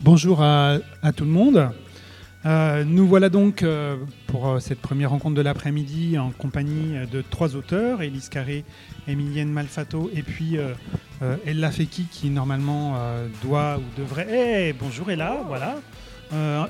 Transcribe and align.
Bonjour 0.00 0.42
à, 0.42 0.78
tout 1.16 1.24
le 1.24 1.30
monde. 1.30 1.70
Euh, 2.46 2.84
nous 2.84 3.04
voilà 3.08 3.28
donc 3.30 3.64
euh, 3.64 3.96
pour 4.28 4.46
euh, 4.48 4.60
cette 4.60 4.78
première 4.80 5.10
rencontre 5.10 5.34
de 5.34 5.42
l'après-midi 5.42 6.16
en 6.18 6.30
compagnie 6.30 6.94
de 7.10 7.20
trois 7.20 7.56
auteurs, 7.56 8.00
Élise 8.00 8.28
Carré, 8.28 8.64
Emilienne 9.08 9.50
Malfato 9.50 10.08
et 10.14 10.22
puis 10.22 10.56
Ella 11.44 11.72
Feki 11.72 12.04
qui 12.04 12.30
normalement 12.30 12.94
doit 13.42 13.78
ou 13.78 14.00
devrait... 14.00 14.68
Eh, 14.68 14.72
bonjour 14.72 15.10
Ella, 15.10 15.38
voilà. 15.48 15.78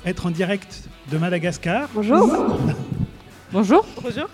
être 0.07 0.25
en 0.25 0.31
direct 0.31 0.89
de 1.13 1.19
Madagascar. 1.19 1.87
Bonjour. 1.95 2.59
bonjour. 3.53 3.87
Bonjour. 4.03 4.29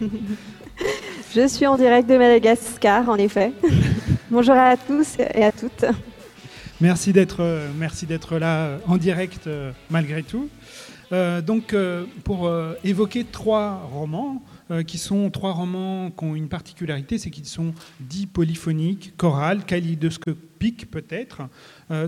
Je 1.34 1.46
suis 1.46 1.66
en 1.66 1.76
direct 1.76 2.08
de 2.08 2.16
Madagascar, 2.16 3.06
en 3.06 3.16
effet. 3.16 3.52
bonjour 4.30 4.54
à 4.54 4.78
tous 4.78 5.18
et 5.18 5.44
à 5.44 5.52
toutes. 5.52 5.84
Merci 6.80 7.12
d'être, 7.12 7.40
euh, 7.40 7.68
merci 7.76 8.06
d'être 8.06 8.38
là 8.38 8.66
euh, 8.66 8.78
en 8.86 8.98
direct 8.98 9.48
euh, 9.48 9.72
malgré 9.90 10.22
tout. 10.22 10.48
donc, 11.10 11.74
pour 12.22 12.52
évoquer 12.84 13.24
trois 13.24 13.88
romans, 13.90 14.42
qui 14.86 14.98
sont 14.98 15.30
trois 15.30 15.52
romans 15.52 16.10
qui 16.10 16.22
ont 16.22 16.34
une 16.34 16.50
particularité, 16.50 17.16
c'est 17.16 17.30
qu'ils 17.30 17.46
sont 17.46 17.72
dits 17.98 18.26
polyphoniques, 18.26 19.14
chorales, 19.16 19.64
kaléidoscopiques 19.64 20.90
peut-être. 20.90 21.48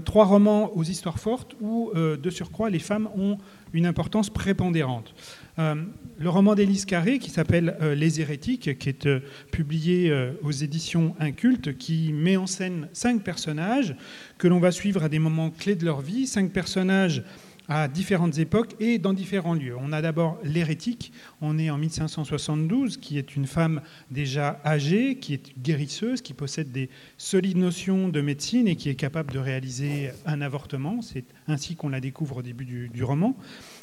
trois 0.04 0.26
romans 0.26 0.70
aux 0.76 0.84
histoires 0.84 1.18
fortes 1.18 1.56
où, 1.62 1.90
de 1.94 2.30
surcroît, 2.30 2.68
les 2.68 2.78
femmes 2.78 3.08
ont 3.16 3.38
une 3.72 3.86
importance 3.86 4.28
prépondérante. 4.28 5.14
Euh, 5.60 5.74
le 6.18 6.28
roman 6.28 6.54
d'Élise 6.54 6.84
Carré, 6.84 7.18
qui 7.18 7.30
s'appelle 7.30 7.76
euh, 7.80 7.94
Les 7.94 8.20
hérétiques, 8.20 8.78
qui 8.78 8.88
est 8.88 9.06
euh, 9.06 9.20
publié 9.52 10.12
aux 10.42 10.50
éditions 10.50 11.14
Incultes, 11.20 11.76
qui 11.76 12.12
met 12.12 12.36
en 12.36 12.46
scène 12.46 12.88
cinq 12.92 13.22
personnages 13.22 13.94
que 14.38 14.48
l'on 14.48 14.58
va 14.58 14.72
suivre 14.72 15.02
à 15.02 15.08
des 15.08 15.18
moments 15.18 15.50
clés 15.50 15.76
de 15.76 15.84
leur 15.84 16.00
vie, 16.00 16.26
cinq 16.26 16.52
personnages 16.52 17.22
à 17.68 17.86
différentes 17.86 18.38
époques 18.38 18.74
et 18.80 18.98
dans 18.98 19.12
différents 19.12 19.54
lieux. 19.54 19.76
On 19.80 19.92
a 19.92 20.02
d'abord 20.02 20.38
l'hérétique, 20.42 21.12
on 21.40 21.56
est 21.56 21.70
en 21.70 21.78
1572, 21.78 22.96
qui 22.96 23.16
est 23.16 23.36
une 23.36 23.46
femme 23.46 23.80
déjà 24.10 24.60
âgée, 24.64 25.18
qui 25.18 25.34
est 25.34 25.56
guérisseuse, 25.58 26.20
qui 26.20 26.34
possède 26.34 26.72
des 26.72 26.90
solides 27.16 27.58
notions 27.58 28.08
de 28.08 28.20
médecine 28.20 28.66
et 28.66 28.74
qui 28.74 28.88
est 28.88 28.96
capable 28.96 29.32
de 29.32 29.38
réaliser 29.38 30.10
un 30.26 30.40
avortement. 30.40 31.00
C'est 31.00 31.24
ainsi 31.46 31.76
qu'on 31.76 31.90
la 31.90 32.00
découvre 32.00 32.38
au 32.38 32.42
début 32.42 32.64
du, 32.64 32.88
du 32.88 33.04
roman 33.04 33.36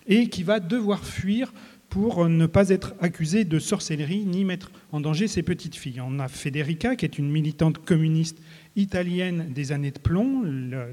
et 0.08 0.30
qui 0.30 0.44
va 0.44 0.59
devoir 0.59 1.03
fuir 1.03 1.53
pour 1.89 2.27
ne 2.27 2.45
pas 2.45 2.69
être 2.69 2.95
accusée 3.00 3.45
de 3.45 3.59
sorcellerie 3.59 4.25
ni 4.25 4.44
mettre 4.44 4.72
en 4.91 5.00
danger 5.00 5.27
ses 5.27 5.41
petites 5.41 5.75
filles. 5.75 6.02
On 6.02 6.19
a 6.19 6.27
Federica, 6.27 6.95
qui 6.95 7.05
est 7.05 7.17
une 7.17 7.30
militante 7.30 7.83
communiste 7.83 8.39
italienne 8.75 9.52
des 9.53 9.72
années 9.72 9.91
de 9.91 10.00
plomb, 10.00 10.44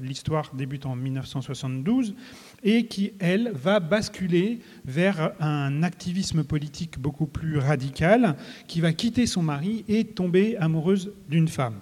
l'histoire 0.01 0.51
débute 0.55 0.85
en 0.85 0.95
1972, 0.95 2.15
et 2.63 2.87
qui, 2.87 3.11
elle, 3.19 3.51
va 3.53 3.79
basculer 3.79 4.59
vers 4.85 5.33
un 5.39 5.83
activisme 5.83 6.43
politique 6.43 6.97
beaucoup 6.97 7.27
plus 7.27 7.57
radical, 7.57 8.35
qui 8.67 8.79
va 8.79 8.93
quitter 8.93 9.27
son 9.27 9.43
mari 9.43 9.83
et 9.87 10.05
tomber 10.05 10.57
amoureuse 10.57 11.11
d'une 11.29 11.47
femme. 11.47 11.75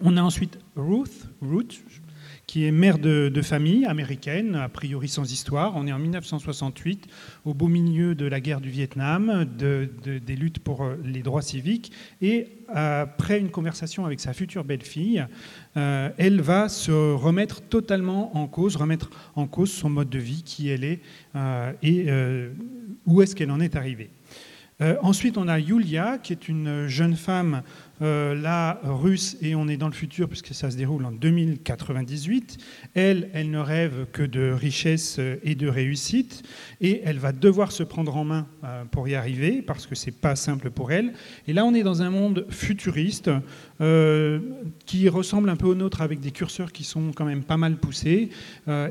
On 0.00 0.16
a 0.16 0.22
ensuite 0.22 0.58
Ruth, 0.76 1.26
Ruth, 1.40 1.82
qui 2.46 2.64
est 2.64 2.70
mère 2.70 2.98
de, 2.98 3.42
famille 3.42 3.84
américaine, 3.86 4.54
a 4.54 4.68
priori 4.68 5.08
sans 5.08 5.30
histoire. 5.32 5.72
On 5.74 5.86
est 5.86 5.92
en 5.92 5.98
1968, 5.98 7.06
au 7.44 7.54
beau 7.54 7.66
milieu 7.66 8.14
de 8.14 8.24
la 8.24 8.40
guerre 8.40 8.60
du 8.60 8.70
Vietnam, 8.70 9.44
des 9.58 10.36
luttes 10.36 10.60
pour 10.60 10.84
euh, 10.84 10.96
les 11.04 11.22
droits 11.22 11.42
civiques. 11.42 11.92
Et 12.22 12.48
après 12.68 13.40
une 13.40 13.50
conversation 13.50 14.06
avec 14.06 14.20
sa 14.20 14.32
future 14.32 14.64
belle-fille, 14.64 15.26
euh, 15.76 16.10
elle 16.18 16.40
va 16.40 16.68
se 16.68 17.14
remettre 17.14 17.62
totalement 17.62 18.36
en 18.36 18.46
cause, 18.46 18.76
remettre 18.76 19.10
en 19.34 19.46
cause 19.46 19.72
son 19.72 19.90
mode 19.90 20.08
de 20.08 20.18
vie, 20.18 20.42
qui 20.44 20.68
elle 20.68 20.84
est 20.84 21.00
euh, 21.34 21.72
et 21.82 22.06
où 23.06 23.22
est-ce 23.22 23.34
qu'elle 23.34 23.50
en 23.50 23.60
est 23.60 23.76
arrivée. 23.76 24.10
ensuite, 25.02 25.36
on 25.38 25.48
a 25.48 25.58
Yulia, 25.58 26.18
qui 26.18 26.32
est 26.32 26.48
une 26.48 26.86
jeune 26.86 27.16
femme 27.16 27.62
euh, 28.02 28.34
la 28.34 28.80
russe, 28.84 29.36
et 29.40 29.54
on 29.54 29.68
est 29.68 29.76
dans 29.76 29.88
le 29.88 29.94
futur 29.94 30.28
puisque 30.28 30.54
ça 30.54 30.70
se 30.70 30.76
déroule 30.76 31.04
en 31.06 31.12
2098, 31.12 32.58
elle, 32.94 33.30
elle 33.32 33.50
ne 33.50 33.58
rêve 33.58 34.06
que 34.12 34.22
de 34.22 34.50
richesse 34.50 35.18
et 35.42 35.54
de 35.54 35.68
réussite, 35.68 36.42
et 36.80 37.00
elle 37.04 37.18
va 37.18 37.32
devoir 37.32 37.72
se 37.72 37.82
prendre 37.82 38.16
en 38.16 38.24
main 38.24 38.46
euh, 38.64 38.84
pour 38.84 39.08
y 39.08 39.14
arriver, 39.14 39.62
parce 39.62 39.86
que 39.86 39.94
c'est 39.94 40.10
pas 40.10 40.36
simple 40.36 40.70
pour 40.70 40.92
elle. 40.92 41.14
Et 41.46 41.52
là, 41.52 41.64
on 41.64 41.74
est 41.74 41.82
dans 41.82 42.02
un 42.02 42.10
monde 42.10 42.46
futuriste 42.50 43.30
euh, 43.80 44.40
qui 44.84 45.08
ressemble 45.08 45.48
un 45.48 45.56
peu 45.56 45.66
au 45.66 45.74
nôtre, 45.74 46.02
avec 46.02 46.20
des 46.20 46.30
curseurs 46.30 46.72
qui 46.72 46.84
sont 46.84 47.12
quand 47.14 47.24
même 47.24 47.44
pas 47.44 47.56
mal 47.56 47.76
poussés, 47.76 48.30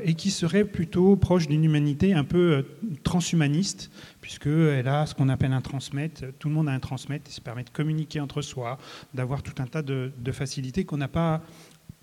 et 0.04 0.14
qui 0.14 0.30
serait 0.30 0.64
plutôt 0.64 1.16
proche 1.16 1.46
d'une 1.46 1.64
humanité 1.64 2.14
un 2.14 2.24
peu 2.24 2.64
transhumaniste, 3.02 3.90
puisqu'elle 4.20 4.88
a 4.88 5.06
ce 5.06 5.14
qu'on 5.14 5.28
appelle 5.28 5.52
un 5.52 5.60
transmettre. 5.60 6.24
Tout 6.38 6.48
le 6.48 6.54
monde 6.54 6.68
a 6.68 6.72
un 6.72 6.80
transmettre, 6.80 7.30
et 7.30 7.32
ça 7.32 7.40
permet 7.40 7.62
de 7.62 7.70
communiquer 7.70 8.20
entre 8.20 8.42
soi, 8.42 8.78
d'avoir 9.14 9.42
tout 9.42 9.54
un 9.62 9.66
tas 9.66 9.82
de, 9.82 10.12
facilités 10.32 10.84
qu'on 10.84 10.96
n'a 10.96 11.08
pas, 11.08 11.42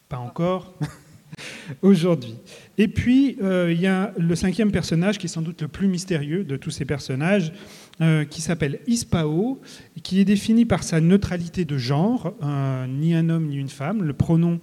pas 0.09 0.17
encore 0.17 0.73
aujourd'hui. 1.81 2.35
Et 2.77 2.87
puis, 2.87 3.37
euh, 3.41 3.71
il 3.71 3.79
y 3.79 3.87
a 3.87 4.13
le 4.17 4.35
cinquième 4.35 4.71
personnage, 4.71 5.17
qui 5.17 5.27
est 5.27 5.29
sans 5.29 5.41
doute 5.41 5.61
le 5.61 5.67
plus 5.67 5.87
mystérieux 5.87 6.43
de 6.43 6.57
tous 6.57 6.71
ces 6.71 6.85
personnages, 6.85 7.53
euh, 8.01 8.25
qui 8.25 8.41
s'appelle 8.41 8.79
Ispao, 8.87 9.61
qui 10.01 10.19
est 10.19 10.25
défini 10.25 10.65
par 10.65 10.83
sa 10.83 10.99
neutralité 10.99 11.65
de 11.65 11.77
genre, 11.77 12.33
euh, 12.41 12.87
ni 12.87 13.13
un 13.13 13.29
homme 13.29 13.47
ni 13.47 13.57
une 13.57 13.69
femme. 13.69 14.03
Le 14.03 14.13
pronom 14.13 14.59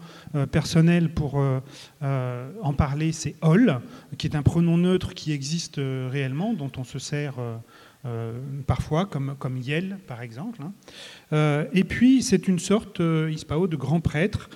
personnel 0.50 1.12
pour 1.12 1.42
en 2.02 2.72
parler, 2.76 3.12
c'est 3.12 3.34
Ol, 3.42 3.80
qui 4.18 4.26
est 4.26 4.36
un 4.36 4.42
pronom 4.42 4.78
neutre 4.78 5.14
qui 5.14 5.32
existe 5.32 5.80
réellement, 5.80 6.54
dont 6.54 6.70
on 6.76 6.84
se 6.84 6.98
sert 6.98 7.34
parfois, 8.66 9.04
comme, 9.04 9.34
comme 9.38 9.58
Yel, 9.58 9.98
par 10.06 10.22
exemple. 10.22 10.60
Hein. 10.62 10.72
Euh, 11.32 11.66
et 11.72 11.84
puis, 11.84 12.22
c'est 12.22 12.48
une 12.48 12.58
sorte, 12.58 13.00
euh, 13.00 13.30
Ispao, 13.30 13.66
de 13.66 13.76
grand 13.76 14.00
prêtre 14.00 14.48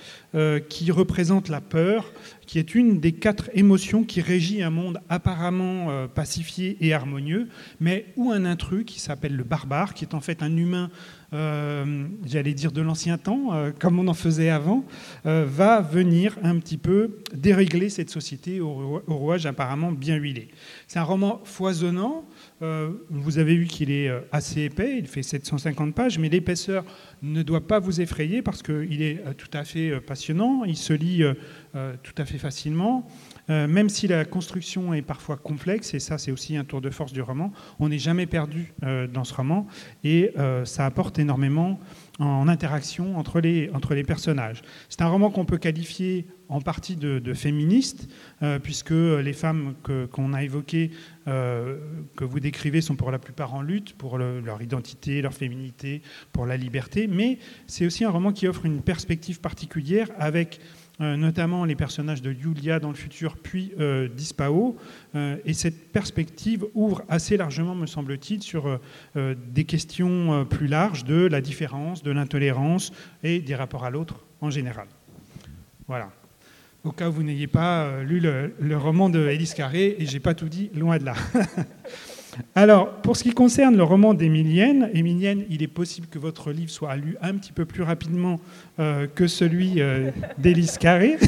qui 0.67 0.91
représente 0.91 1.47
la 1.47 1.61
peur, 1.61 2.11
qui 2.45 2.59
est 2.59 2.75
une 2.75 2.99
des 2.99 3.13
quatre 3.13 3.49
émotions 3.53 4.03
qui 4.03 4.19
régit 4.19 4.61
un 4.63 4.69
monde 4.69 4.99
apparemment 5.07 6.09
pacifié 6.09 6.75
et 6.81 6.93
harmonieux, 6.93 7.47
mais 7.79 8.07
où 8.17 8.33
un 8.33 8.43
intrus 8.43 8.83
qui 8.83 8.99
s'appelle 8.99 9.33
le 9.33 9.45
barbare, 9.45 9.93
qui 9.93 10.03
est 10.03 10.13
en 10.13 10.19
fait 10.19 10.43
un 10.43 10.57
humain, 10.57 10.89
j'allais 11.31 12.53
dire 12.53 12.73
de 12.73 12.81
l'ancien 12.81 13.17
temps, 13.17 13.53
comme 13.79 13.97
on 13.97 14.09
en 14.09 14.13
faisait 14.13 14.49
avant, 14.49 14.83
va 15.23 15.79
venir 15.79 16.37
un 16.43 16.59
petit 16.59 16.77
peu 16.77 17.19
dérégler 17.33 17.87
cette 17.87 18.09
société 18.09 18.59
au 18.59 19.01
rouage 19.07 19.45
apparemment 19.45 19.93
bien 19.93 20.17
huilé. 20.17 20.49
C'est 20.87 20.99
un 20.99 21.03
roman 21.03 21.39
foisonnant. 21.45 22.25
Euh, 22.61 22.91
vous 23.09 23.37
avez 23.37 23.57
vu 23.57 23.65
qu'il 23.65 23.91
est 23.91 24.07
euh, 24.07 24.21
assez 24.31 24.61
épais, 24.61 24.97
il 24.97 25.07
fait 25.07 25.23
750 25.23 25.93
pages, 25.93 26.17
mais 26.17 26.29
l'épaisseur 26.29 26.85
ne 27.21 27.43
doit 27.43 27.67
pas 27.67 27.79
vous 27.79 27.99
effrayer 27.99 28.41
parce 28.41 28.63
qu'il 28.63 29.01
est 29.01 29.21
euh, 29.25 29.33
tout 29.33 29.49
à 29.51 29.65
fait 29.65 29.99
passionnant, 29.99 30.63
il 30.63 30.77
se 30.77 30.93
lit 30.93 31.23
tout 32.03 32.13
à 32.17 32.23
fait 32.23 32.37
facilement. 32.37 33.05
même 33.49 33.89
si 33.89 34.07
la 34.07 34.23
construction 34.23 34.93
est 34.93 35.01
parfois 35.01 35.35
complexe, 35.35 35.93
et 35.93 35.99
ça 35.99 36.17
c'est 36.17 36.31
aussi 36.31 36.55
un 36.55 36.63
tour 36.63 36.79
de 36.79 36.89
force 36.89 37.11
du 37.11 37.21
roman, 37.21 37.51
on 37.79 37.89
n'est 37.89 37.99
jamais 37.99 38.25
perdu 38.25 38.73
dans 39.13 39.25
ce 39.25 39.33
roman, 39.33 39.67
et 40.05 40.31
ça 40.63 40.85
apporte 40.85 41.19
énormément 41.19 41.79
en 42.19 42.47
interaction 42.47 43.17
entre 43.17 43.41
les, 43.41 43.69
entre 43.73 43.93
les 43.93 44.03
personnages. 44.03 44.61
C'est 44.89 45.01
un 45.01 45.07
roman 45.07 45.29
qu'on 45.29 45.45
peut 45.45 45.57
qualifier 45.57 46.27
en 46.47 46.61
partie 46.61 46.95
de, 46.95 47.33
féministe, 47.33 48.07
euh, 48.43 48.59
puisque 48.59 48.91
les 48.91 49.33
femmes 49.33 49.73
qu'on 50.11 50.33
a 50.33 50.43
évoquées, 50.43 50.91
euh, 51.27 51.77
que 52.15 52.23
vous 52.23 52.39
décrivez, 52.39 52.81
sont 52.81 52.95
pour 52.95 53.11
la 53.11 53.19
plupart 53.19 53.53
en 53.55 53.61
lutte 53.61 53.93
pour 53.93 54.17
leur 54.17 54.61
identité, 54.61 55.21
leur 55.21 55.33
féminité, 55.33 56.01
pour 56.31 56.45
la 56.45 56.55
liberté, 56.55 57.07
mais 57.07 57.39
c'est 57.67 57.85
aussi 57.85 58.05
un 58.05 58.11
roman 58.11 58.31
qui 58.31 58.47
offre 58.47 58.65
une 58.65 58.81
perspective 58.81 59.41
particulière 59.41 60.07
avec 60.19 60.59
notamment 60.99 61.65
les 61.65 61.75
personnages 61.75 62.21
de 62.21 62.31
Yulia 62.31 62.79
dans 62.79 62.89
le 62.89 62.95
futur, 62.95 63.37
puis 63.37 63.73
euh, 63.79 64.07
d'Ispao. 64.07 64.77
Euh, 65.15 65.37
et 65.45 65.53
cette 65.53 65.91
perspective 65.91 66.65
ouvre 66.73 67.03
assez 67.09 67.37
largement, 67.37 67.75
me 67.75 67.85
semble-t-il, 67.85 68.41
sur 68.41 68.79
des 69.15 69.63
questions 69.65 70.45
plus 70.45 70.67
larges 70.67 71.03
de 71.03 71.25
la 71.27 71.41
différence, 71.41 72.03
de 72.03 72.11
l'intolérance 72.11 72.91
et 73.23 73.39
des 73.39 73.55
rapports 73.55 73.85
à 73.85 73.89
l'autre 73.89 74.25
en 74.41 74.49
général. 74.49 74.87
Voilà. 75.87 76.11
Au 76.83 76.91
cas 76.91 77.09
où 77.09 77.13
vous 77.13 77.23
n'ayez 77.23 77.47
pas 77.47 78.03
lu 78.03 78.19
le, 78.19 78.53
le, 78.59 78.77
roman 78.77 79.09
de 79.09 79.27
Élise 79.27 79.53
Carré, 79.53 79.95
et 79.97 80.05
j'ai 80.05 80.19
pas 80.19 80.35
tout 80.35 80.49
dit, 80.49 80.69
loin 80.75 80.97
de 80.97 81.05
là. 81.05 81.15
Alors, 82.53 82.89
pour 83.01 83.17
ce 83.17 83.23
qui 83.23 83.31
concerne 83.31 83.77
le 83.77 83.83
roman 83.83 84.13
d'Émilienne, 84.13 84.89
Émilienne, 84.93 85.45
il 85.49 85.63
est 85.63 85.67
possible 85.67 86.07
que 86.07 86.19
votre 86.19 86.51
livre 86.51 86.71
soit 86.71 86.95
lu 86.95 87.17
un 87.21 87.35
petit 87.35 87.51
peu 87.51 87.65
plus 87.65 87.83
rapidement 87.83 88.39
euh, 88.79 89.07
que 89.07 89.27
celui 89.27 89.81
euh, 89.81 90.11
d'Élise 90.37 90.77
Carré. 90.77 91.17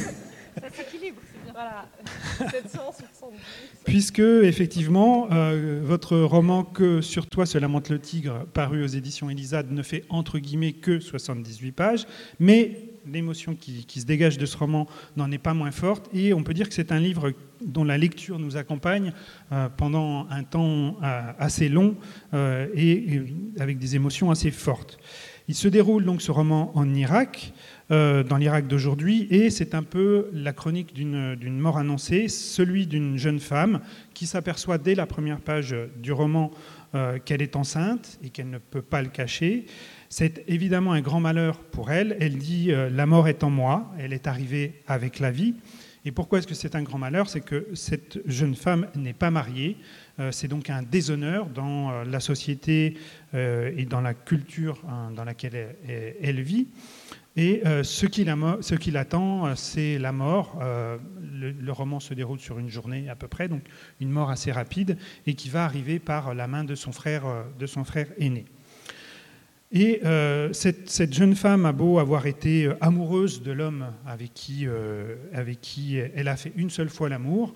Puisque, 3.85 4.19
effectivement, 4.19 5.27
euh, 5.31 5.81
votre 5.83 6.17
roman 6.17 6.63
Que 6.63 7.01
sur 7.01 7.27
toi 7.27 7.45
se 7.45 7.57
lamente 7.57 7.89
le 7.89 7.99
tigre, 7.99 8.45
paru 8.53 8.83
aux 8.83 8.87
éditions 8.87 9.29
Elisade, 9.29 9.71
ne 9.71 9.81
fait 9.81 10.03
entre 10.09 10.39
guillemets 10.39 10.73
que 10.73 10.99
78 10.99 11.71
pages, 11.71 12.05
mais 12.39 12.77
l'émotion 13.11 13.55
qui, 13.55 13.99
se 13.99 14.05
dégage 14.05 14.37
de 14.37 14.45
ce 14.45 14.57
roman 14.57 14.87
n'en 15.15 15.31
est 15.31 15.37
pas 15.37 15.53
moins 15.53 15.71
forte. 15.71 16.09
Et 16.13 16.33
on 16.33 16.43
peut 16.43 16.53
dire 16.53 16.67
que 16.67 16.73
c'est 16.73 16.91
un 16.91 16.99
livre 16.99 17.33
dont 17.61 17.83
la 17.83 17.97
lecture 17.97 18.39
nous 18.39 18.57
accompagne 18.57 19.13
euh, 19.51 19.69
pendant 19.75 20.27
un 20.29 20.43
temps 20.43 20.97
euh, 21.03 21.31
assez 21.39 21.69
long 21.69 21.95
euh, 22.33 22.67
et, 22.75 23.23
avec 23.59 23.77
des 23.79 23.95
émotions 23.95 24.31
assez 24.31 24.51
fortes. 24.51 24.97
Il 25.47 25.55
se 25.55 25.67
déroule 25.67 26.03
donc 26.03 26.21
ce 26.21 26.31
roman 26.31 26.71
en 26.75 26.93
Irak, 26.93 27.53
dans 27.89 28.35
l'Irak 28.37 28.67
d'aujourd'hui, 28.67 29.27
et 29.29 29.49
c'est 29.49 29.75
un 29.75 29.83
peu 29.83 30.27
la 30.33 30.51
chronique 30.51 30.93
d'une 30.93 31.57
mort 31.57 31.77
annoncée, 31.77 32.27
celui 32.27 32.85
d'une 32.85 33.17
jeune 33.17 33.39
femme 33.39 33.79
qui 34.13 34.25
s'aperçoit 34.25 34.77
dès 34.77 34.93
la 34.93 35.05
première 35.05 35.39
page 35.39 35.73
du 36.03 36.11
roman 36.11 36.51
qu'elle 37.23 37.41
est 37.41 37.55
enceinte 37.55 38.19
et 38.25 38.29
qu'elle 38.29 38.49
ne 38.49 38.57
peut 38.57 38.81
pas 38.81 39.01
le 39.01 39.07
cacher. 39.07 39.67
C'est 40.09 40.43
évidemment 40.47 40.93
un 40.93 41.01
grand 41.01 41.19
malheur 41.19 41.59
pour 41.59 41.91
elle. 41.91 42.15
Elle 42.19 42.37
dit 42.37 42.71
euh, 42.71 42.89
La 42.89 43.05
mort 43.05 43.27
est 43.27 43.43
en 43.43 43.49
moi, 43.49 43.91
elle 43.99 44.13
est 44.13 44.27
arrivée 44.27 44.81
avec 44.87 45.19
la 45.19 45.31
vie. 45.31 45.55
Et 46.05 46.11
pourquoi 46.11 46.39
est-ce 46.39 46.47
que 46.47 46.55
c'est 46.55 46.75
un 46.75 46.83
grand 46.83 46.97
malheur? 46.97 47.27
C'est 47.27 47.41
que 47.41 47.67
cette 47.73 48.19
jeune 48.25 48.55
femme 48.55 48.87
n'est 48.95 49.13
pas 49.13 49.31
mariée. 49.31 49.75
Euh, 50.19 50.31
c'est 50.31 50.47
donc 50.47 50.69
un 50.69 50.81
déshonneur 50.81 51.47
dans 51.47 51.91
euh, 51.91 52.03
la 52.05 52.21
société 52.21 52.97
et 53.33 53.85
dans 53.85 53.99
la 53.99 54.13
culture 54.13 54.81
hein, 54.87 55.11
dans 55.13 55.25
laquelle 55.25 55.75
elle, 55.85 56.41
vit. 56.41 56.67
Et 57.35 57.61
ce 57.83 58.05
qui 58.07 58.91
l'attend, 58.91 59.53
c'est 59.55 59.99
la 59.99 60.11
mort. 60.11 60.59
Le, 61.21 61.71
roman 61.71 61.99
se 61.99 62.13
déroule 62.15 62.39
sur 62.39 62.57
une 62.57 62.69
journée 62.69 63.09
à 63.09 63.15
peu 63.15 63.27
près, 63.27 63.47
donc 63.47 63.61
une 63.99 64.09
mort 64.09 64.31
assez 64.31 64.51
rapide, 64.51 64.97
et 65.27 65.35
qui 65.35 65.49
va 65.49 65.65
arriver 65.65 65.99
par 65.99 66.33
la 66.33 66.47
main 66.47 66.63
de 66.63 66.73
son 66.73 66.93
frère 66.93 67.25
aîné. 68.17 68.45
Et 69.71 69.99
euh, 70.05 70.53
cette, 70.53 71.13
jeune 71.13 71.35
femme 71.35 71.65
a 71.65 71.73
beau 71.73 71.99
avoir 71.99 72.25
été 72.25 72.65
euh, 72.65 72.77
amoureuse 72.79 73.41
de 73.41 73.51
l'homme 73.51 73.91
avec 74.05 74.33
qui, 74.33 74.65
euh, 74.65 75.17
avec 75.33 75.59
qui 75.59 75.97
elle 75.97 76.29
a 76.29 76.37
fait 76.37 76.53
une 76.55 76.69
seule 76.69 76.87
fois 76.87 77.09
l'amour, 77.09 77.53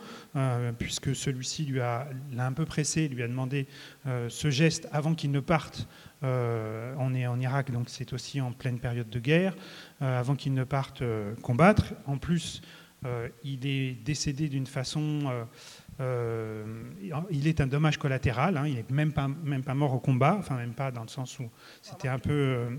puisque 0.78 1.16
celui-ci 1.16 1.66
lui 1.66 1.80
a 1.80 2.10
l'a 2.34 2.46
un 2.46 2.52
peu 2.52 2.66
pressé, 2.66 3.08
lui 3.08 3.24
a 3.24 3.28
demandé 3.28 3.68
ce 4.06 4.50
geste 4.50 4.88
avant 4.92 5.16
qu'il 5.16 5.32
ne 5.32 5.40
parte. 5.40 5.88
on 6.22 7.14
est 7.14 7.28
en 7.28 7.40
Irak, 7.40 7.72
donc 7.72 7.90
c'est 7.90 8.14
aussi 8.14 8.42
en 8.42 8.52
pleine 8.52 8.80
période 8.80 9.10
de 9.10 9.20
guerre, 9.20 9.56
avant 10.00 10.36
qu'il 10.36 10.54
ne 10.54 10.64
parte 10.64 11.04
combattre. 11.42 11.94
En 12.06 12.18
plus, 12.18 12.62
il 13.44 13.66
est 13.66 13.94
décédé 14.04 14.48
d'une 14.48 14.68
façon 14.68 15.32
euh, 16.00 16.64
il 17.30 17.48
est 17.48 17.62
un 17.62 17.68
dommage 17.68 17.98
collatéral, 17.98 18.58
hein. 18.58 18.66
il 18.66 18.76
n'est 18.76 18.86
même 18.90 19.12
pas, 19.12 19.74
mort 19.74 19.94
au 19.94 20.00
combat, 20.00 20.36
enfin 20.40 20.56
même 20.56 20.74
pas 20.74 20.90
dans 20.90 21.04
le 21.04 21.10
sens 21.10 21.38
où 21.40 21.44
c'était 21.82 22.08
un 22.08 22.18
peu 22.18 22.32
euh, 22.32 22.70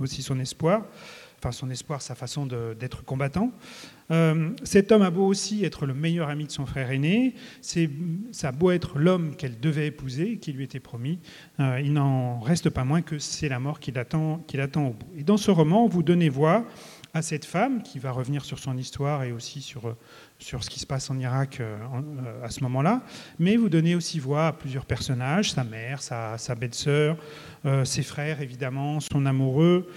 aussi 0.00 0.22
son 0.22 0.38
espoir, 0.40 0.86
enfin 1.38 1.52
son 1.52 1.70
espoir, 1.70 2.02
sa 2.02 2.14
façon 2.14 2.46
d'être 2.46 3.04
combattant. 3.04 3.52
Euh, 4.10 4.50
cet 4.64 4.90
homme 4.90 5.02
a 5.02 5.10
beau 5.10 5.26
aussi 5.26 5.64
être 5.64 5.86
le 5.86 5.94
meilleur 5.94 6.28
ami 6.28 6.46
de 6.46 6.50
son 6.50 6.66
frère 6.66 6.90
aîné, 6.90 7.34
ça 7.60 8.48
a 8.48 8.52
beau 8.52 8.70
être 8.70 8.98
l'homme 8.98 9.36
qu'elle 9.36 9.60
devait 9.60 9.86
épouser, 9.86 10.38
qui 10.38 10.52
lui 10.52 10.64
était 10.64 10.80
promis, 10.80 11.20
il 11.58 11.92
n'en 11.92 12.40
reste 12.40 12.70
pas 12.70 12.84
moins 12.84 13.02
que 13.02 13.18
c'est 13.18 13.48
la 13.48 13.60
mort 13.60 13.80
qui 13.80 13.92
l'attend 13.92 14.40
au 14.40 14.92
bout. 14.92 15.12
Et 15.16 15.22
dans 15.22 15.36
ce 15.36 15.50
roman, 15.50 15.86
vous 15.86 16.02
donnez 16.02 16.30
voix 16.30 16.64
à 17.14 17.22
cette 17.22 17.44
femme 17.44 17.82
qui 17.82 17.98
va 17.98 18.10
revenir 18.10 18.44
sur 18.44 18.58
son 18.58 18.76
histoire 18.76 19.22
et 19.22 19.32
aussi 19.32 19.60
sur 19.60 19.94
sur 20.42 20.64
ce 20.64 20.70
qui 20.70 20.80
se 20.80 20.86
passe 20.86 21.08
en 21.10 21.18
Irak 21.18 21.58
euh, 21.60 21.78
euh, 21.94 22.44
à 22.44 22.50
ce 22.50 22.62
moment-là, 22.64 23.02
mais 23.38 23.56
vous 23.56 23.68
donnez 23.68 23.94
aussi 23.94 24.18
voix 24.18 24.48
à 24.48 24.52
plusieurs 24.52 24.84
personnages, 24.84 25.52
sa 25.52 25.62
mère, 25.62 26.02
sa, 26.02 26.36
belle-sœur, 26.56 27.16
euh, 27.64 27.84
ses 27.84 28.02
frères 28.02 28.40
évidemment, 28.40 28.98
son 29.00 29.24
amoureux, 29.24 29.88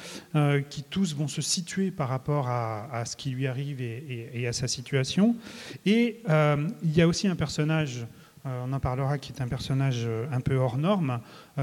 qui 0.70 0.84
tous 0.84 1.16
vont 1.16 1.28
se 1.28 1.42
situer 1.42 1.92
par 1.92 2.10
rapport 2.10 2.48
à, 2.48 3.04
ce 3.06 3.16
qui 3.16 3.32
lui 3.32 3.48
arrive 3.48 3.82
et, 3.82 4.46
à 4.48 4.54
sa 4.54 4.68
situation. 4.68 5.36
Et 5.86 6.22
il 6.84 6.92
y 6.96 7.02
a 7.02 7.08
aussi 7.08 7.28
un 7.28 7.36
personnage 7.36 8.06
on 8.48 8.72
en 8.74 8.80
parlera, 8.80 9.18
qui 9.18 9.34
est 9.34 9.42
un 9.42 9.48
personnage 9.48 10.08
un 10.32 10.40
peu 10.40 10.56
hors 10.56 10.78
norme. 10.78 11.20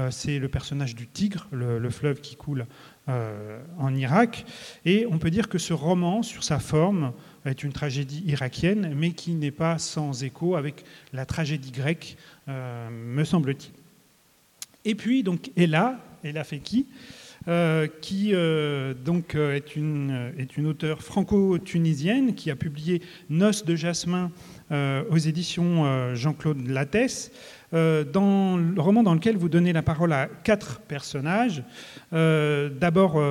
c'est 0.09 0.37
le 0.37 0.49
personnage 0.49 0.95
du 0.95 1.07
Tigre, 1.07 1.47
le, 1.51 1.89
fleuve 1.89 2.19
qui 2.19 2.35
coule 2.35 2.65
en 3.07 3.95
Irak. 3.95 4.45
Et 4.83 5.05
on 5.09 5.17
peut 5.17 5.31
dire 5.31 5.47
que 5.47 5.57
ce 5.57 5.73
roman, 5.73 6.23
sur 6.23 6.43
sa 6.43 6.59
forme, 6.59 7.13
est 7.45 7.63
une 7.63 7.73
tragédie 7.73 8.23
irakienne, 8.25 8.93
mais 8.95 9.11
qui 9.11 9.33
n'est 9.33 9.51
pas 9.51 9.77
sans 9.77 10.23
écho 10.23 10.55
avec 10.55 10.83
la 11.11 11.25
tragédie 11.25 11.71
grecque, 11.71 12.17
euh, 12.47 12.89
me 12.89 13.23
semble-t-il. 13.23 13.71
Et 14.85 14.95
puis, 14.95 15.23
donc, 15.23 15.51
Ella, 15.55 15.99
Ella 16.23 16.43
Feki, 16.43 16.87
euh, 17.47 17.87
qui 18.01 18.29
euh, 18.33 18.93
donc 18.93 19.35
est 19.35 19.75
une, 19.75 20.31
est 20.37 20.55
une 20.55 20.65
auteure 20.65 21.01
franco-tunisienne 21.01 22.35
qui 22.35 22.49
a 22.51 22.55
publié 22.55 23.01
Noces 23.29 23.65
de 23.65 23.75
Jasmin 23.75 24.31
aux 25.11 25.17
éditions 25.17 26.15
Jean-Claude 26.15 26.67
Lattès, 26.67 27.31
dans 27.71 28.57
le 28.57 28.81
roman 28.81 29.03
dans 29.03 29.13
lequel 29.13 29.37
vous 29.37 29.47
donnez 29.47 29.71
la 29.71 29.83
parole 29.83 30.11
à 30.13 30.27
quatre 30.43 30.79
personnages. 30.79 31.63
D'abord, 32.11 33.21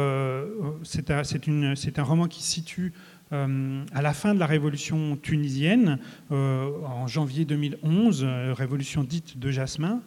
c'est 0.85 1.11
un, 1.11 1.23
un, 1.25 2.03
roman 2.05 2.29
qui 2.29 2.45
situe 2.45 2.93
euh, 3.33 3.85
à 3.95 4.03
la 4.03 4.13
fin 4.13 4.35
de 4.35 4.39
la 4.39 4.47
révolution 4.47 5.17
tunisienne, 5.17 5.99
euh, 6.33 6.71
en 6.85 7.07
janvier 7.07 7.47
2011, 7.47 8.25
euh, 8.25 8.53
révolution 8.53 9.05
dite 9.05 9.39
de 9.39 9.51
Jasmin, 9.51 10.03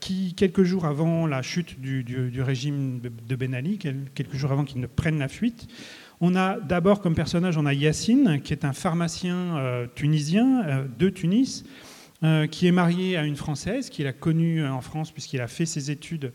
qui, 0.00 0.34
quelques 0.34 0.62
jours 0.62 0.84
avant 0.84 1.26
la 1.26 1.40
chute 1.40 1.80
du, 1.80 2.42
régime 2.42 3.00
de 3.00 3.36
Ben 3.36 3.54
Ali, 3.54 3.78
quelques 3.78 4.34
jours 4.34 4.52
avant 4.52 4.64
qu'il 4.64 4.82
ne 4.82 4.86
prenne 4.86 5.18
la 5.18 5.28
fuite, 5.28 5.66
on 6.20 6.36
a 6.36 6.60
d'abord 6.60 7.00
comme 7.00 7.14
personnage, 7.14 7.56
on 7.56 7.64
a 7.64 7.72
Yassine, 7.72 8.42
qui 8.42 8.52
est 8.52 8.66
un 8.66 8.74
pharmacien 8.74 9.86
tunisien 9.94 10.84
de 10.98 11.08
Tunis, 11.08 11.64
qui 12.50 12.66
est 12.66 12.72
marié 12.72 13.16
à 13.16 13.24
une 13.24 13.36
Française, 13.36 13.88
qu'il 13.88 14.06
a 14.06 14.12
connue 14.12 14.62
en 14.66 14.82
France 14.82 15.10
puisqu'il 15.10 15.40
a 15.40 15.48
fait 15.48 15.64
ses 15.64 15.90
études, 15.90 16.34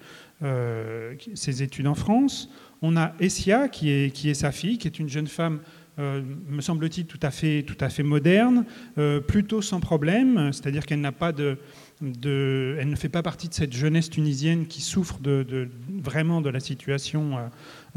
ses 1.36 1.62
études 1.62 1.88
en 1.88 1.96
France. 1.96 2.50
On 2.82 2.98
a 2.98 3.14
Essia, 3.20 3.70
qui 3.70 3.92
est, 3.92 4.12
qui 4.12 4.32
est 4.32 4.34
sa 4.34 4.52
fille, 4.52 4.80
qui 4.80 4.88
est 4.88 4.98
une 4.98 5.10
jeune 5.10 5.28
femme 5.28 5.60
euh, 6.00 6.22
me 6.48 6.62
semble-t-il, 6.62 7.06
tout 7.06 7.20
à 7.22 7.32
fait, 7.32 7.64
tout 7.64 7.78
à 7.80 7.90
fait 7.90 8.04
moderne, 8.04 8.66
euh, 8.98 9.20
plutôt 9.20 9.62
sans 9.62 9.82
problème, 9.82 10.54
c'est-à-dire 10.54 10.86
qu'elle 10.86 11.02
n'a 11.02 11.12
pas 11.12 11.34
de, 11.34 11.58
elle 12.02 12.90
ne 12.90 12.96
fait 12.96 13.10
pas 13.10 13.22
partie 13.22 13.50
de 13.50 13.54
cette 13.54 13.74
jeunesse 13.74 14.10
tunisienne 14.10 14.68
qui 14.68 14.82
souffre 14.82 15.20
de, 15.20 15.70
vraiment 16.02 16.42
de 16.42 16.50
la 16.50 16.62
situation 16.62 17.38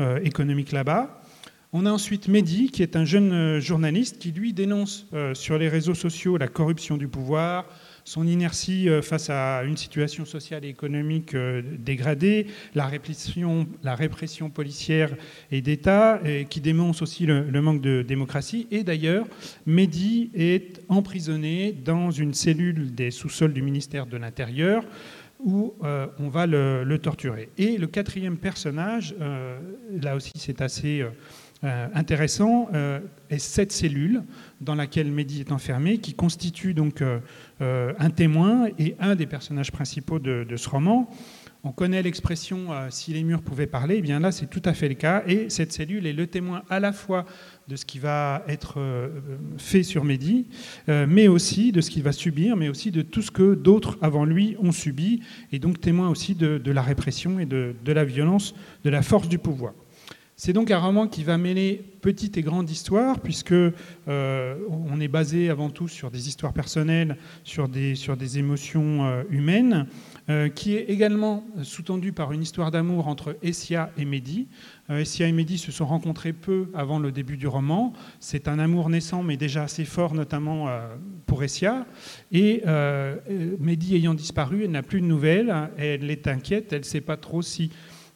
euh, 0.01 0.19
économique 0.25 0.73
là-bas. 0.73 1.23
On 1.73 1.87
a 1.87 1.91
ensuite 1.91 2.29
Mehdi, 2.29 2.71
qui 2.71 2.83
est 2.83 2.97
un 2.97 3.05
jeune 3.05 3.59
journaliste 3.59 4.19
qui, 4.19 4.31
lui, 4.31 4.53
dénonce 4.53 5.09
sur 5.33 5.59
les 5.59 5.69
réseaux 5.69 5.95
sociaux 5.95 6.37
la 6.37 6.47
corruption 6.47 6.97
du 6.97 7.09
pouvoir, 7.09 7.67
son 8.05 8.27
inertie 8.27 8.89
euh, 8.89 9.03
face 9.03 9.31
à 9.31 9.65
une 9.65 9.77
situation 9.77 10.25
sociale 10.25 10.65
et 10.65 10.69
économique 10.69 11.35
euh, 11.35 11.63
dégradée, 11.79 12.47
la 12.75 12.87
répression, 12.87 13.67
policière 14.53 15.15
et 15.51 15.63
d'État, 15.63 16.21
qui 16.51 16.61
dénonce 16.61 17.03
aussi 17.03 17.27
le, 17.27 17.51
manque 17.63 17.81
de 17.81 18.03
démocratie. 18.03 18.67
Et 18.71 18.85
d'ailleurs, 18.85 19.27
Mehdi 19.67 20.31
est 20.35 20.83
emprisonné 20.89 21.73
dans 21.73 22.11
une 22.11 22.35
cellule 22.35 22.95
des 22.95 23.11
sous-sols 23.11 23.53
du 23.53 23.63
ministère 23.63 24.07
de 24.07 24.17
l'Intérieur 24.17 24.85
où 25.41 25.75
euh, 25.83 26.07
on 26.19 26.29
va 26.29 26.47
le, 26.47 26.97
torturer. 26.99 27.49
Et 27.59 27.79
le 27.79 27.87
quatrième 27.87 28.37
personnage, 28.37 29.15
là 30.01 30.15
aussi 30.15 30.33
c'est 30.37 30.61
assez 30.61 31.05
intéressant 31.63 32.69
est 33.31 33.39
cette 33.39 33.73
cellule 33.73 34.23
dans 34.65 34.75
laquelle 34.75 35.11
Mehdi 35.11 35.41
est 35.41 35.53
enfermé, 35.53 35.99
qui 35.99 36.15
constitue 36.15 36.75
donc 36.75 37.03
euh, 37.03 37.93
un 37.99 38.11
témoin 38.11 38.67
et 38.79 38.97
un 38.99 39.15
des 39.15 39.27
personnages 39.27 39.73
principaux 39.73 40.19
de, 40.19 40.57
ce 40.57 40.69
roman. 40.69 41.09
On 41.67 41.73
connaît 41.73 42.03
l'expression 42.03 42.69
si 42.91 43.15
les 43.15 43.25
murs 43.25 43.41
pouvaient 43.41 43.67
parler, 43.67 43.95
et 43.95 43.99
eh 43.99 44.03
bien 44.03 44.21
là 44.21 44.33
c'est 44.33 44.51
tout 44.51 44.61
à 44.67 44.75
fait 44.75 44.87
le 44.87 44.97
cas, 44.97 45.23
et 45.27 45.49
cette 45.49 45.73
cellule 45.73 46.07
est 46.07 46.13
le 46.13 46.27
témoin 46.27 46.63
à 46.69 46.79
la 46.79 46.93
fois 46.93 47.25
de 47.69 47.77
ce 47.77 47.87
qui 47.87 47.99
va 47.99 48.45
être 48.49 48.79
fait 49.57 49.83
sur 49.83 50.05
Mehdi, 50.05 50.47
mais 50.89 51.27
aussi 51.27 51.73
de 51.73 51.81
ce 51.81 51.89
qu'il 51.89 52.03
va 52.03 52.13
subir, 52.13 52.55
mais 52.55 52.69
aussi 52.69 52.91
de 52.91 53.01
tout 53.01 53.23
ce 53.23 53.31
que 53.31 53.55
d'autres 53.55 53.97
avant 54.03 54.27
lui 54.27 54.57
ont 54.61 54.73
subi, 54.73 55.21
et 55.53 55.59
donc 55.59 55.81
témoin 55.81 56.11
aussi 56.11 56.35
de, 56.35 56.61
la 56.71 56.83
répression 56.83 57.39
et 57.39 57.47
de 57.47 57.75
la 57.87 58.05
violence, 58.05 58.55
de 58.85 58.91
la 58.91 59.01
force 59.01 59.31
du 59.31 59.39
pouvoir. 59.39 59.73
C'est 60.45 60.53
donc 60.53 60.71
un 60.71 60.79
roman 60.79 61.09
qui 61.09 61.25
va 61.25 61.39
mêler 61.39 61.83
petite 62.03 62.37
et 62.37 62.43
grande 62.43 62.69
histoire, 62.69 63.21
puisque 63.21 63.53
euh, 63.53 64.57
on 64.69 65.01
est 65.01 65.09
basé 65.09 65.49
avant 65.49 65.71
tout 65.71 65.89
sur 65.89 66.11
des 66.11 66.29
histoires 66.29 66.53
personnelles, 66.53 67.17
sur 67.45 67.67
des, 67.67 67.95
sur 67.95 68.15
des 68.19 68.37
émotions 68.39 69.07
euh, 69.07 69.23
humaines, 69.31 69.87
euh, 70.29 70.51
qui 70.51 70.75
est 70.75 70.91
également 70.91 71.47
sous-tendu 71.63 72.13
par 72.13 72.33
une 72.33 72.43
histoire 72.43 72.71
d'amour 72.71 73.09
entre 73.09 73.39
Essia 73.43 73.91
et 73.97 74.05
Mehdi. 74.05 74.47
Essia 74.91 75.27
et 75.27 75.33
Mehdi 75.33 75.57
se 75.57 75.73
sont 75.73 75.87
rencontrés 75.87 76.35
peu 76.35 76.69
avant 76.75 76.99
le 76.99 77.11
début 77.11 77.39
du 77.39 77.47
roman. 77.47 77.95
C'est 78.21 78.47
un 78.47 78.59
amour 78.59 78.91
naissant, 78.91 79.23
mais 79.23 79.39
déjà 79.39 79.63
assez 79.63 79.87
fort, 79.87 80.13
notamment 80.13 80.69
pour 81.25 81.43
Essia. 81.43 81.87
Et 82.33 82.63
Mehdi 83.59 83.97
ayant 83.97 84.13
disparu, 84.13 84.65
elle 84.65 84.73
n'a 84.73 84.83
plus 84.83 85.01
de 85.01 85.07
nouvelles, 85.07 85.71
elle 85.79 86.11
est 86.11 86.29
inquiète, 86.29 86.75
elle 86.75 86.81
ne 86.81 86.85
sait 86.85 87.01
pas 87.01 87.17
trop 87.17 87.41
si 87.41 87.71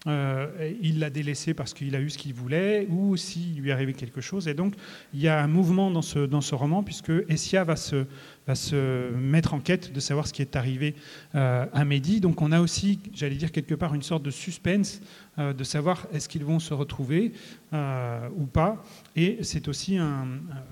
il 0.09 0.99
l'a 0.99 1.11
délaissé 1.11 1.55
parce 1.55 1.75
qu'il 1.75 1.95
a 1.95 2.01
eu 2.01 2.11
ce 2.11 2.19
qu'il 2.19 2.35
voulait 2.35 2.87
ou 2.91 3.17
s'il 3.17 3.61
lui 3.61 3.73
arrivé 3.73 3.93
quelque 3.93 4.21
chose. 4.21 4.49
Et 4.49 4.55
donc, 4.55 4.75
il 5.13 5.21
y 5.21 5.29
a 5.29 5.43
un 5.43 5.47
mouvement 5.47 5.91
dans 5.91 6.03
ce, 6.03 6.21
dans 6.21 6.41
ce 6.41 6.55
roman, 6.55 6.83
puisque 6.83 7.13
Essia 7.29 7.65
va 7.65 7.77
se, 7.77 8.07
va 8.47 8.55
se 8.55 9.11
mettre 9.13 9.55
en 9.55 9.61
quête 9.61 9.93
de 9.93 10.01
savoir 10.01 10.27
ce 10.27 10.33
qui 10.33 10.43
est 10.43 10.57
arrivé 10.57 10.95
à 11.35 11.85
Mehdi. 11.85 12.21
Donc, 12.21 12.43
on 12.43 12.53
a 12.53 12.61
aussi, 12.61 13.01
j'allais 13.13 13.37
dire 13.37 13.53
quelque 13.53 13.75
part, 13.75 13.95
une 13.95 14.03
sorte 14.03 14.23
de 14.23 14.31
suspense 14.31 15.01
de 15.37 15.65
savoir 15.65 16.07
est-ce 16.13 16.29
qu'ils 16.29 16.45
vont 16.45 16.59
se 16.59 16.75
retrouver 16.75 17.33
ou 17.73 18.47
pas. 18.47 18.83
Et 19.17 19.39
c'est 19.43 19.69
aussi 19.69 19.99
un, 19.99 20.27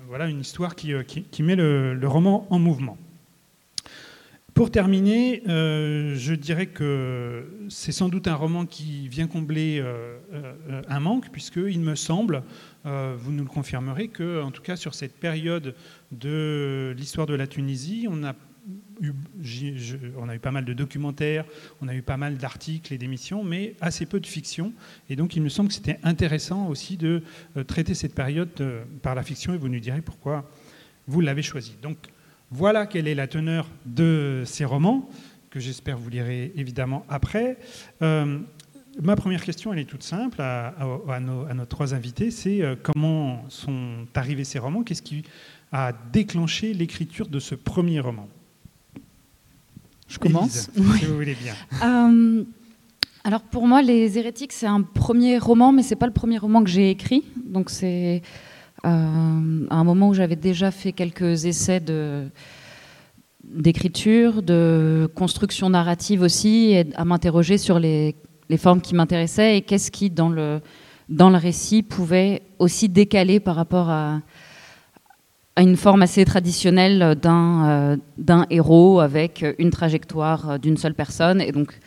voilà, 0.07 0.27
une 0.27 0.41
histoire 0.41 0.75
qui, 0.75 0.93
qui, 1.05 1.43
met 1.43 1.55
le 1.55 2.07
roman 2.07 2.47
en 2.49 2.59
mouvement. 2.59 2.97
Pour 4.57 4.71
terminer, 4.71 5.43
euh, 5.47 6.15
je 6.15 6.33
dirais 6.33 6.65
que 6.65 7.45
c'est 7.69 7.91
sans 7.91 8.09
doute 8.09 8.27
un 8.27 8.33
roman 8.33 8.65
qui 8.65 9.07
vient 9.07 9.27
combler 9.27 9.77
euh, 9.79 10.17
euh, 10.33 10.81
un 10.89 10.99
manque, 10.99 11.29
puisqu'il 11.29 11.79
me 11.79 11.93
semble, 11.93 12.41
vous 12.83 13.31
nous 13.31 13.43
le 13.43 13.49
confirmerez, 13.49 14.07
que, 14.07 14.41
en 14.41 14.49
tout 14.49 14.63
cas 14.63 14.75
sur 14.75 14.95
cette 14.95 15.13
période 15.13 15.75
de 16.11 16.95
l'histoire 16.97 17.27
de 17.27 17.35
la 17.35 17.45
Tunisie, 17.45 18.07
on 18.09 18.23
a, 18.23 18.33
eu, 18.99 19.13
on 20.17 20.27
a 20.27 20.35
eu 20.35 20.39
pas 20.39 20.51
mal 20.51 20.65
de 20.65 20.73
documentaires, 20.73 21.45
on 21.79 21.87
a 21.87 21.93
eu 21.93 22.01
pas 22.01 22.17
mal 22.17 22.37
d'articles 22.37 22.91
et 22.91 22.97
d'émissions, 22.97 23.43
mais 23.43 23.75
assez 23.79 24.07
peu 24.07 24.19
de 24.19 24.25
fiction. 24.25 24.73
Et 25.07 25.15
donc 25.15 25.35
il 25.35 25.43
me 25.43 25.49
semble 25.49 25.69
que 25.69 25.75
c'était 25.75 25.99
intéressant 26.01 26.67
aussi 26.67 26.97
de 26.97 27.21
traiter 27.67 27.93
cette 27.93 28.15
période 28.15 28.49
par 29.03 29.13
la 29.13 29.21
fiction, 29.21 29.53
et 29.53 29.57
vous 29.57 29.69
nous 29.69 29.79
direz 29.79 30.01
pourquoi 30.01 30.49
vous 31.05 31.21
l'avez 31.21 31.43
choisi. 31.43 31.75
Donc 31.83 31.97
voilà 32.51 32.85
quelle 32.85 33.07
est 33.07 33.15
la 33.15 33.27
teneur 33.27 33.67
de 33.85 34.43
ces 34.45 34.65
romans, 34.65 35.09
que 35.49 35.59
j'espère 35.59 35.97
vous 35.97 36.09
lirez 36.09 36.51
évidemment 36.55 37.05
après. 37.09 37.57
Euh, 38.01 38.39
ma 39.01 39.15
première 39.15 39.43
question, 39.43 39.73
elle 39.73 39.79
est 39.79 39.85
toute 39.85 40.03
simple 40.03 40.41
à, 40.41 40.73
nos, 41.19 41.65
trois 41.65 41.93
invités, 41.93 42.31
c'est 42.31 42.61
euh, 42.61 42.75
comment 42.81 43.43
sont 43.49 44.05
arrivés 44.15 44.43
ces 44.43 44.59
romans? 44.59 44.83
Qu'est-ce 44.83 45.01
qui 45.01 45.23
a 45.71 45.91
déclenché 46.13 46.73
l'écriture 46.73 47.27
de 47.27 47.39
ce 47.39 47.55
premier 47.55 47.99
roman? 47.99 48.27
Je 50.07 50.19
commence, 50.19 50.69
si 50.73 51.05
vous 51.05 51.15
voulez 51.15 51.35
bien. 51.35 51.53
Euh, 51.83 52.43
alors 53.25 53.41
pour 53.41 53.67
moi, 53.67 53.81
Les 53.81 54.17
Hérétiques, 54.17 54.53
c'est 54.53 54.67
un 54.67 54.81
premier 54.81 55.37
roman, 55.37 55.73
mais 55.73 55.83
c'est 55.83 55.97
pas 55.97 56.05
le 56.05 56.13
premier 56.13 56.37
roman 56.37 56.63
que 56.63 56.69
j'ai 56.69 56.89
écrit. 56.89 57.25
Donc 57.45 57.69
c'est 57.69 58.21
à 58.89 59.75
un 59.75 59.83
moment 59.83 60.09
où 60.09 60.13
j'avais 60.13 60.35
déjà 60.35 60.71
fait 60.71 60.91
quelques 60.91 61.45
essais 61.45 61.79
de 61.79 62.27
d'écriture, 63.43 64.43
de 64.43 65.09
construction 65.15 65.69
narrative 65.69 66.21
aussi, 66.21 66.71
et 66.71 66.85
à 66.95 67.05
m'interroger 67.05 67.57
sur 67.57 67.79
les, 67.79 68.15
les, 68.49 68.57
formes 68.57 68.81
qui 68.81 68.93
m'intéressaient 68.93 69.57
et 69.57 69.61
qu'est-ce 69.61 69.89
qui, 69.89 70.09
dans 70.09 70.27
le, 70.27 70.59
dans 71.07 71.29
le 71.29 71.37
récit, 71.37 71.81
pouvait 71.81 72.41
aussi 72.59 72.89
décaler 72.89 73.39
par 73.39 73.55
rapport 73.55 73.89
à, 73.89 74.19
à 75.55 75.61
une 75.61 75.77
forme 75.77 76.01
assez 76.01 76.25
traditionnelle 76.25 77.15
d'un 77.15 77.97
euh, 78.29 78.45
héros 78.49 78.99
avec 78.99 79.45
une 79.57 79.71
trajectoire 79.71 80.59
d'une 80.59 80.77
seule 80.77 80.93
personne. 80.93 81.41
Et 81.41 81.51
donc, 81.51 81.79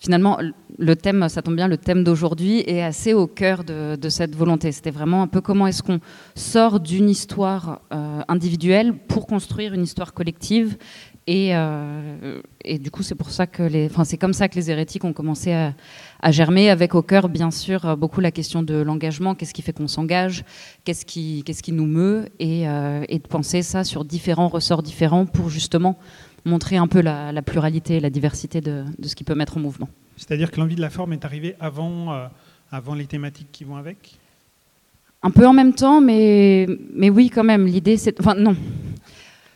finalement, 0.00 0.38
le 0.78 0.96
thème, 0.96 1.28
ça 1.28 1.42
tombe 1.42 1.54
bien, 1.54 1.68
le 1.68 1.76
thème 1.76 2.02
d'aujourd'hui 2.02 2.64
est 2.66 2.82
assez 2.82 3.12
au 3.12 3.26
cœur 3.26 3.62
de, 3.64 4.08
cette 4.08 4.34
volonté. 4.34 4.72
C'était 4.72 4.90
vraiment 4.90 5.22
un 5.22 5.28
peu 5.28 5.40
comment 5.40 5.66
est-ce 5.66 5.82
qu'on 5.82 6.00
sort 6.34 6.80
d'une 6.80 7.08
histoire 7.08 7.82
euh, 7.92 8.22
individuelle 8.26 8.94
pour 8.94 9.26
construire 9.26 9.74
une 9.74 9.82
histoire 9.82 10.14
collective. 10.14 10.76
Et, 11.26 11.50
euh, 11.54 12.40
du 12.80 12.90
coup, 12.90 13.02
c'est 13.02 13.14
pour 13.14 13.30
ça 13.30 13.46
que 13.46 13.86
enfin, 13.86 14.04
c'est 14.04 14.16
comme 14.16 14.32
ça 14.32 14.48
que 14.48 14.56
les 14.56 14.70
hérétiques 14.70 15.04
ont 15.04 15.12
commencé 15.12 15.52
à, 15.52 16.30
germer, 16.32 16.70
avec 16.70 16.94
au 16.94 17.02
cœur, 17.02 17.28
bien 17.28 17.50
sûr, 17.50 17.96
beaucoup 17.96 18.20
la 18.20 18.32
question 18.32 18.62
de 18.62 18.74
l'engagement. 18.74 19.34
Qu'est-ce 19.34 19.54
qui 19.54 19.62
fait 19.62 19.72
qu'on 19.72 19.86
s'engage? 19.86 20.44
Qu'est-ce 20.84 21.06
qui, 21.06 21.44
qu'est-ce 21.44 21.62
qui 21.62 21.72
nous 21.72 21.86
meut? 21.86 22.26
Euh, 22.40 23.04
et 23.08 23.18
de 23.18 23.28
penser 23.28 23.62
ça 23.62 23.84
sur 23.84 24.04
différents 24.04 24.48
ressorts 24.48 24.82
différents 24.82 25.24
pour 25.24 25.50
justement 25.50 25.98
montrer 26.44 26.76
un 26.76 26.86
peu 26.86 27.00
la, 27.00 27.42
pluralité 27.42 27.96
et 27.96 28.00
la 28.00 28.10
diversité 28.10 28.60
de, 28.60 28.84
ce 29.02 29.14
qui 29.14 29.24
peut 29.24 29.34
mettre 29.34 29.56
en 29.56 29.60
mouvement. 29.60 29.88
C'est-à-dire 30.16 30.50
que 30.50 30.60
l'envie 30.60 30.76
de 30.76 30.80
la 30.80 30.90
forme 30.90 31.12
est 31.12 31.24
arrivée 31.24 31.56
avant, 31.60 32.12
euh, 32.12 32.26
avant 32.70 32.94
les 32.94 33.06
thématiques 33.06 33.48
qui 33.52 33.64
vont 33.64 33.76
avec? 33.76 34.18
Un 35.22 35.30
peu 35.30 35.46
en 35.46 35.52
même 35.52 35.74
temps, 35.74 36.00
mais, 36.00 36.66
mais 36.94 37.10
oui, 37.10 37.30
quand 37.30 37.44
même. 37.44 37.66
L'idée, 37.66 37.96
c'est. 37.96 38.18
Enfin, 38.20 38.34
non. 38.34 38.56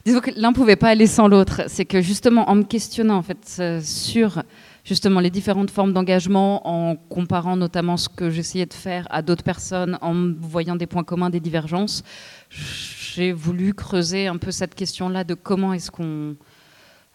Disons 0.04 0.20
que 0.20 0.30
l'un 0.36 0.50
ne 0.50 0.54
pouvait 0.54 0.76
pas 0.76 0.88
aller 0.88 1.06
sans 1.06 1.28
l'autre. 1.28 1.62
C'est 1.68 1.86
que 1.86 2.02
justement, 2.02 2.50
en 2.50 2.56
me 2.56 2.64
questionnant 2.64 3.16
en 3.16 3.22
fait, 3.22 3.56
euh, 3.58 3.80
sur 3.82 4.42
justement 4.84 5.20
les 5.20 5.30
différentes 5.30 5.70
formes 5.70 5.94
d'engagement, 5.94 6.68
en 6.68 6.96
comparant 6.96 7.56
notamment 7.56 7.96
ce 7.96 8.10
que 8.10 8.28
j'essayais 8.28 8.66
de 8.66 8.74
faire 8.74 9.06
à 9.10 9.22
d'autres 9.22 9.42
personnes, 9.42 9.98
en 10.02 10.32
voyant 10.38 10.76
des 10.76 10.86
points 10.86 11.04
communs, 11.04 11.30
des 11.30 11.40
divergences, 11.40 12.04
j'ai 12.50 13.32
voulu 13.32 13.72
creuser 13.72 14.26
un 14.26 14.36
peu 14.36 14.50
cette 14.50 14.74
question-là 14.74 15.24
de 15.24 15.32
comment 15.32 15.72
est-ce 15.72 15.90
qu'on 15.90 16.36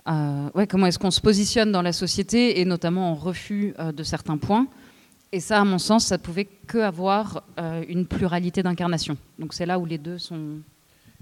euh, 0.09 0.49
ouais, 0.55 0.67
comment 0.67 0.87
est-ce 0.87 0.99
qu'on 0.99 1.11
se 1.11 1.21
positionne 1.21 1.71
dans 1.71 1.81
la 1.81 1.93
société 1.93 2.59
et 2.59 2.65
notamment 2.65 3.11
en 3.11 3.15
refus 3.15 3.73
euh, 3.79 3.91
de 3.91 4.03
certains 4.03 4.37
points. 4.37 4.67
Et 5.31 5.39
ça, 5.39 5.61
à 5.61 5.63
mon 5.63 5.77
sens, 5.77 6.05
ça 6.05 6.17
ne 6.17 6.21
pouvait 6.21 6.45
que 6.45 6.79
avoir 6.79 7.43
euh, 7.59 7.83
une 7.87 8.07
pluralité 8.07 8.63
d'incarnation. 8.63 9.17
Donc 9.37 9.53
c'est 9.53 9.67
là 9.67 9.77
où 9.77 9.85
les 9.85 9.99
deux 9.99 10.17
sont. 10.17 10.57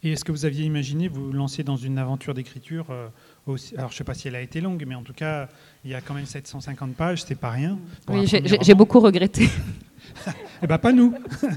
Et 0.04 0.12
est-ce 0.12 0.24
que 0.24 0.32
vous 0.32 0.46
aviez 0.46 0.64
imaginé 0.64 1.08
vous 1.08 1.32
lancer 1.34 1.64
dans 1.64 1.76
une 1.76 1.98
aventure 1.98 2.34
d'écriture 2.36 2.86
aussi... 3.48 3.76
Alors 3.76 3.90
je 3.90 3.96
ne 3.96 3.98
sais 3.98 4.04
pas 4.04 4.14
si 4.14 4.28
elle 4.28 4.36
a 4.36 4.42
été 4.42 4.62
longue, 4.62 4.86
mais 4.88 4.94
en 4.94 5.02
tout 5.02 5.14
cas, 5.14 5.50
il 5.84 5.90
y 5.90 5.96
a 5.96 6.02
quand 6.02 6.14
même 6.14 6.28
750 6.28 6.94
pages, 6.94 7.24
c'est 7.24 7.34
pas 7.34 7.50
rien. 7.50 7.80
Oui, 8.08 8.28
j'ai 8.28 8.76
beaucoup 8.76 9.00
regretté. 9.00 9.50
eh 10.64 10.68
bien, 10.68 10.78
pas 10.78 10.92
nous, 10.92 11.14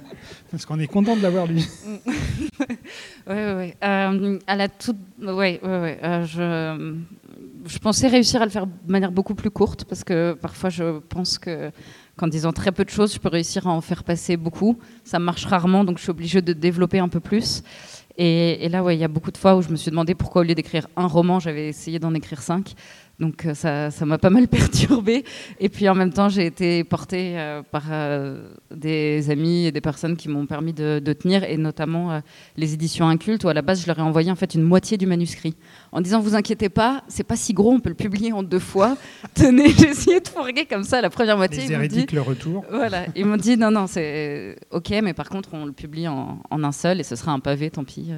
parce 0.50 0.66
qu'on 0.66 0.78
est 0.78 0.86
content 0.86 1.16
de 1.16 1.22
l'avoir 1.22 1.46
lu. 1.46 1.62
oui, 2.60 2.66
oui, 3.28 3.54
oui. 3.56 3.74
à 3.82 4.56
la 4.56 4.68
toute, 4.68 4.96
oui, 5.20 5.58
oui, 5.62 5.78
oui. 5.82 5.92
je 6.02 6.96
je 7.66 7.78
pensais 7.78 8.08
réussir 8.08 8.40
à 8.40 8.44
le 8.44 8.50
faire 8.50 8.66
de 8.66 8.72
manière 8.90 9.12
beaucoup 9.12 9.34
plus 9.34 9.50
courte 9.50 9.84
parce 9.84 10.02
que 10.02 10.32
parfois 10.40 10.70
je 10.70 10.98
pense 11.00 11.38
que 11.38 11.70
qu'en 12.16 12.28
disant 12.28 12.52
très 12.52 12.70
peu 12.70 12.84
de 12.84 12.90
choses, 12.90 13.14
je 13.14 13.18
peux 13.18 13.30
réussir 13.30 13.66
à 13.66 13.70
en 13.70 13.80
faire 13.80 14.04
passer 14.04 14.36
beaucoup. 14.36 14.78
Ça 15.04 15.18
marche 15.18 15.46
rarement, 15.46 15.84
donc 15.84 15.96
je 15.96 16.02
suis 16.02 16.10
obligée 16.10 16.42
de 16.42 16.52
développer 16.52 16.98
un 16.98 17.08
peu 17.08 17.20
plus. 17.20 17.62
Et, 18.18 18.68
là, 18.68 18.82
ouais, 18.82 18.94
il 18.94 19.00
y 19.00 19.04
a 19.04 19.08
beaucoup 19.08 19.30
de 19.30 19.38
fois 19.38 19.56
où 19.56 19.62
je 19.62 19.70
me 19.70 19.76
suis 19.76 19.90
demandé 19.90 20.14
pourquoi 20.14 20.42
au 20.42 20.44
lieu 20.44 20.54
d'écrire 20.54 20.86
un 20.96 21.06
roman, 21.06 21.40
j'avais 21.40 21.68
essayé 21.68 21.98
d'en 21.98 22.12
écrire 22.12 22.42
cinq. 22.42 22.74
Donc 23.20 23.44
euh, 23.44 23.54
ça, 23.54 23.90
ça 23.90 24.06
m'a 24.06 24.18
pas 24.18 24.30
mal 24.30 24.48
perturbée. 24.48 25.24
Et 25.60 25.68
puis 25.68 25.88
en 25.88 25.94
même 25.94 26.12
temps, 26.12 26.28
j'ai 26.28 26.46
été 26.46 26.82
portée 26.84 27.38
euh, 27.38 27.62
par 27.62 27.84
euh, 27.90 28.48
des 28.74 29.30
amis 29.30 29.66
et 29.66 29.72
des 29.72 29.82
personnes 29.82 30.16
qui 30.16 30.28
m'ont 30.28 30.46
permis 30.46 30.72
de, 30.72 30.98
tenir, 31.12 31.44
et 31.44 31.56
notamment 31.56 32.22
les 32.56 32.72
éditions 32.72 33.08
Incultes, 33.08 33.44
où 33.44 33.48
à 33.48 33.54
la 33.54 33.62
base, 33.62 33.82
je 33.82 33.86
leur 33.86 33.98
ai 33.98 34.02
envoyé 34.02 34.30
en 34.30 34.36
fait 34.36 34.54
une 34.54 34.62
moitié 34.62 34.96
du 34.96 35.06
manuscrit, 35.06 35.56
en 35.92 36.00
disant 36.00 36.20
vous 36.20 36.34
inquiétez 36.34 36.68
pas, 36.68 37.02
c'est 37.08 37.24
pas 37.24 37.36
si 37.36 37.52
gros, 37.52 37.72
on 37.72 37.80
peut 37.80 37.88
le 37.90 37.96
publier 37.96 38.32
en 38.32 38.42
deux 38.42 38.60
fois. 38.60 38.96
Tenez, 39.34 39.68
j'ai 39.78 39.88
essayé 39.90 40.20
de 40.20 40.28
fourguer 40.28 40.64
comme 40.64 40.84
ça 40.84 41.00
la 41.00 41.10
première 41.10 41.36
moitié. 41.36 41.66
Les 41.66 41.72
hérétiques, 41.72 42.12
le 42.12 42.22
retour. 42.22 42.64
Voilà, 42.70 43.06
ils 43.16 43.26
m'ont 43.26 43.36
dit 43.36 43.56
non, 43.56 43.70
non, 43.70 43.86
c'est 43.86 44.56
ok, 44.70 44.90
mais 45.02 45.12
par 45.12 45.28
contre, 45.28 45.50
on 45.52 45.66
le 45.66 45.72
publie 45.72 46.08
en, 46.08 46.40
en, 46.48 46.64
un 46.64 46.72
seul, 46.72 47.00
et 47.00 47.02
ce 47.02 47.16
sera 47.16 47.32
un 47.32 47.40
pavé, 47.40 47.70
tant 47.70 47.84
pis 47.84 48.12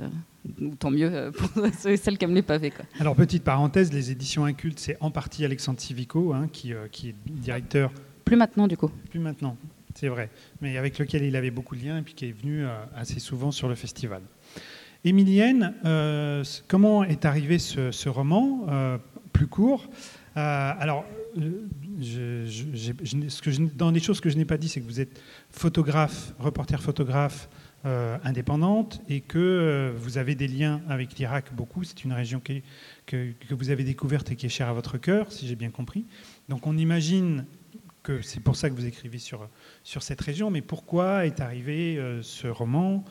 ou 0.61 0.75
tant 0.75 0.91
mieux 0.91 1.11
euh, 1.13 1.31
pour 1.31 1.49
celles 1.79 2.19
qui 2.19 2.25
aiment 2.25 2.35
les 2.35 2.43
pavés. 2.43 2.71
Quoi. 2.71 2.85
Alors, 2.99 3.15
petite 3.15 3.45
parenthèse, 3.45 3.93
les 3.93 4.11
éditions 4.11 4.45
Incultes, 4.45 4.79
c'est 4.79 4.97
en 5.01 5.11
partie 5.11 5.45
Alexandre 5.45 5.81
Civico, 5.81 6.33
hein, 6.33 6.49
qui, 6.53 6.73
euh, 6.73 6.89
qui, 6.91 7.11
est 7.11 7.15
directeur. 7.27 7.93
Plus 8.25 8.37
maintenant, 8.37 8.67
du 8.67 8.77
coup. 8.77 8.91
Plus 9.11 9.21
maintenant, 9.21 9.57
c'est 9.95 10.09
vrai. 10.09 10.31
Mais 10.61 10.77
avec 10.77 10.99
lequel 10.99 11.23
il 11.23 11.37
avait 11.37 11.51
beaucoup 11.51 11.77
de 11.77 11.85
liens 11.85 11.99
et 11.99 12.03
puis 12.03 12.15
qui 12.15 12.27
est 12.27 12.33
venu 12.33 12.65
euh, 12.65 12.85
assez 12.95 13.21
souvent 13.21 13.51
sur 13.51 13.69
le 13.69 13.75
festival. 13.75 14.23
Émilienne, 15.05 15.75
comment 16.69 17.03
est 17.03 17.25
arrivé 17.25 17.59
ce, 17.59 18.09
roman 18.09 19.01
plus 19.33 19.49
court? 19.49 19.89
Alors, 20.37 21.05
je, 22.01 22.47
ce 22.47 23.43
que 23.43 23.51
dans 23.75 23.91
les 23.91 23.99
choses 23.99 24.21
que 24.21 24.31
je 24.31 24.37
n'ai 24.37 24.45
pas 24.45 24.59
dit, 24.59 24.69
c'est 24.69 24.81
que 24.81 24.87
vous 24.87 25.01
êtes 25.01 25.21
photographe, 25.51 26.35
reporter 26.39 26.81
photographe 26.81 27.49
euh, 27.85 28.17
indépendante 28.23 29.03
et 29.09 29.21
que 29.21 29.39
euh, 29.41 29.93
vous 29.97 30.17
avez 30.17 30.37
des 30.37 30.47
liens 30.47 30.81
avec 30.89 31.19
l'Irak 31.19 31.53
beaucoup. 31.53 31.83
C'est 31.83 32.05
une 32.05 32.13
région 32.13 32.41
que, 32.41 32.53
que, 33.07 33.55
vous 33.55 33.71
avez 33.71 33.83
découverte 33.83 34.31
et 34.31 34.37
qui 34.37 34.47
est 34.47 34.51
chère 34.51 34.69
à 34.69 34.73
votre 34.73 34.99
cœur, 34.99 35.33
si 35.33 35.49
j'ai 35.49 35.57
bien 35.57 35.71
compris. 35.71 36.05
Donc 36.49 36.69
on 36.69 36.79
imagine 36.79 37.45
que 38.05 38.23
c'est 38.23 38.39
pour 38.39 38.55
ça 38.55 38.71
que 38.71 38.77
vous 38.77 38.87
écrivez 38.87 39.19
sur, 39.19 39.49
sur 39.83 40.05
cette 40.05 40.21
région, 40.21 40.49
mais 40.49 40.61
pourquoi 40.61 41.27
est 41.27 41.41
arrivé 41.41 41.99
euh, 41.99 42.23
ce 42.23 42.47
roman? 42.47 43.05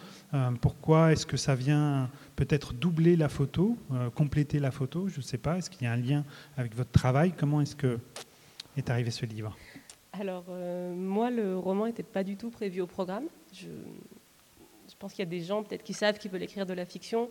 Pourquoi 0.62 1.12
est-ce 1.12 1.25
que 1.25 1.36
ça 1.36 1.54
vient 1.54 2.10
peut-être 2.38 2.74
doubler 2.74 3.18
la 3.18 3.28
photo, 3.28 3.78
compléter 4.16 4.60
la 4.60 4.72
photo? 4.72 5.10
Je 5.10 5.18
ne 5.18 5.22
sais 5.22 5.38
pas. 5.38 5.58
Est-ce 5.58 5.70
qu'il 5.70 5.84
y 5.84 5.88
a 5.88 5.92
un 5.92 5.98
lien 5.98 6.24
avec 6.56 6.74
votre 6.74 6.92
travail? 6.92 7.34
Comment 7.38 7.60
est-ce 7.60 7.75
que 7.75 8.00
est 8.78 8.90
arrivé 8.90 9.12
ce 9.12 9.25
livre? 9.25 9.58
Alors, 10.13 10.46
moi, 10.96 11.30
le 11.30 11.58
roman 11.58 11.88
n'était 11.88 12.01
pas 12.01 12.24
du 12.24 12.38
tout 12.38 12.50
prévu 12.50 12.80
au 12.80 12.88
programme. 12.88 13.25
Pense 15.01 15.13
qu'il 15.13 15.20
y 15.20 15.27
a 15.27 15.29
des 15.29 15.41
gens 15.41 15.63
peut-être 15.63 15.84
qui 15.84 15.93
savent 15.93 16.17
qu'ils 16.17 16.31
veulent 16.31 16.43
écrire 16.43 16.65
de 16.65 16.74
la 16.74 16.86
fiction. 16.86 17.29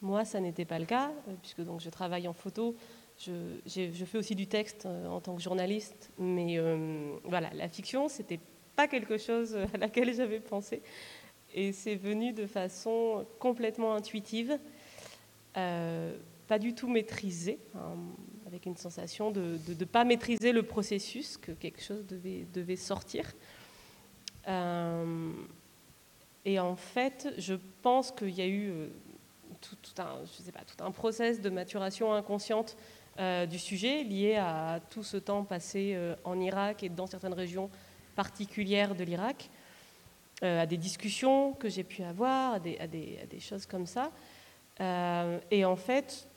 Moi, 0.00 0.24
ça 0.24 0.40
n'était 0.40 0.64
pas 0.64 0.78
le 0.78 0.86
cas, 0.86 1.10
euh, 1.28 1.34
puisque 1.42 1.62
donc 1.62 1.80
je 1.80 1.90
travaille 1.90 2.28
en 2.28 2.32
photo. 2.32 2.76
je, 3.18 4.04
fais 4.06 4.18
aussi 4.18 4.34
du 4.36 4.46
texte 4.46 4.86
en 4.86 5.20
tant 5.20 5.34
que 5.34 5.42
journaliste, 5.42 6.10
mais 6.18 6.58
voilà, 7.24 7.50
la 7.52 7.68
fiction, 7.68 8.08
c'était 8.08 8.38
pas 8.76 8.86
quelque 8.86 9.18
chose 9.18 9.58
à 9.74 9.76
laquelle 9.76 10.14
j'avais 10.14 10.40
pensé. 10.40 10.82
Et 11.52 11.72
c'est 11.72 11.96
venu 11.96 12.32
de 12.32 12.46
façon 12.46 13.26
complètement 13.40 13.94
intuitive, 13.94 14.56
pas 15.54 16.58
du 16.58 16.74
tout 16.74 16.88
maîtrisée, 16.88 17.58
hein, 17.74 17.96
avec 18.46 18.66
une 18.66 18.76
sensation 18.76 19.30
de 19.30 19.58
ne 19.68 19.84
pas 19.84 20.04
maîtriser 20.04 20.52
le 20.52 20.62
processus, 20.62 21.36
que 21.36 21.52
quelque 21.52 21.82
chose 21.82 22.04
devait 22.06 22.76
sortir. 22.76 23.34
Et 26.44 26.58
en 26.58 26.76
fait, 26.76 27.32
je 27.38 27.54
pense 27.82 28.10
qu'il 28.10 28.30
y 28.30 28.40
a 28.40 28.46
eu 28.46 28.90
tout, 29.60 29.76
un, 29.98 30.24
je 30.24 30.42
sais 30.42 30.52
pas, 30.52 30.60
tout 30.60 30.82
un 30.82 30.90
process 30.90 31.40
de 31.40 31.50
maturation 31.50 32.12
inconsciente 32.12 32.76
euh, 33.18 33.46
du 33.46 33.58
sujet 33.58 34.04
lié 34.04 34.36
à 34.36 34.80
tout 34.90 35.02
ce 35.02 35.16
temps 35.16 35.42
passé 35.42 35.92
euh, 35.94 36.14
en 36.22 36.38
Irak 36.40 36.84
et 36.84 36.88
dans 36.88 37.08
certaines 37.08 37.34
régions 37.34 37.68
particulières 38.14 38.94
de 38.94 39.02
l'Irak, 39.02 39.50
euh, 40.44 40.62
à 40.62 40.66
des 40.66 40.76
discussions 40.76 41.52
que 41.54 41.68
j'ai 41.68 41.82
pu 41.82 42.04
avoir, 42.04 42.54
à 42.54 42.58
des, 42.60 42.78
à 42.78 42.86
des, 42.86 43.40
choses 43.40 43.66
comme 43.66 43.86
ça. 43.86 44.12
et 45.50 45.64
en 45.64 45.76
fait, 45.76 46.28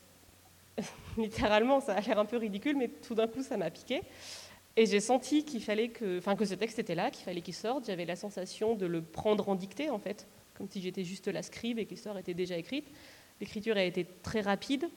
littéralement, 1.17 1.81
ça 1.81 1.93
a 1.93 2.01
l'air 2.01 2.17
un 2.17 2.25
peu 2.25 2.38
ridicule, 2.38 2.75
mais 2.77 2.88
tout 2.88 3.13
d'un 3.13 3.27
coup, 3.27 3.43
ça 3.43 3.58
m'a 3.58 3.70
piqué. 3.70 4.01
Et 4.78 4.86
j'ai 4.86 5.00
senti 5.00 5.44
qu'il 5.44 5.62
fallait 5.62 5.90
que, 5.90 6.18
enfin, 6.18 6.36
que 6.36 6.46
ce 6.46 6.54
texte 6.54 6.80
était 6.80 6.96
là, 6.96 7.12
qu'il 7.12 7.25
fallait 7.25 7.42
qu'il 7.42 7.54
sorte. 7.54 7.86
J'avais 7.86 8.06
la 8.06 8.16
sensation 8.16 8.75
de 8.75 8.86
le 8.86 9.01
prendre 9.01 9.50
en 9.50 9.56
dictée, 9.56 9.90
en 9.90 10.00
fait, 10.00 10.28
comme 10.56 10.68
si 10.70 10.82
j'étais 10.82 11.04
juste 11.04 11.28
la 11.28 11.44
scribe 11.44 11.80
et 11.80 11.86
que 11.86 11.92
l'histoire 11.92 12.18
était 12.18 12.34
déjà 12.34 12.58
écrite. 12.58 12.88
L'écriture 13.42 13.75
a 13.75 13.84
été 13.84 14.06
très 14.24 14.42
rapide 14.42 14.88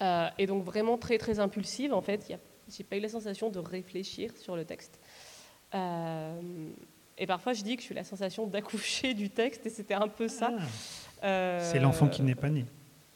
euh, 0.00 0.28
et 0.38 0.46
donc 0.46 0.64
vraiment 0.64 0.96
très 0.96 1.18
très 1.18 1.40
impulsive. 1.40 1.92
En 1.92 2.00
fait, 2.00 2.32
j'ai 2.68 2.84
pas 2.84 2.96
eu 2.96 3.00
la 3.00 3.08
sensation 3.08 3.50
de 3.50 3.58
réfléchir 3.58 4.34
sur 4.36 4.56
le 4.56 4.64
texte. 4.64 4.98
Euh, 5.74 6.40
et 7.18 7.26
parfois, 7.26 7.52
je 7.52 7.62
dis 7.62 7.76
que 7.76 7.82
je 7.82 7.86
suis 7.86 7.94
la 7.94 8.04
sensation 8.04 8.46
d'accoucher 8.46 9.14
du 9.14 9.28
texte, 9.28 9.66
et 9.66 9.70
c'était 9.70 9.94
un 9.94 10.08
peu 10.08 10.28
ça. 10.28 10.52
Ah. 10.56 11.26
Euh, 11.26 11.70
c'est 11.70 11.78
l'enfant 11.78 12.08
qui 12.08 12.22
n'est 12.22 12.34
pas 12.34 12.48
né. 12.48 12.64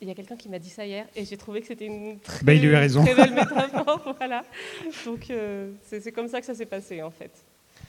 Il 0.05 0.09
y 0.09 0.11
a 0.11 0.15
quelqu'un 0.15 0.37
qui 0.37 0.49
m'a 0.49 0.59
dit 0.59 0.69
ça 0.69 0.85
hier, 0.85 1.07
et 1.17 1.25
j'ai 1.25 1.37
trouvé 1.37 1.63
que 1.63 1.67
c'était 1.67 1.87
une 1.87 2.19
très, 2.21 2.45
bah, 2.45 2.53
il 2.53 2.75
a 2.75 2.79
raison. 2.79 3.03
très 3.03 3.15
belle 3.15 3.33
métaphore. 3.33 4.15
voilà. 4.19 4.45
Donc, 5.07 5.33
c'est 5.83 6.13
comme 6.13 6.29
ça 6.29 6.41
que 6.41 6.47
ça 6.47 6.55
s'est 6.55 6.67
passé, 6.67 7.03
en 7.03 7.11
fait. 7.11 7.45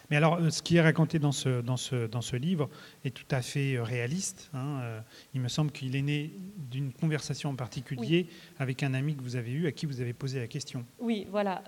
Mais 0.09 0.17
alors, 0.17 0.35
euh, 0.35 0.49
ce 0.49 0.61
qui 0.61 0.77
est 0.77 0.81
raconté 0.81 1.19
dans 1.19 1.31
ce, 1.31 1.61
dans 1.61 1.77
ce, 1.77 2.07
dans 2.07 2.21
ce 2.21 2.35
livre 2.35 2.69
est 3.03 3.15
tout 3.15 3.25
à 3.31 3.41
fait 3.41 3.75
euh, 3.75 3.83
réaliste. 3.83 4.49
Hein, 4.53 4.79
euh, 4.81 4.99
il 5.33 5.41
me 5.41 5.47
semble 5.47 5.71
qu'il 5.71 5.95
est 5.95 6.01
né 6.01 6.33
d'une 6.57 6.91
conversation 6.93 7.49
en 7.49 7.55
particulier 7.55 8.27
avec 8.59 8.83
un 8.83 8.93
ami 8.93 9.15
que 9.15 9.23
vous 9.23 9.35
avez 9.35 9.51
eu, 9.51 9.67
à 9.67 9.71
qui 9.71 9.85
vous 9.85 10.01
avez 10.01 10.13
posé 10.13 10.39
la 10.39 10.47
question. 10.47 10.85
Oui, 10.99 11.27
voilà. 11.29 11.63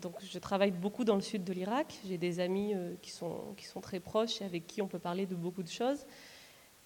donc, 0.00 0.14
je 0.30 0.38
travaille 0.38 0.70
beaucoup 0.70 1.04
dans 1.04 1.14
le 1.14 1.20
sud 1.20 1.44
de 1.44 1.52
l'Irak. 1.52 1.94
J'ai 2.06 2.18
des 2.18 2.40
amis 2.40 2.74
qui, 3.02 3.10
sont, 3.10 3.54
qui 3.56 3.64
sont 3.64 3.80
très 3.80 4.00
proches 4.00 4.40
et 4.40 4.44
avec 4.44 4.66
qui 4.66 4.82
on 4.82 4.88
peut 4.88 4.98
parler 4.98 5.26
de 5.26 5.34
beaucoup 5.34 5.62
de 5.62 5.68
choses. 5.68 6.06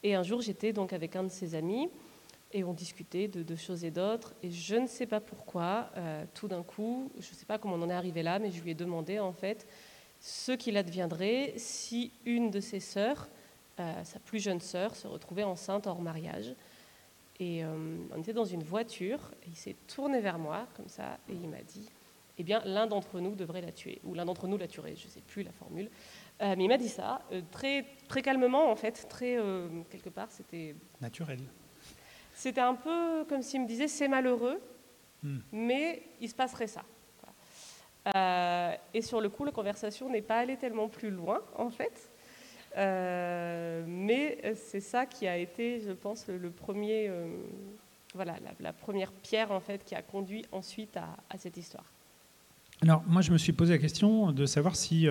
Et 0.02 0.14
un 0.14 0.22
jour, 0.22 0.40
j'étais 0.40 0.72
donc 0.72 0.92
avec 0.92 1.16
un 1.16 1.24
de 1.24 1.28
ses 1.28 1.54
amis 1.54 1.88
et 2.52 2.64
on 2.64 2.72
discutait 2.72 3.28
de, 3.28 3.56
choses 3.56 3.84
et 3.84 3.90
d'autres. 3.90 4.34
Et 4.42 4.50
je 4.50 4.76
ne 4.76 4.86
sais 4.86 5.06
pas 5.06 5.20
pourquoi, 5.20 5.90
tout 6.34 6.48
d'un 6.48 6.62
coup, 6.62 7.10
je 7.14 7.30
ne 7.30 7.34
sais 7.34 7.46
pas 7.46 7.58
comment 7.58 7.74
on 7.74 7.82
en 7.82 7.90
est 7.90 7.94
arrivé 7.94 8.22
là, 8.22 8.38
mais 8.38 8.50
je 8.50 8.60
lui 8.62 8.72
ai 8.72 8.74
demandé 8.74 9.20
en 9.20 9.32
fait 9.32 9.66
ce 10.20 10.52
qu'il 10.52 10.76
adviendrait 10.76 11.54
si 11.56 12.12
une 12.26 12.50
de 12.50 12.60
ses 12.60 12.80
sœurs, 12.80 13.28
euh, 13.80 14.04
sa 14.04 14.20
plus 14.20 14.38
jeune 14.38 14.60
sœur, 14.60 14.94
se 14.94 15.06
retrouvait 15.06 15.42
enceinte 15.42 15.86
hors 15.86 16.02
mariage. 16.02 16.54
Et 17.38 17.64
euh, 17.64 17.96
on 18.14 18.20
était 18.20 18.34
dans 18.34 18.44
une 18.44 18.62
voiture, 18.62 19.32
et 19.42 19.48
il 19.48 19.56
s'est 19.56 19.76
tourné 19.88 20.20
vers 20.20 20.38
moi, 20.38 20.66
comme 20.76 20.88
ça, 20.88 21.18
et 21.28 21.32
il 21.32 21.48
m'a 21.48 21.62
dit 21.62 21.88
Eh 22.36 22.42
bien, 22.42 22.60
l'un 22.66 22.86
d'entre 22.86 23.18
nous 23.20 23.34
devrait 23.34 23.62
la 23.62 23.72
tuer, 23.72 23.98
ou 24.04 24.12
l'un 24.14 24.26
d'entre 24.26 24.46
nous 24.46 24.58
la 24.58 24.68
tuerait, 24.68 24.94
je 24.94 25.06
ne 25.06 25.10
sais 25.10 25.22
plus 25.22 25.42
la 25.42 25.52
formule. 25.52 25.88
Euh, 26.42 26.54
mais 26.56 26.64
il 26.64 26.68
m'a 26.68 26.76
dit 26.76 26.88
ça, 26.88 27.22
très, 27.50 27.86
très 28.08 28.20
calmement, 28.20 28.70
en 28.70 28.76
fait, 28.76 29.06
très, 29.08 29.38
quelque 29.90 30.10
part, 30.10 30.30
c'était. 30.30 30.74
Naturel. 31.00 31.40
C'était 32.40 32.62
un 32.62 32.74
peu 32.74 33.26
comme 33.28 33.42
s'il 33.42 33.60
me 33.60 33.66
disait 33.66 33.86
C'est 33.86 34.08
malheureux, 34.08 34.58
hmm. 35.22 35.40
mais 35.52 36.02
il 36.22 36.28
se 36.30 36.34
passerait 36.34 36.68
ça. 36.68 36.82
Euh, 38.16 38.72
et 38.94 39.02
sur 39.02 39.20
le 39.20 39.28
coup, 39.28 39.44
la 39.44 39.52
conversation 39.52 40.08
n'est 40.08 40.22
pas 40.22 40.38
allée 40.38 40.56
tellement 40.56 40.88
plus 40.88 41.10
loin, 41.10 41.40
en 41.58 41.68
fait. 41.68 42.10
Euh, 42.78 43.84
mais 43.86 44.38
c'est 44.56 44.80
ça 44.80 45.04
qui 45.04 45.28
a 45.28 45.36
été, 45.36 45.82
je 45.86 45.92
pense, 45.92 46.28
le, 46.28 46.48
premier, 46.48 47.08
euh, 47.08 47.28
voilà, 48.14 48.36
la, 48.58 48.72
première 48.72 49.12
pierre 49.12 49.52
en 49.52 49.60
fait 49.60 49.84
qui 49.84 49.94
a 49.94 50.00
conduit 50.00 50.46
ensuite 50.50 50.96
à, 50.96 51.36
cette 51.36 51.58
histoire. 51.58 51.84
Alors 52.80 53.02
moi, 53.06 53.20
je 53.20 53.32
me 53.32 53.36
suis 53.36 53.52
posé 53.52 53.74
la 53.74 53.78
question 53.78 54.32
de 54.32 54.46
savoir 54.46 54.76
si 54.76 55.06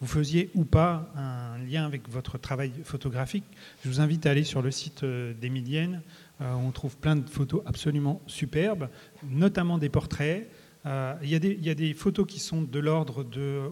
vous 0.00 0.06
faisiez 0.06 0.50
ou 0.54 0.64
pas 0.64 1.10
un 1.16 1.58
lien 1.58 1.84
avec 1.84 2.08
votre 2.08 2.38
travail 2.38 2.70
photographique. 2.84 3.42
Je 3.82 3.88
vous 3.88 4.00
invite 4.00 4.24
à 4.26 4.30
aller 4.30 4.44
sur 4.44 4.62
le 4.62 4.70
site 4.70 5.04
d'Emilienne. 5.04 6.02
Où 6.40 6.44
on 6.44 6.70
trouve 6.70 6.96
plein 6.96 7.16
de 7.16 7.28
photos 7.28 7.62
absolument 7.66 8.22
superbes, 8.26 8.88
notamment 9.24 9.78
des 9.78 9.88
portraits. 9.88 10.48
Euh, 10.86 11.14
il, 11.22 11.28
y 11.30 11.70
a 11.70 11.74
des, 11.74 11.94
photos 11.94 12.26
qui 12.26 12.38
sont 12.38 12.62
de 12.62 12.78
l'ordre 12.78 13.24
de 13.24 13.70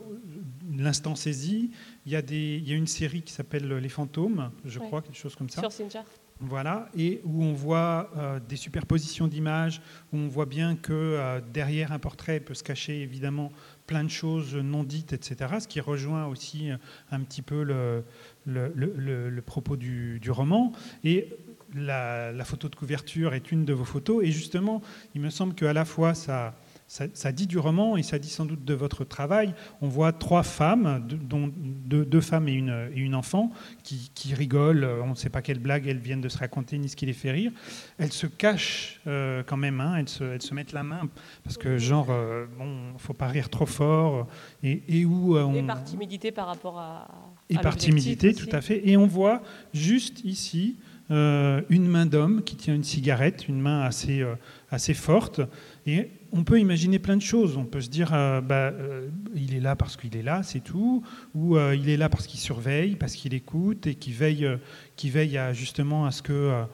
l'instant 0.76 1.14
saisi. 1.14 1.70
Il 2.04 2.12
y, 2.12 2.16
a 2.16 2.20
il 2.20 2.68
y, 2.68 2.72
a 2.72 2.76
une 2.76 2.86
série 2.86 3.22
qui 3.22 3.32
s'appelle 3.32 3.68
Les 3.68 3.88
fantômes, 3.88 4.50
je 4.64 4.78
crois, 4.78 5.02
quelque 5.02 5.16
chose 5.16 5.36
comme 5.36 5.48
ça. 5.48 5.60
Sur 5.60 5.72
Sinjar. 5.72 6.04
Voilà, 6.38 6.90
et 6.94 7.22
où 7.24 7.42
on 7.42 7.54
voit 7.54 8.10
euh, 8.18 8.38
des 8.46 8.56
superpositions 8.56 9.26
d'images, 9.26 9.80
où 10.12 10.18
on 10.18 10.28
voit 10.28 10.44
bien 10.44 10.76
que 10.76 10.92
euh, 10.92 11.40
derrière 11.40 11.92
un 11.92 11.98
portrait 11.98 12.40
peut 12.40 12.52
se 12.52 12.62
cacher 12.62 13.00
évidemment 13.00 13.50
plein 13.86 14.04
de 14.04 14.10
choses 14.10 14.54
non 14.54 14.84
dites, 14.84 15.14
etc. 15.14 15.54
Ce 15.60 15.66
qui 15.66 15.80
rejoint 15.80 16.26
aussi 16.26 16.68
un 17.10 17.20
petit 17.20 17.40
peu 17.40 17.62
le, 17.62 18.04
le, 18.44 19.40
propos 19.40 19.76
du, 19.76 20.20
du, 20.20 20.30
roman. 20.30 20.72
Et 21.04 21.34
la, 21.76 22.32
la, 22.32 22.44
photo 22.44 22.68
de 22.68 22.74
couverture 22.74 23.34
est 23.34 23.52
une 23.52 23.64
de 23.64 23.72
vos 23.72 23.84
photos. 23.84 24.24
Et 24.24 24.32
justement, 24.32 24.82
il 25.14 25.20
me 25.20 25.30
semble 25.30 25.54
qu'à 25.54 25.72
la 25.72 25.84
fois 25.84 26.14
ça 26.14 26.54
ça, 26.88 27.32
dit 27.32 27.46
du 27.46 27.58
roman 27.58 27.96
et 27.96 28.02
ça 28.02 28.18
dit 28.18 28.28
sans 28.28 28.44
doute 28.44 28.64
de 28.64 28.74
votre 28.74 29.04
travail. 29.04 29.54
On 29.82 29.88
voit 29.88 30.12
trois 30.12 30.42
femmes, 30.42 31.04
dont 31.08 31.50
deux, 31.56 32.20
femmes 32.20 32.48
et 32.48 32.52
une, 32.52 32.90
et 32.94 33.00
une 33.00 33.14
enfant, 33.14 33.50
qui, 33.82 34.34
rigolent. 34.34 34.84
On 35.02 35.10
ne 35.10 35.14
sait 35.14 35.28
pas 35.28 35.42
quelle 35.42 35.58
blague 35.58 35.86
elles 35.88 35.98
viennent 35.98 36.20
de 36.20 36.28
se 36.28 36.38
raconter 36.38 36.78
ni 36.78 36.88
ce 36.88 36.96
qui 36.96 37.06
les 37.06 37.12
fait 37.12 37.32
rire. 37.32 37.52
Elles 37.98 38.12
se 38.12 38.26
cachent 38.26 39.00
euh, 39.06 39.42
quand 39.44 39.56
même, 39.56 39.80
hein. 39.80 39.96
elles, 39.96 40.08
se, 40.08 40.24
elles, 40.24 40.42
se, 40.42 40.54
mettent 40.54 40.72
la 40.72 40.82
main 40.82 41.08
parce 41.42 41.58
que 41.58 41.76
genre, 41.78 42.08
euh, 42.10 42.46
bon, 42.58 42.96
faut 42.98 43.14
pas 43.14 43.28
rire 43.28 43.48
trop 43.48 43.66
fort. 43.66 44.28
Et, 44.62 44.82
et 44.88 45.04
où 45.04 45.36
euh, 45.36 45.42
on... 45.42 45.54
Et 45.54 45.62
par 45.62 45.82
timidité 45.82 46.30
par 46.30 46.46
rapport 46.46 46.78
à. 46.78 47.08
Et 47.48 47.58
par 47.58 47.76
timidité, 47.76 48.34
tout 48.34 48.48
à 48.52 48.60
fait. 48.60 48.88
Et 48.88 48.96
on 48.96 49.06
voit 49.06 49.42
juste 49.72 50.24
ici 50.24 50.76
une 51.10 51.86
main 51.86 52.06
d'homme 52.06 52.42
qui 52.42 52.56
tient 52.56 52.74
une 52.74 52.84
cigarette, 52.84 53.48
une 53.48 53.60
main 53.60 53.82
assez, 53.82 54.24
assez 54.70 54.94
forte. 54.94 55.40
Et 55.86 56.10
on 56.32 56.44
peut 56.44 56.60
imaginer 56.60 56.98
plein 56.98 57.16
de 57.16 57.22
choses. 57.22 57.56
On 57.56 57.64
peut 57.64 57.80
se 57.80 57.88
dire, 57.88 58.12
euh, 58.12 58.40
bah, 58.40 58.72
euh, 58.72 59.08
il 59.34 59.54
est 59.54 59.60
là 59.60 59.76
parce 59.76 59.96
qu'il 59.96 60.16
est 60.16 60.22
là, 60.22 60.42
c'est 60.42 60.60
tout, 60.60 61.02
ou 61.34 61.56
euh, 61.56 61.74
il 61.74 61.88
est 61.88 61.96
là 61.96 62.08
parce 62.08 62.26
qu'il 62.26 62.40
surveille, 62.40 62.96
parce 62.96 63.14
qu'il 63.14 63.34
écoute 63.34 63.86
et 63.86 63.94
qu'il 63.94 64.14
veille, 64.14 64.48
qui 64.96 65.10
veille 65.10 65.38
à, 65.38 65.52
justement 65.52 66.06
à 66.06 66.10
ce 66.10 66.22
que 66.22 66.64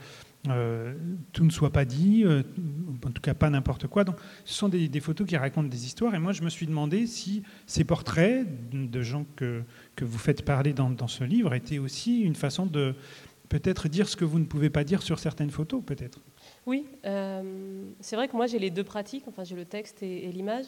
tout 1.32 1.44
ne 1.44 1.50
soit 1.50 1.70
pas 1.70 1.84
dit, 1.84 2.24
en 2.26 3.10
tout 3.12 3.22
cas 3.22 3.32
pas 3.32 3.48
n'importe 3.48 3.86
quoi. 3.86 4.02
Donc, 4.02 4.16
ce 4.44 4.54
sont 4.54 4.68
des, 4.68 5.00
photos 5.00 5.24
qui 5.24 5.36
racontent 5.36 5.68
des 5.68 5.86
histoires. 5.86 6.16
Et 6.16 6.18
moi, 6.18 6.32
je 6.32 6.42
me 6.42 6.50
suis 6.50 6.66
demandé 6.66 7.06
si 7.06 7.44
ces 7.64 7.84
portraits 7.84 8.44
de 8.72 9.02
gens 9.02 9.24
que, 9.36 9.62
que 9.94 10.04
vous 10.04 10.18
faites 10.18 10.44
parler 10.44 10.72
dans, 10.72 10.90
dans 10.90 11.06
ce 11.06 11.22
livre 11.22 11.54
étaient 11.54 11.78
aussi 11.78 12.22
une 12.22 12.34
façon 12.34 12.66
de 12.66 12.96
peut-être 13.52 13.88
dire 13.88 14.08
ce 14.08 14.16
que 14.16 14.24
vous 14.24 14.38
ne 14.38 14.46
pouvez 14.46 14.70
pas 14.70 14.82
dire 14.82 15.02
sur 15.02 15.18
certaines 15.18 15.50
photos, 15.50 15.82
peut-être. 15.84 16.20
Oui, 16.64 16.86
euh, 17.04 17.84
c'est 18.00 18.16
vrai 18.16 18.26
que 18.26 18.34
moi 18.34 18.46
j'ai 18.46 18.58
les 18.58 18.70
deux 18.70 18.82
pratiques, 18.82 19.24
enfin 19.28 19.44
j'ai 19.44 19.54
le 19.54 19.66
texte 19.66 20.02
et, 20.02 20.32
l'image, 20.32 20.64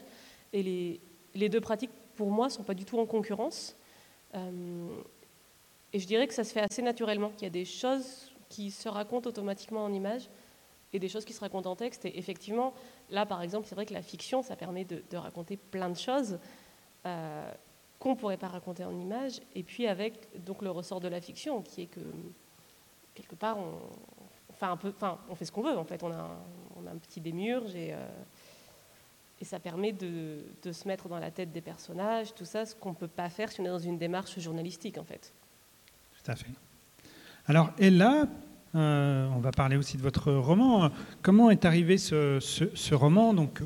et 0.52 1.00
les, 1.34 1.48
deux 1.48 1.62
pratiques 1.62 1.92
pour 2.14 2.30
moi 2.30 2.48
ne 2.48 2.52
sont 2.52 2.62
pas 2.62 2.74
du 2.74 2.84
tout 2.84 2.98
en 2.98 3.06
concurrence. 3.06 3.74
Euh, 4.34 4.86
et 5.94 5.98
je 5.98 6.06
dirais 6.06 6.26
que 6.26 6.34
ça 6.34 6.44
se 6.44 6.52
fait 6.52 6.60
assez 6.60 6.82
naturellement, 6.82 7.30
qu'il 7.30 7.44
y 7.44 7.46
a 7.46 7.50
des 7.50 7.64
choses 7.64 8.30
qui 8.50 8.70
se 8.70 8.90
racontent 8.90 9.30
automatiquement 9.30 9.82
en 9.82 9.92
image 9.92 10.28
et 10.92 10.98
des 10.98 11.08
choses 11.08 11.24
qui 11.24 11.32
se 11.32 11.40
racontent 11.40 11.70
en 11.70 11.76
texte. 11.76 12.04
Et 12.04 12.18
effectivement, 12.18 12.74
là 13.08 13.24
par 13.24 13.40
exemple, 13.40 13.66
c'est 13.66 13.74
vrai 13.74 13.86
que 13.86 13.94
la 13.94 14.02
fiction, 14.02 14.42
ça 14.42 14.56
permet 14.56 14.84
de, 14.84 15.16
raconter 15.16 15.56
plein 15.56 15.88
de 15.88 15.96
choses 15.96 16.38
euh, 17.06 17.50
qu'on 17.98 18.10
ne 18.10 18.16
pourrait 18.16 18.36
pas 18.36 18.48
raconter 18.48 18.84
en 18.84 18.94
image. 19.00 19.40
Et 19.54 19.62
puis 19.62 19.86
avec 19.86 20.44
donc 20.44 20.60
le 20.60 20.70
ressort 20.70 21.00
de 21.00 21.08
la 21.08 21.22
fiction, 21.22 21.62
qui 21.62 21.80
est 21.80 21.86
que 21.86 22.00
quelque 23.14 23.34
part 23.34 23.56
on, 23.58 25.34
fait 25.36 25.44
ce 25.44 25.52
qu'on 25.52 25.62
veut 25.62 25.76
en 25.76 25.84
fait. 25.84 26.02
On 26.02 26.10
a 26.10 26.38
un, 26.86 26.98
petit 26.98 27.20
démurge 27.20 27.74
et, 27.74 27.92
euh, 27.92 28.06
et 29.40 29.44
ça 29.44 29.58
permet 29.58 29.92
de, 29.92 30.42
se 30.70 30.88
mettre 30.88 31.08
dans 31.08 31.18
la 31.18 31.30
tête 31.30 31.52
des 31.52 31.60
personnages, 31.60 32.34
tout 32.34 32.44
ça, 32.44 32.64
ce 32.64 32.74
qu'on 32.74 32.90
ne 32.90 32.94
peut 32.94 33.08
pas 33.08 33.28
faire 33.28 33.50
si 33.50 33.60
on 33.60 33.64
est 33.64 33.68
dans 33.68 33.78
une 33.78 33.98
démarche 33.98 34.38
journalistique 34.38 34.98
en 34.98 35.04
fait. 35.04 35.32
Tout 36.22 36.30
à 36.30 36.36
fait. 36.36 36.50
Alors 37.46 37.72
Ella, 37.78 38.26
on 38.74 39.40
va 39.40 39.50
parler 39.50 39.76
aussi 39.76 39.96
de 39.96 40.02
votre 40.02 40.32
roman. 40.32 40.90
Comment 41.22 41.50
est 41.50 41.64
arrivé 41.64 41.98
ce, 41.98 42.94
roman? 42.94 43.34
Donc, 43.34 43.60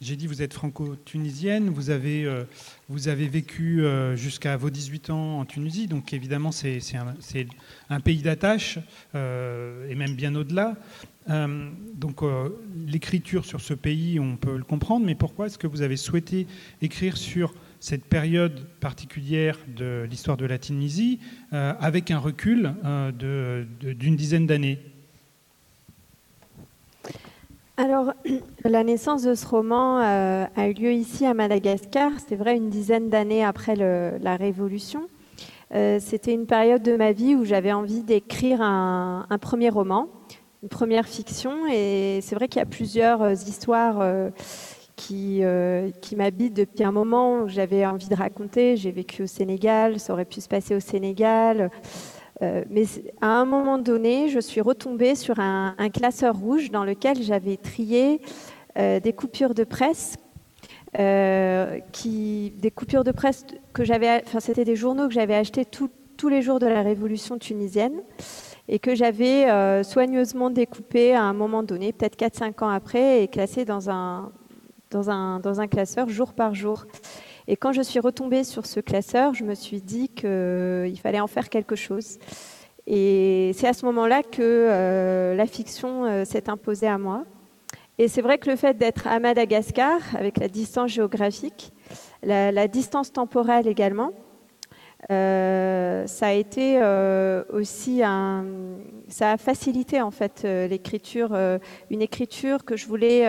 j'ai 0.00 0.16
dit, 0.16 0.26
vous 0.26 0.42
êtes 0.42 0.52
franco-tunisienne, 0.52 1.70
vous 1.70 1.90
avez, 1.90 2.26
vous 2.88 3.08
avez 3.08 3.28
vécu 3.28 3.82
jusqu'à 4.14 4.56
vos 4.56 4.70
18 4.70 5.10
ans 5.10 5.40
en 5.40 5.44
Tunisie, 5.44 5.86
donc 5.86 6.12
évidemment 6.12 6.52
c'est 6.52 6.80
un, 6.94 7.14
un, 7.88 8.00
pays 8.00 8.22
d'attache, 8.22 8.78
et 9.14 9.94
même 9.94 10.14
bien 10.14 10.34
au-delà. 10.34 10.76
Euh, 11.28 11.70
donc 11.94 12.22
euh, 12.22 12.50
l'écriture 12.86 13.44
sur 13.44 13.60
ce 13.60 13.74
pays, 13.74 14.20
on 14.20 14.36
peut 14.36 14.56
le 14.56 14.64
comprendre, 14.64 15.04
mais 15.06 15.14
pourquoi 15.14 15.46
est-ce 15.46 15.58
que 15.58 15.66
vous 15.66 15.82
avez 15.82 15.96
souhaité 15.96 16.46
écrire 16.82 17.16
sur 17.16 17.54
cette 17.80 18.04
période 18.04 18.66
particulière 18.80 19.58
de 19.76 20.06
l'histoire 20.08 20.36
de 20.36 20.46
la 20.46 20.58
Tunisie 20.58 21.18
euh, 21.52 21.74
avec 21.80 22.10
un 22.10 22.18
recul 22.18 22.74
d'une 23.18 24.16
dizaine 24.16 24.46
d'années? 24.46 24.78
Alors, 27.76 28.12
la 28.64 28.84
naissance 28.84 29.22
de 29.22 29.34
ce 29.34 29.46
roman 29.46 29.98
a 29.98 30.68
eu 30.68 30.72
lieu 30.72 30.92
ici 30.92 31.26
à 31.26 31.34
Madagascar, 31.34 32.10
c'est 32.26 32.36
vrai 32.36 32.56
une 32.56 32.70
dizaine 32.70 33.10
d'années 33.10 33.44
après 33.44 33.76
la 33.76 34.36
Révolution. 34.36 35.08
C'était 35.72 36.32
une 36.32 36.46
période 36.46 36.82
de 36.82 36.96
ma 36.96 37.12
vie 37.12 37.34
où 37.34 37.44
j'avais 37.44 37.72
envie 37.72 38.02
d'écrire 38.02 38.62
un, 38.62 39.26
premier 39.40 39.68
roman 39.68 40.08
première 40.68 41.06
fiction. 41.06 41.66
Et 41.70 42.20
c'est 42.22 42.34
vrai 42.34 42.48
qu'il 42.48 42.58
y 42.58 42.62
a 42.62 42.66
plusieurs 42.66 43.22
euh, 43.22 43.32
histoires 43.32 44.00
euh, 44.00 44.30
qui, 44.96 45.40
euh, 45.42 45.90
qui 46.00 46.16
m'habitent 46.16 46.54
depuis 46.54 46.84
un 46.84 46.92
moment 46.92 47.42
où 47.42 47.48
j'avais 47.48 47.84
envie 47.86 48.08
de 48.08 48.14
raconter. 48.14 48.76
J'ai 48.76 48.90
vécu 48.90 49.22
au 49.22 49.26
Sénégal, 49.26 50.00
ça 50.00 50.12
aurait 50.12 50.24
pu 50.24 50.40
se 50.40 50.48
passer 50.48 50.74
au 50.74 50.80
Sénégal. 50.80 51.70
Mais 52.40 52.84
à 53.20 53.28
un 53.28 53.44
moment 53.44 53.78
donné, 53.78 54.28
je 54.28 54.40
suis 54.40 54.60
retombée 54.60 55.14
sur 55.14 55.40
un, 55.40 55.74
classeur 55.92 56.36
rouge 56.36 56.70
dans 56.70 56.84
lequel 56.84 57.22
j'avais 57.22 57.56
trié 57.56 58.20
des 58.76 59.12
coupures 59.16 59.54
de 59.54 59.64
presse. 59.64 60.16
qui, 61.92 62.52
des 62.58 62.70
coupures 62.70 63.04
de 63.04 63.12
presse 63.12 63.46
que 63.72 63.84
j'avais, 63.84 64.22
enfin 64.26 64.40
c'était 64.40 64.64
des 64.64 64.76
journaux 64.76 65.08
que 65.08 65.14
j'avais 65.14 65.34
achetés 65.34 65.64
tous 65.64 66.28
les 66.28 66.42
jours 66.42 66.58
de 66.58 66.66
la 66.66 66.82
révolution 66.82 67.38
tunisienne 67.38 68.02
et 68.68 68.78
que 68.78 68.94
j'avais 68.94 69.50
euh, 69.50 69.82
soigneusement 69.82 70.50
découpé 70.50 71.14
à 71.14 71.22
un 71.22 71.32
moment 71.32 71.62
donné, 71.62 71.92
peut-être 71.92 72.18
4-5 72.18 72.64
ans 72.64 72.68
après, 72.68 73.22
et 73.22 73.28
classé 73.28 73.64
dans 73.64 73.90
un, 73.90 74.32
dans, 74.90 75.10
un, 75.10 75.40
dans 75.40 75.60
un 75.60 75.66
classeur 75.66 76.08
jour 76.08 76.32
par 76.32 76.54
jour. 76.54 76.86
Et 77.48 77.56
quand 77.56 77.72
je 77.72 77.82
suis 77.82 78.00
retombée 78.00 78.44
sur 78.44 78.66
ce 78.66 78.80
classeur, 78.80 79.34
je 79.34 79.44
me 79.44 79.54
suis 79.54 79.80
dit 79.80 80.08
qu'il 80.08 80.28
euh, 80.28 80.94
fallait 80.96 81.20
en 81.20 81.26
faire 81.26 81.48
quelque 81.48 81.76
chose. 81.76 82.18
Et 82.86 83.52
c'est 83.54 83.66
à 83.66 83.72
ce 83.72 83.84
moment-là 83.86 84.22
que 84.22 84.42
euh, 84.42 85.34
la 85.34 85.46
fiction 85.46 86.24
s'est 86.24 86.48
imposée 86.48 86.86
à 86.86 86.98
moi. 86.98 87.24
Et 87.98 88.08
c'est 88.08 88.22
vrai 88.22 88.38
que 88.38 88.50
le 88.50 88.56
fait 88.56 88.76
d'être 88.76 89.06
à 89.06 89.18
Madagascar, 89.20 89.98
avec 90.14 90.38
la 90.38 90.48
distance 90.48 90.90
géographique, 90.90 91.72
la 92.22 92.68
distance 92.68 93.12
temporelle 93.12 93.66
également, 93.66 94.12
euh, 95.10 96.06
ça 96.06 96.28
a 96.28 96.32
été 96.32 96.78
euh, 96.82 97.44
aussi 97.52 98.02
un, 98.02 98.44
ça 99.08 99.32
a 99.32 99.36
facilité 99.36 100.00
en 100.02 100.10
fait 100.10 100.42
euh, 100.44 100.66
l'écriture, 100.66 101.36
une 101.90 102.02
écriture 102.02 102.64
que 102.64 102.76
je 102.76 102.86
voulais 102.86 103.28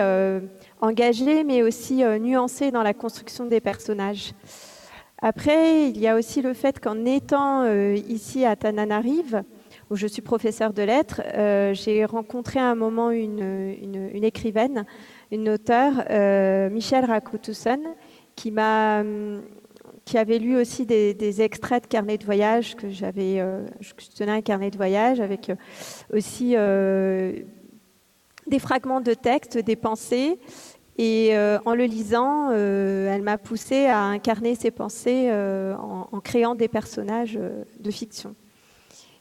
engager, 0.80 1.44
mais 1.44 1.62
aussi 1.62 2.04
nuancer 2.20 2.70
dans 2.70 2.82
la 2.82 2.94
construction 2.94 3.46
des 3.46 3.60
personnages. 3.60 4.32
Après, 5.20 5.88
il 5.88 5.98
y 5.98 6.06
a 6.06 6.14
aussi 6.14 6.42
le 6.42 6.54
fait 6.54 6.78
qu'en 6.78 7.04
étant 7.04 7.66
ici 8.08 8.44
à 8.44 8.54
Tananarive, 8.54 9.42
où 9.90 9.96
je 9.96 10.06
suis 10.06 10.22
professeur 10.22 10.72
de 10.72 10.82
lettres, 10.82 11.22
j'ai 11.74 12.04
rencontré 12.04 12.60
à 12.60 12.70
un 12.70 12.76
moment 12.76 13.10
une, 13.10 14.10
écrivaine, 14.22 14.86
une 15.32 15.48
auteure, 15.48 16.04
Michel 16.70 17.04
Rakotuson, 17.04 17.80
qui 18.36 18.52
m'a 18.52 19.02
qui 20.08 20.16
avait 20.16 20.38
lu 20.38 20.56
aussi 20.56 20.86
des, 20.86 21.42
extraits 21.42 21.82
de 21.82 21.86
carnet 21.86 22.16
de 22.16 22.24
voyage 22.24 22.76
que 22.76 22.88
j'avais, 22.88 23.40
euh, 23.40 23.66
je 23.80 23.92
tenais 24.16 24.32
un 24.32 24.40
carnet 24.40 24.70
de 24.70 24.76
voyage 24.78 25.20
avec 25.20 25.50
euh, 25.50 25.54
aussi 26.14 26.54
euh, 26.56 27.40
des 28.48 28.58
fragments 28.58 29.00
de 29.00 29.14
texte, 29.14 29.58
des 29.58 29.76
pensées. 29.76 30.38
Et 31.00 31.32
en 31.64 31.74
le 31.76 31.84
lisant, 31.84 32.50
elle 32.50 33.22
m'a 33.22 33.38
poussé 33.38 33.86
à 33.86 34.00
incarner 34.00 34.56
ces 34.56 34.72
pensées 34.72 35.30
en, 35.30 36.20
créant 36.20 36.56
des 36.56 36.66
personnages 36.66 37.38
de 37.78 37.90
fiction. 37.92 38.34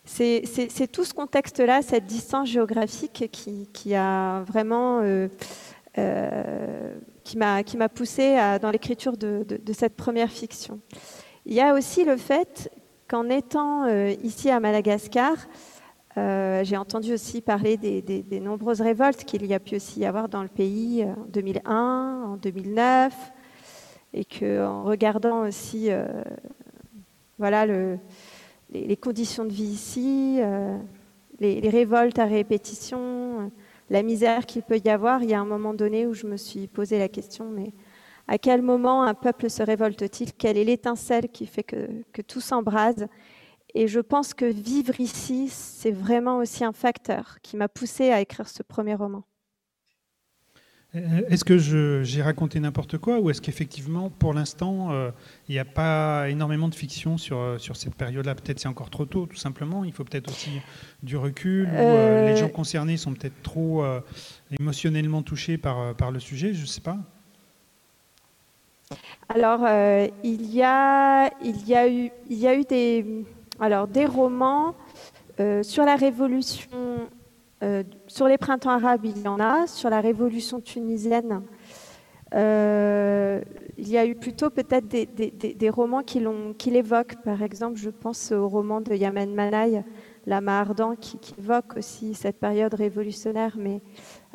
C'est 0.04 0.92
tout 0.92 1.04
ce 1.04 1.14
contexte-là, 1.14 1.84
cette 1.84 2.08
distance 2.08 2.50
géographique 2.50 3.30
qui, 3.32 3.94
a 3.94 4.42
vraiment 4.48 5.04
qui 7.24 7.38
m'a 7.38 7.90
poussé 7.90 8.38
dans 8.60 8.72
l'écriture 8.72 9.16
de, 9.16 9.74
cette 9.74 9.96
première 9.96 10.32
fiction. 10.32 10.80
Il 11.46 11.54
y 11.54 11.62
a 11.62 11.74
aussi 11.74 12.04
le 12.04 12.18
fait 12.18 12.70
qu'en 13.08 13.30
étant 13.30 13.86
euh, 13.86 14.14
ici 14.22 14.50
à 14.50 14.60
Madagascar, 14.60 15.36
euh, 16.18 16.64
j'ai 16.64 16.78
entendu 16.78 17.14
aussi 17.14 17.42
parler 17.42 17.78
des, 17.78 18.40
nombreuses 18.40 18.82
révoltes 18.82 19.24
qu'il 19.24 19.46
y 19.46 19.54
a 19.54 19.60
pu 19.60 19.76
aussi 19.76 20.00
y 20.00 20.06
avoir 20.06 20.30
dans 20.30 20.42
le 20.42 20.48
pays 20.48 21.04
en 21.04 21.26
2001, 21.30 22.24
en 22.26 22.38
2009, 22.38 23.14
et 24.14 24.26
qu'en 24.26 24.84
regardant 24.84 25.48
aussi 25.48 25.92
euh, 25.92 26.08
voilà, 27.38 27.66
le, 27.66 28.00
les, 28.72 28.98
conditions 28.98 29.46
de 29.46 29.52
vie 29.52 29.64
ici, 29.64 30.40
les, 31.40 31.70
révoltes 31.70 32.18
à 32.18 32.26
répétition, 32.26 33.52
la 33.90 34.02
misère 34.02 34.46
qu'il 34.46 34.64
peut 34.64 34.82
y 34.84 34.90
avoir, 34.90 35.22
il 35.22 35.30
y 35.30 35.34
a 35.34 35.40
un 35.40 35.46
moment 35.46 35.74
donné 35.74 36.08
où 36.08 36.14
je 36.14 36.26
me 36.26 36.38
suis 36.38 36.68
posé 36.68 36.98
la 36.98 37.10
question, 37.10 37.50
mais 37.52 37.72
à 38.28 38.38
quel 38.38 38.62
moment 38.62 39.04
un 39.04 39.14
peuple 39.14 39.50
se 39.50 39.64
révolte-t-il? 39.64 40.34
Quelle 40.34 40.58
est 40.58 40.66
l'étincelle 40.66 41.30
qui 41.30 41.46
fait 41.46 41.64
que, 41.64 42.22
tout 42.28 42.42
s'embrase? 42.42 43.08
Et 43.74 43.88
je 43.88 44.00
pense 44.00 44.34
que 44.34 44.46
vivre 44.46 45.00
ici, 45.00 45.50
c'est 45.50 45.92
vraiment 45.92 46.38
aussi 46.38 46.64
un 46.64 46.74
facteur 46.74 47.38
qui 47.42 47.58
m'a 47.58 47.68
poussé 47.68 48.12
à 48.12 48.22
écrire 48.22 48.48
ce 48.48 48.64
premier 48.64 48.96
roman. 48.96 49.24
Euh, 50.96 51.22
est-ce 51.30 51.44
que 51.44 51.58
j'ai 51.58 52.22
raconté 52.22 52.60
n'importe 52.60 52.98
quoi 52.98 53.20
ou 53.20 53.30
est-ce 53.30 53.42
qu'effectivement, 53.42 54.10
pour 54.10 54.34
l'instant, 54.34 54.92
euh, 54.92 55.12
il 55.50 55.54
n'y 55.54 55.60
a 55.60 55.66
pas 55.66 56.30
énormément 56.30 56.70
de 56.70 56.76
fiction 56.76 57.18
sur, 57.18 57.38
euh, 57.38 57.58
sur 57.58 57.76
cette 57.76 57.96
période-là? 57.96 58.36
Peut-être 58.36 58.60
c'est 58.60 58.70
encore 58.70 58.90
trop 58.90 59.06
tôt, 59.06 59.26
tout 59.26 59.36
simplement. 59.36 59.84
Il 59.84 59.92
faut 59.92 60.06
peut-être 60.06 60.30
aussi 60.30 60.62
du 61.04 61.18
recul. 61.18 61.68
Ou, 61.68 62.28
les 62.28 62.38
gens 62.38 62.50
concernés 62.50 62.98
sont 62.98 63.14
peut-être 63.14 63.42
trop 63.44 63.84
émotionnellement 64.60 65.22
touchés 65.22 65.58
par, 65.58 65.96
par 65.96 66.12
le 66.12 66.20
sujet, 66.20 66.54
je 66.54 66.62
ne 66.62 66.68
sais 66.68 66.82
pas. 66.82 66.98
Alors, 69.28 69.68
il, 70.24 70.54
y 70.54 70.64
a, 70.64 71.30
il, 71.44 71.68
y 71.68 71.76
a 71.76 71.90
eu, 71.90 72.10
il 72.30 72.38
y 72.38 72.48
a 72.48 72.56
eu 72.56 72.64
des, 72.64 73.26
alors, 73.60 73.88
des 73.88 74.06
romans 74.06 74.76
sur 75.62 75.86
la 75.86 75.96
Révolution 75.96 77.08
euh, 77.64 77.84
sur 78.06 78.28
les 78.28 78.38
printemps 78.38 78.70
arabes, 78.70 79.06
il 79.06 79.20
y 79.22 79.28
en 79.28 79.40
a. 79.40 79.66
Sur 79.68 79.90
la 79.90 80.00
révolution 80.00 80.62
tunisienne, 80.62 81.42
euh, 82.36 83.42
il 83.78 83.90
y 83.90 83.98
a 83.98 84.06
eu 84.06 84.14
plutôt 84.16 84.50
peut-être 84.50 84.88
des, 84.88 85.70
romans 85.70 86.04
qui 86.04 86.20
l'évoquent. 86.70 87.16
Par 87.24 87.42
exemple, 87.42 87.78
je 87.78 87.90
pense 87.90 88.32
au 88.32 88.48
roman 88.48 88.82
de 88.82 88.94
Yamen 88.94 89.34
Manaï, 89.34 89.84
Lama 90.28 90.60
ardent, 90.60 90.96
qui, 90.96 91.20
évoque 91.40 91.78
aussi 91.78 92.14
cette 92.14 92.40
période 92.40 92.74
révolutionnaire, 92.74 93.56
mais 93.58 93.82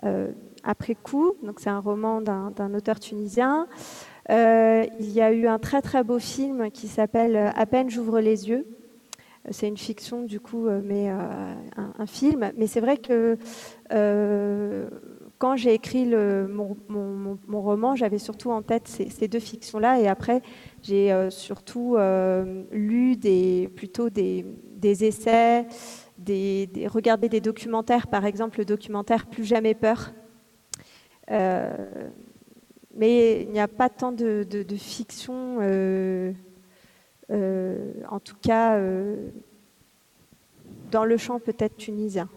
euh, 0.05 0.33
après 0.65 0.97
coup. 0.97 1.35
Donc, 1.45 1.61
c'est 1.61 1.71
un 1.71 1.81
roman 1.81 2.21
d'un 2.21 2.75
auteur 2.75 2.99
tunisien. 2.99 3.69
il 4.29 5.11
y 5.13 5.21
a 5.21 5.33
eu 5.33 5.47
un 5.47 5.61
très 5.61 5.81
très 5.81 6.03
beau 6.03 6.19
film 6.19 6.73
qui 6.73 6.89
s'appelle 6.89 7.53
À 7.55 7.67
peine 7.67 7.89
j'ouvre 7.89 8.19
les 8.19 8.49
yeux, 8.49 8.67
c'est 9.51 9.67
une 9.67 9.77
fiction 9.77 10.23
du 10.23 10.39
coup, 10.39 10.69
euh, 10.69 10.81
mais 10.85 11.11
euh, 11.11 11.55
un, 11.99 12.07
film. 12.07 12.53
Mais 12.57 12.67
c'est 12.67 12.81
vrai 12.81 12.97
que 12.97 13.37
euh, 13.93 14.89
quand 15.39 15.57
j'ai 15.57 15.75
écrit 15.75 16.07
mon, 16.07 16.77
roman, 17.51 17.97
j'avais 17.97 18.19
surtout 18.19 18.51
en 18.51 18.63
tête 18.63 18.87
ces, 18.87 19.29
deux 19.29 19.41
fictions-là. 19.41 20.01
Et 20.01 20.07
après, 20.07 20.43
j'ai 20.83 21.13
surtout 21.31 21.97
lu 22.71 23.17
des, 23.17 23.69
plutôt 23.75 24.11
des, 24.11 24.45
essais, 24.83 25.67
des, 26.19 26.69
regardé 26.87 27.29
des 27.29 27.41
documentaires, 27.41 28.07
par 28.07 28.25
exemple 28.25 28.61
le 28.61 28.65
documentaire 28.65 29.27
Plus 29.27 29.45
jamais 29.45 29.75
peur. 29.75 30.13
mais 31.29 33.43
il 33.43 33.51
n'y 33.51 33.61
a 33.61 33.69
pas 33.69 33.89
tant 33.89 34.13
de, 34.13 34.45
de 34.45 34.77
fiction 34.77 35.59
en 37.31 38.21
tout 38.21 38.37
cas 38.41 38.77
euh, 38.77 39.29
dans 40.91 41.05
le 41.05 41.17
champ 41.17 41.39
peut-être 41.39 41.77
tunisien. 41.77 42.29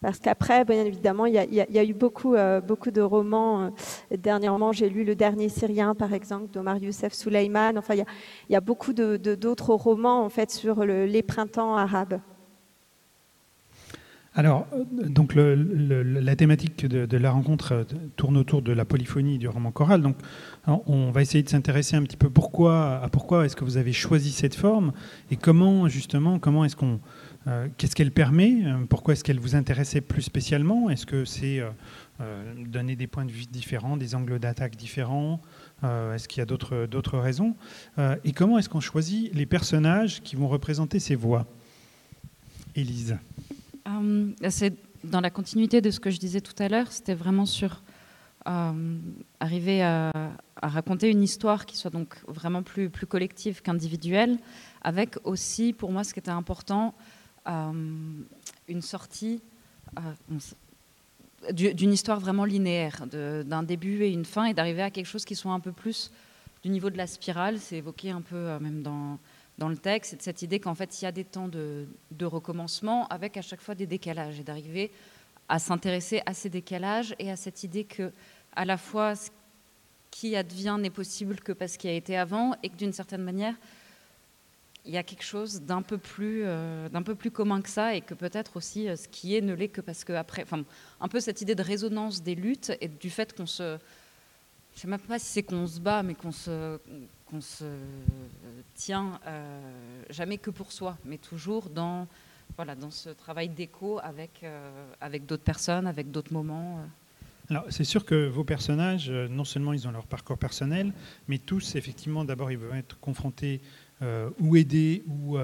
Parce 0.00 0.18
qu'après, 0.18 0.66
bien 0.66 0.84
évidemment, 0.84 1.24
il 1.24 1.34
y, 1.34 1.78
a, 1.78 1.84
eu 1.84 1.94
beaucoup, 1.94 2.34
euh, 2.34 2.60
beaucoup 2.60 2.90
de 2.90 3.00
romans. 3.00 3.70
Dernièrement, 4.10 4.70
j'ai 4.70 4.90
lu 4.90 5.02
Le 5.02 5.14
Dernier 5.14 5.48
Syrien, 5.48 5.94
par 5.94 6.12
exemple, 6.12 6.50
d'Omar 6.52 6.76
Youssef 6.76 7.14
Souleyman. 7.14 7.78
Enfin, 7.78 7.94
il 7.94 8.04
y, 8.50 8.56
a, 8.56 8.60
beaucoup 8.60 8.92
d'autres 8.92 9.72
romans 9.72 10.22
en 10.22 10.28
fait 10.28 10.50
sur 10.50 10.84
les 10.84 11.22
printemps 11.22 11.74
arabes. 11.74 12.20
Alors, 14.36 14.66
donc 14.90 15.34
la 15.36 16.34
thématique 16.34 16.86
de, 16.86 17.16
la 17.16 17.30
rencontre 17.30 17.86
tourne 18.16 18.36
autour 18.36 18.62
de 18.62 18.72
la 18.72 18.84
polyphonie 18.84 19.38
du 19.38 19.46
roman 19.46 19.70
choral. 19.70 20.02
Donc, 20.02 20.16
on 20.66 21.12
va 21.12 21.22
essayer 21.22 21.44
de 21.44 21.48
s'intéresser 21.48 21.94
un 21.94 22.02
petit 22.02 22.16
peu 22.16 22.28
pourquoi, 22.28 22.96
à 22.96 23.08
pourquoi 23.08 23.46
est-ce 23.46 23.54
que 23.54 23.64
vous 23.64 23.76
avez 23.76 23.92
choisi 23.92 24.32
cette 24.32 24.56
forme 24.56 24.92
et 25.30 25.36
comment 25.36 25.88
justement, 25.88 26.40
comment 26.40 26.64
est-ce 26.64 26.74
qu'on, 26.74 26.98
qu'est-ce 27.78 27.94
qu'elle 27.94 28.10
permet, 28.10 28.64
pourquoi 28.88 29.14
est-ce 29.14 29.22
qu'elle 29.22 29.38
vous 29.38 29.54
intéressait 29.54 30.00
plus 30.00 30.22
spécialement? 30.22 30.90
Est-ce 30.90 31.06
que 31.06 31.24
c'est 31.24 31.62
donner 32.66 32.96
des 32.96 33.06
points 33.06 33.26
de 33.26 33.30
vue 33.30 33.46
différents, 33.46 33.96
des 33.96 34.16
angles 34.16 34.40
d'attaque 34.40 34.74
différents? 34.74 35.40
Est-ce 35.84 36.26
qu'il 36.26 36.40
y 36.40 36.42
a 36.42 36.46
d'autres, 36.46 36.86
d'autres 36.86 37.18
raisons? 37.18 37.54
Et 38.24 38.32
comment 38.32 38.58
est-ce 38.58 38.68
qu'on 38.68 38.80
choisit 38.80 39.32
les 39.32 39.46
personnages 39.46 40.22
qui 40.22 40.34
vont 40.34 40.48
représenter 40.48 40.98
ces 40.98 41.14
voix? 41.14 41.46
Élise 42.74 43.16
euh, 43.88 44.32
C'est 44.48 44.74
dans 45.04 45.20
la 45.20 45.30
continuité 45.30 45.80
de 45.80 45.90
ce 45.90 46.00
que 46.00 46.10
je 46.10 46.18
disais 46.18 46.40
tout 46.40 46.54
à 46.58 46.68
l'heure, 46.68 46.90
c'était 46.90 47.14
vraiment 47.14 47.46
sur 47.46 47.82
euh, 48.46 48.98
arriver 49.40 49.82
à, 49.82 50.12
raconter 50.62 51.10
une 51.10 51.22
histoire 51.22 51.66
qui 51.66 51.76
soit 51.76 51.90
donc 51.90 52.16
vraiment 52.26 52.62
plus, 52.62 52.90
collective 53.06 53.60
qu'individuelle, 53.60 54.38
avec 54.80 55.16
aussi, 55.24 55.74
pour 55.74 55.92
moi, 55.92 56.04
ce 56.04 56.14
qui 56.14 56.20
était 56.20 56.30
important, 56.30 56.94
euh, 57.46 57.72
une 58.68 58.80
sortie 58.80 59.42
d'une 61.52 61.92
histoire 61.92 62.18
vraiment 62.18 62.46
linéaire, 62.46 63.06
d'un 63.06 63.62
début 63.62 64.04
et 64.04 64.10
une 64.10 64.24
fin, 64.24 64.46
et 64.46 64.54
d'arriver 64.54 64.80
à 64.80 64.90
quelque 64.90 65.06
chose 65.06 65.26
qui 65.26 65.34
soit 65.34 65.52
un 65.52 65.60
peu 65.60 65.72
plus 65.72 66.10
du 66.62 66.70
niveau 66.70 66.88
de 66.88 66.96
la 66.96 67.06
spirale. 67.06 67.58
C'est 67.58 67.76
évoqué 67.76 68.10
un 68.10 68.22
peu 68.22 68.58
même 68.58 68.82
dans 68.82 69.18
dans 69.58 69.68
le 69.68 69.76
texte, 69.76 70.10
c'est 70.12 70.22
cette 70.22 70.42
idée 70.42 70.58
qu'en 70.58 70.74
fait, 70.74 71.00
il 71.00 71.04
y 71.04 71.08
a 71.08 71.12
des 71.12 71.24
temps 71.24 71.48
de, 71.48 71.86
recommencement 72.20 73.06
avec 73.08 73.36
à 73.36 73.42
chaque 73.42 73.60
fois 73.60 73.74
des 73.74 73.86
décalages 73.86 74.40
et 74.40 74.42
d'arriver 74.42 74.90
à 75.48 75.58
s'intéresser 75.58 76.22
à 76.26 76.34
ces 76.34 76.48
décalages 76.48 77.14
et 77.18 77.30
à 77.30 77.36
cette 77.36 77.64
idée 77.64 77.84
que 77.84 78.12
à 78.56 78.64
la 78.64 78.78
fois 78.78 79.14
ce 79.14 79.30
qui 80.10 80.36
advient 80.36 80.76
n'est 80.80 80.90
possible 80.90 81.38
que 81.40 81.52
parce 81.52 81.76
qu'il 81.76 81.90
a 81.90 81.92
été 81.92 82.16
avant 82.16 82.54
et 82.62 82.70
que 82.70 82.76
d'une 82.76 82.92
certaine 82.94 83.22
manière 83.22 83.54
il 84.86 84.92
y 84.92 84.96
a 84.96 85.02
quelque 85.02 85.24
chose 85.24 85.60
d'un 85.62 85.82
peu 85.82 85.98
plus 85.98 86.42
euh, 86.44 86.88
d'un 86.88 87.02
peu 87.02 87.14
plus 87.14 87.30
commun 87.30 87.60
que 87.60 87.68
ça 87.68 87.94
et 87.94 88.00
que 88.00 88.14
peut-être 88.14 88.56
aussi 88.56 88.88
euh, 88.88 88.96
ce 88.96 89.06
qui 89.08 89.36
est 89.36 89.42
ne 89.42 89.52
l'est 89.52 89.68
que 89.68 89.82
parce 89.82 90.04
que 90.04 90.14
après 90.14 90.42
enfin 90.44 90.64
un 91.00 91.08
peu 91.08 91.20
cette 91.20 91.42
idée 91.42 91.54
de 91.54 91.62
résonance 91.62 92.22
des 92.22 92.34
luttes 92.34 92.72
et 92.80 92.88
du 92.88 93.10
fait 93.10 93.36
qu'on 93.36 93.46
se 93.46 93.76
je 94.74 94.80
sais 94.80 94.88
même 94.88 95.00
pas 95.00 95.18
si 95.18 95.26
c'est 95.26 95.42
qu'on 95.42 95.66
se 95.66 95.80
bat 95.80 96.02
mais 96.02 96.14
qu'on 96.14 96.32
se 96.32 96.78
qu'on 97.34 97.40
se 97.40 97.64
tient 98.74 99.18
euh, 99.26 99.60
jamais 100.08 100.38
que 100.38 100.50
pour 100.50 100.70
soi, 100.70 100.96
mais 101.04 101.18
toujours 101.18 101.68
dans, 101.68 102.06
voilà, 102.56 102.76
dans 102.76 102.92
ce 102.92 103.10
travail 103.10 103.48
d'écho 103.48 103.98
avec, 104.04 104.42
euh, 104.44 104.70
avec 105.00 105.26
d'autres 105.26 105.42
personnes, 105.42 105.88
avec 105.88 106.12
d'autres 106.12 106.32
moments. 106.32 106.78
Euh. 106.78 107.50
Alors, 107.50 107.64
c'est 107.70 107.84
sûr 107.84 108.04
que 108.04 108.28
vos 108.28 108.44
personnages, 108.44 109.10
non 109.10 109.44
seulement 109.44 109.72
ils 109.72 109.88
ont 109.88 109.90
leur 109.90 110.06
parcours 110.06 110.38
personnel, 110.38 110.92
mais 111.26 111.38
tous, 111.38 111.74
effectivement, 111.74 112.24
d'abord, 112.24 112.52
ils 112.52 112.58
vont 112.58 112.74
être 112.74 112.98
confrontés 113.00 113.60
ou 114.40 114.56
aider 114.56 115.02
ou 115.06 115.36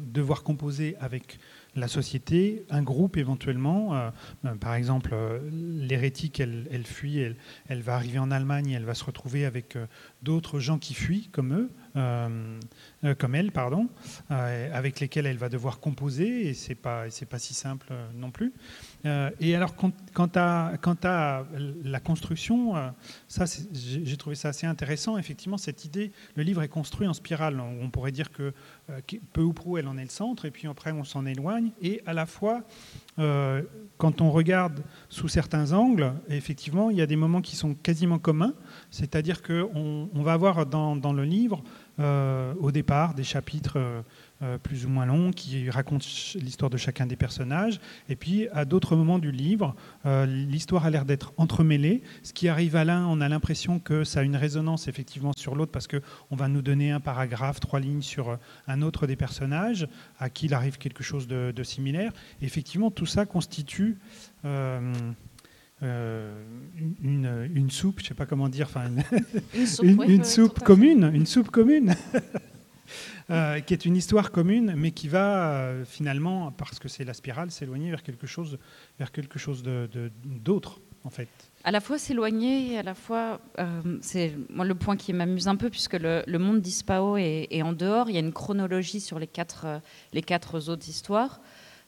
devoir 0.00 0.42
composer 0.42 0.96
avec 1.00 1.38
la 1.76 1.88
société, 1.88 2.64
un 2.70 2.82
groupe 2.82 3.16
éventuellement. 3.16 4.12
par 4.60 4.74
exemple, 4.74 5.14
l'hérétique, 5.50 6.40
elle, 6.40 6.68
elle, 6.70 6.86
fuit, 6.86 7.18
elle, 7.18 7.36
elle, 7.68 7.82
va 7.82 7.94
arriver 7.94 8.18
en 8.18 8.30
Allemagne, 8.30 8.70
elle 8.70 8.84
va 8.84 8.94
se 8.94 9.04
retrouver 9.04 9.44
avec 9.44 9.76
d'autres 10.22 10.60
gens 10.60 10.78
qui 10.78 10.94
fuient 10.94 11.28
comme 11.32 11.54
eux. 11.54 11.70
Euh, 11.96 12.58
euh, 13.04 13.14
comme 13.14 13.36
elle, 13.36 13.52
pardon, 13.52 13.88
euh, 14.30 14.70
avec 14.76 14.98
lesquelles 14.98 15.26
elle 15.26 15.36
va 15.36 15.48
devoir 15.48 15.78
composer, 15.78 16.48
et 16.48 16.54
c'est 16.54 16.74
pas 16.74 17.04
pas 17.30 17.38
si 17.38 17.54
simple 17.54 17.92
non 18.14 18.30
plus. 18.30 18.52
et 19.04 19.54
alors 19.54 19.74
quant 19.76 19.92
à, 20.34 20.72
quant 20.80 20.96
à 21.04 21.44
la 21.84 22.00
construction, 22.00 22.74
ça 23.28 23.44
j'ai 23.72 24.16
trouvé 24.16 24.34
ça 24.34 24.48
assez 24.48 24.66
intéressant. 24.66 25.18
Effectivement, 25.18 25.58
cette 25.58 25.84
idée, 25.84 26.12
le 26.36 26.42
livre 26.42 26.62
est 26.62 26.68
construit 26.68 27.06
en 27.06 27.14
spirale. 27.14 27.60
On 27.60 27.90
pourrait 27.90 28.12
dire 28.12 28.30
que 28.32 28.52
peu 29.32 29.42
ou 29.42 29.52
prou 29.52 29.78
elle 29.78 29.88
en 29.88 29.96
est 29.96 30.04
le 30.04 30.10
centre, 30.10 30.44
et 30.44 30.50
puis 30.50 30.66
après 30.66 30.92
on 30.92 31.04
s'en 31.04 31.26
éloigne, 31.26 31.70
et 31.80 32.02
à 32.06 32.12
la 32.12 32.26
fois 32.26 32.64
quand 33.16 34.20
on 34.20 34.30
regarde 34.30 34.82
sous 35.08 35.28
certains 35.28 35.72
angles, 35.72 36.14
effectivement, 36.28 36.90
il 36.90 36.96
y 36.96 37.02
a 37.02 37.06
des 37.06 37.16
moments 37.16 37.40
qui 37.40 37.56
sont 37.56 37.74
quasiment 37.74 38.18
communs, 38.18 38.54
c'est-à-dire 38.90 39.42
qu'on 39.42 40.08
on 40.12 40.22
va 40.22 40.32
avoir 40.32 40.66
dans, 40.66 41.12
le 41.12 41.24
livre 41.24 41.62
au 41.98 42.70
départ 42.72 43.14
des 43.14 43.24
chapitres 43.24 43.76
euh, 43.76 44.02
euh, 44.42 44.58
plus 44.58 44.84
ou 44.84 44.88
moins 44.88 45.06
longs 45.06 45.30
qui 45.30 45.70
racontent 45.70 46.04
l'histoire 46.34 46.70
de 46.70 46.76
chacun 46.76 47.06
des 47.06 47.16
personnages. 47.16 47.80
Et 48.08 48.16
puis, 48.16 48.48
à 48.52 48.64
d'autres 48.64 48.96
moments 48.96 49.18
du 49.18 49.30
livre, 49.30 49.74
l'histoire 50.04 50.84
a 50.86 50.90
l'air 50.90 51.04
d'être 51.04 51.32
entremêlée. 51.36 52.02
Ce 52.22 52.32
qui 52.32 52.48
arrive 52.48 52.76
à 52.76 52.84
l'un, 52.84 53.06
on 53.06 53.20
a 53.20 53.28
l'impression 53.28 53.78
que 53.78 54.04
ça 54.04 54.20
a 54.20 54.22
une 54.22 54.36
résonance 54.36 54.88
effectivement 54.88 55.32
sur 55.36 55.54
l'autre 55.54 55.72
parce 55.72 55.86
qu'on 55.86 56.36
va 56.36 56.48
nous 56.48 56.62
donner 56.62 56.90
un 56.90 57.00
paragraphe, 57.00 57.60
trois 57.60 57.80
lignes 57.80 58.02
sur 58.02 58.38
un 58.66 58.82
autre 58.82 59.06
des 59.06 59.16
personnages 59.16 59.88
à 60.18 60.30
qui 60.30 60.46
il 60.46 60.54
arrive 60.54 60.78
quelque 60.78 61.02
chose 61.02 61.26
de, 61.26 61.62
similaire. 61.62 62.12
Effectivement, 62.42 62.90
tout 62.90 63.06
ça 63.06 63.24
constitue 63.24 63.98
euh, 64.44 64.92
une, 65.82 67.50
une, 67.54 67.70
soupe, 67.70 67.98
je 67.98 68.04
ne 68.04 68.08
sais 68.08 68.14
pas 68.14 68.26
comment 68.26 68.48
dire, 68.48 68.66
enfin 68.66 68.90
une, 69.54 69.66
soupe, 70.24 70.58
commune, 70.64 71.10
une 71.12 71.26
soupe 71.26 71.50
commune, 71.50 71.94
euh, 73.30 73.60
qui 73.60 73.74
est 73.74 73.84
une 73.84 73.96
histoire 73.96 74.30
commune, 74.30 74.74
mais 74.76 74.92
qui 74.92 75.08
va 75.08 75.50
euh, 75.50 75.84
finalement, 75.84 76.52
parce 76.52 76.78
que 76.78 76.88
c'est 76.88 77.04
la 77.04 77.12
spirale, 77.12 77.50
s'éloigner 77.50 77.90
vers 77.90 78.02
quelque 78.02 78.26
chose, 78.26 78.58
vers 78.98 79.12
quelque 79.12 79.38
chose 79.38 79.62
d'autre, 80.24 80.80
en 81.04 81.10
fait. 81.10 81.28
À 81.64 81.70
la 81.70 81.80
fois 81.80 81.98
s'éloigner, 81.98 82.78
à 82.78 82.82
la 82.82 82.94
fois, 82.94 83.40
c'est 84.00 84.34
moi 84.50 84.64
le 84.64 84.74
point 84.74 84.96
qui 84.96 85.12
m'amuse 85.12 85.48
un 85.48 85.56
peu, 85.56 85.70
puisque 85.70 85.94
le, 85.94 86.38
monde 86.38 86.60
d'Ispao 86.60 87.16
est, 87.16 87.48
est, 87.50 87.62
en 87.62 87.72
dehors. 87.72 88.08
Il 88.08 88.14
y 88.14 88.18
a 88.18 88.20
une 88.20 88.32
chronologie 88.32 89.00
sur 89.00 89.18
les 89.18 89.26
quatre, 89.26 89.82
les 90.12 90.22
quatre 90.22 90.68
autres 90.70 90.88
histoires. 90.88 91.40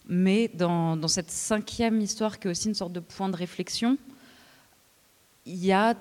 Mais 0.09 0.49
dans, 0.49 1.09
cette 1.09 1.31
cinquième 1.31 2.01
histoire, 2.01 2.39
qui 2.39 2.47
est 2.47 2.51
aussi 2.51 2.69
une 2.69 2.75
sorte 2.75 2.93
de 2.93 3.01
point 3.01 3.29
de 3.29 3.37
réflexion, 3.37 3.99
il 5.45 5.65
y 5.65 5.73
a 5.73 5.95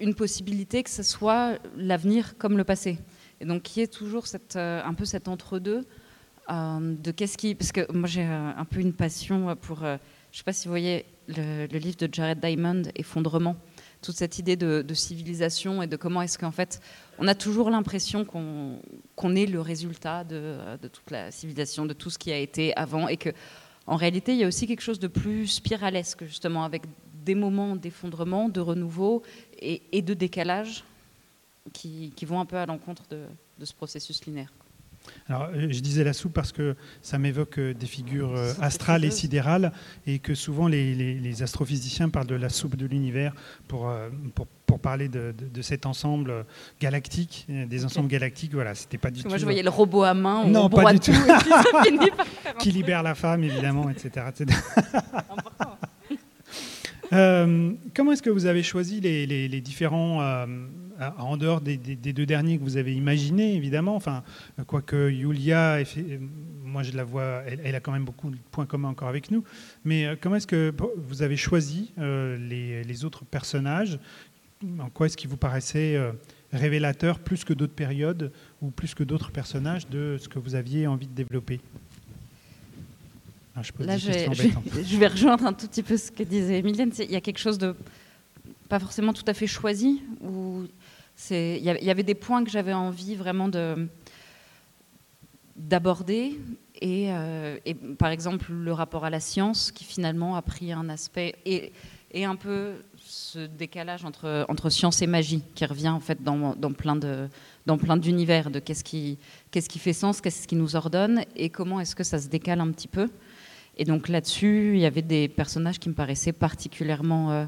une 0.00 0.14
possibilité 0.14 0.82
que 0.82 0.90
ce 0.90 1.02
soit 1.02 1.58
l'avenir 1.76 2.38
comme 2.38 2.56
le 2.56 2.64
passé. 2.64 2.98
Et 3.40 3.44
donc, 3.44 3.76
y 3.76 3.82
a 3.82 3.86
toujours 3.86 4.24
euh, 4.56 4.82
un 4.82 4.94
peu 4.94 5.04
cet 5.04 5.28
entre-deux 5.28 5.84
euh, 6.50 6.94
de 6.94 7.10
qu'est-ce 7.10 7.36
qui. 7.36 7.54
Parce 7.54 7.72
que 7.72 7.90
moi, 7.92 8.08
j'ai 8.08 8.24
euh, 8.24 8.50
un 8.56 8.64
peu 8.64 8.80
une 8.80 8.92
passion 8.92 9.54
pour. 9.56 9.80
je 9.80 9.86
ne 9.86 9.98
sais 10.32 10.44
pas 10.44 10.52
si 10.52 10.66
vous 10.66 10.72
voyez 10.72 11.04
le, 11.28 11.66
livre 11.66 11.96
de 11.98 12.08
Jared 12.10 12.40
Diamond, 12.40 12.82
Effondrement 12.94 13.56
toute 14.02 14.16
cette 14.16 14.38
idée 14.38 14.56
de, 14.56 14.94
civilisation 14.94 15.82
et 15.82 15.86
de 15.86 15.96
comment 15.96 16.22
est-ce 16.22 16.38
qu'en 16.38 16.50
fait 16.50 16.80
on 17.18 17.26
a 17.26 17.34
toujours 17.34 17.70
l'impression 17.70 18.24
qu'on 18.24 19.36
est 19.36 19.46
le 19.46 19.60
résultat 19.60 20.24
de, 20.24 20.76
toute 20.88 21.10
la 21.10 21.30
civilisation, 21.30 21.86
de 21.86 21.92
tout 21.92 22.10
ce 22.10 22.18
qui 22.18 22.32
a 22.32 22.38
été 22.38 22.76
avant 22.76 23.08
et 23.08 23.16
que 23.16 23.30
en 23.86 23.96
réalité 23.96 24.32
il 24.32 24.38
y 24.38 24.44
a 24.44 24.48
aussi 24.48 24.66
quelque 24.66 24.82
chose 24.82 25.00
de 25.00 25.08
plus 25.08 25.46
spiralesque 25.46 26.24
justement 26.24 26.64
avec 26.64 26.82
des 27.24 27.34
moments 27.34 27.76
d'effondrement, 27.76 28.48
de 28.48 28.60
renouveau 28.60 29.22
et, 29.60 30.02
de 30.02 30.14
décalage 30.14 30.84
qui, 31.72 32.12
vont 32.22 32.40
un 32.40 32.46
peu 32.46 32.56
à 32.56 32.66
l'encontre 32.66 33.02
de 33.10 33.64
ce 33.64 33.74
processus 33.74 34.24
linéaire. 34.24 34.52
Alors, 35.28 35.48
euh, 35.54 35.68
je 35.70 35.80
disais 35.80 36.04
la 36.04 36.12
soupe 36.12 36.32
parce 36.32 36.52
que 36.52 36.74
ça 37.02 37.18
m'évoque 37.18 37.58
euh, 37.58 37.74
des 37.74 37.86
figures 37.86 38.34
euh, 38.34 38.52
astrales 38.60 39.04
et 39.04 39.10
sidérales 39.10 39.72
et 40.06 40.18
que 40.18 40.34
souvent 40.34 40.68
les, 40.68 41.42
astrophysiciens 41.42 42.08
parlent 42.08 42.26
de 42.26 42.34
la 42.34 42.48
soupe 42.48 42.76
de 42.76 42.86
l'univers 42.86 43.34
pour, 43.68 43.92
pour, 44.66 44.78
parler 44.80 45.08
de, 45.08 45.34
cet 45.60 45.86
ensemble 45.86 46.46
galactique, 46.80 47.46
des 47.48 47.84
ensembles 47.84 48.08
galactiques. 48.08 48.54
Voilà, 48.54 48.74
c'était 48.74 48.98
pas 48.98 49.10
du 49.10 49.22
tout. 49.22 49.28
Moi, 49.28 49.38
je 49.38 49.44
voyais 49.44 49.62
le 49.62 49.70
robot 49.70 50.02
à 50.02 50.14
main, 50.14 50.46
non, 50.46 50.68
pas 50.68 50.92
du 50.92 51.00
tout. 51.00 51.12
Qui 52.58 52.70
libère 52.70 53.02
la 53.02 53.14
femme, 53.14 53.44
évidemment, 53.44 53.88
etc. 53.90 54.26
comment 57.94 58.12
est-ce 58.12 58.22
que 58.22 58.30
vous 58.30 58.46
avez 58.46 58.62
choisi 58.62 59.00
les, 59.00 59.60
différents 59.60 60.46
en 61.18 61.36
dehors 61.36 61.60
des, 61.60 61.76
deux 61.76 62.26
derniers 62.26 62.58
que 62.58 62.64
vous 62.64 62.76
avez 62.76 62.94
imaginés, 62.94 63.54
évidemment, 63.54 63.94
enfin, 63.94 64.22
quoique 64.66 65.10
Yulia, 65.10 65.78
moi 66.64 66.82
je 66.82 66.92
la 66.92 67.04
vois, 67.04 67.42
elle, 67.46 67.74
a 67.74 67.80
quand 67.80 67.92
même 67.92 68.04
beaucoup 68.04 68.30
de 68.30 68.36
points 68.50 68.66
communs 68.66 68.88
encore 68.88 69.08
avec 69.08 69.30
nous, 69.30 69.44
mais 69.84 70.06
euh, 70.06 70.16
comment 70.20 70.36
est-ce 70.36 70.46
que 70.46 70.74
vous 70.96 71.22
avez 71.22 71.36
choisi 71.36 71.92
euh, 71.98 72.36
les, 72.36 73.04
autres 73.04 73.24
personnages? 73.24 73.98
En 74.80 74.90
quoi 74.90 75.06
est-ce 75.06 75.16
qu'ils 75.16 75.30
vous 75.30 75.36
paraissaient 75.36 75.94
euh, 75.94 76.12
révélateurs 76.52 77.20
plus 77.20 77.44
que 77.44 77.52
d'autres 77.52 77.74
périodes 77.74 78.32
ou 78.60 78.70
plus 78.70 78.94
que 78.94 79.04
d'autres 79.04 79.30
personnages 79.30 79.88
de 79.88 80.16
ce 80.20 80.28
que 80.28 80.38
vous 80.38 80.56
aviez 80.56 80.86
envie 80.88 81.06
de 81.06 81.14
développer? 81.14 81.60
Ah, 83.54 83.62
je, 83.62 83.84
Là, 83.84 83.96
je 83.96 84.10
vais, 84.10 84.26
je 84.84 84.96
vais, 84.96 85.06
rejoindre 85.06 85.46
un 85.46 85.52
tout 85.52 85.68
petit 85.68 85.82
peu 85.82 85.96
ce 85.96 86.10
que 86.10 86.24
disait 86.24 86.58
Emilienne. 86.58 86.90
Il 86.98 87.10
y 87.10 87.16
a 87.16 87.20
quelque 87.20 87.38
chose 87.38 87.58
de 87.58 87.74
pas 88.68 88.78
forcément 88.78 89.12
tout 89.12 89.24
à 89.26 89.34
fait 89.34 89.46
choisi, 89.46 90.02
ou 90.20 90.64
il 91.30 91.62
y 91.62 91.90
avait 91.90 92.02
des 92.02 92.14
points 92.14 92.44
que 92.44 92.50
j'avais 92.50 92.72
envie 92.72 93.14
vraiment 93.14 93.48
de 93.48 93.88
d'aborder 95.56 96.38
et, 96.80 97.10
par 97.98 98.10
exemple 98.10 98.52
le 98.52 98.72
rapport 98.72 99.04
à 99.04 99.10
la 99.10 99.18
science 99.18 99.72
qui 99.72 99.82
finalement 99.82 100.36
a 100.36 100.42
pris 100.42 100.72
un 100.72 100.88
aspect 100.88 101.34
et, 101.44 101.72
un 102.24 102.36
peu 102.36 102.74
ce 102.96 103.40
décalage 103.40 104.04
entre, 104.04 104.46
entre 104.48 104.70
science 104.70 105.02
et 105.02 105.08
magie 105.08 105.42
qui 105.56 105.64
revient 105.66 105.88
en 105.88 106.00
fait 106.00 106.22
dans, 106.22 106.54
dans 106.54 106.72
plein 106.72 106.94
de 106.94 107.28
dans 107.66 107.76
plein 107.76 107.96
d'univers 107.96 108.50
de 108.50 108.60
qu'est-ce 108.60 108.84
qui 108.84 109.18
qu'est-ce 109.50 109.68
qui 109.68 109.78
fait 109.78 109.92
sens, 109.92 110.20
qu'est-ce 110.20 110.46
qui 110.46 110.56
nous 110.56 110.76
ordonne 110.76 111.24
et 111.34 111.50
comment 111.50 111.80
est-ce 111.80 111.96
que 111.96 112.04
ça 112.04 112.18
se 112.18 112.28
décale 112.28 112.60
un 112.60 112.70
petit 112.70 112.88
peu. 112.88 113.08
Et 113.76 113.84
donc 113.84 114.08
là-dessus, 114.08 114.72
il 114.74 114.80
y 114.80 114.86
avait 114.86 115.02
des 115.02 115.28
personnages 115.28 115.78
qui 115.78 115.88
me 115.88 115.94
paraissaient 115.94 116.32
particulièrement 116.32 117.30
euh, 117.30 117.44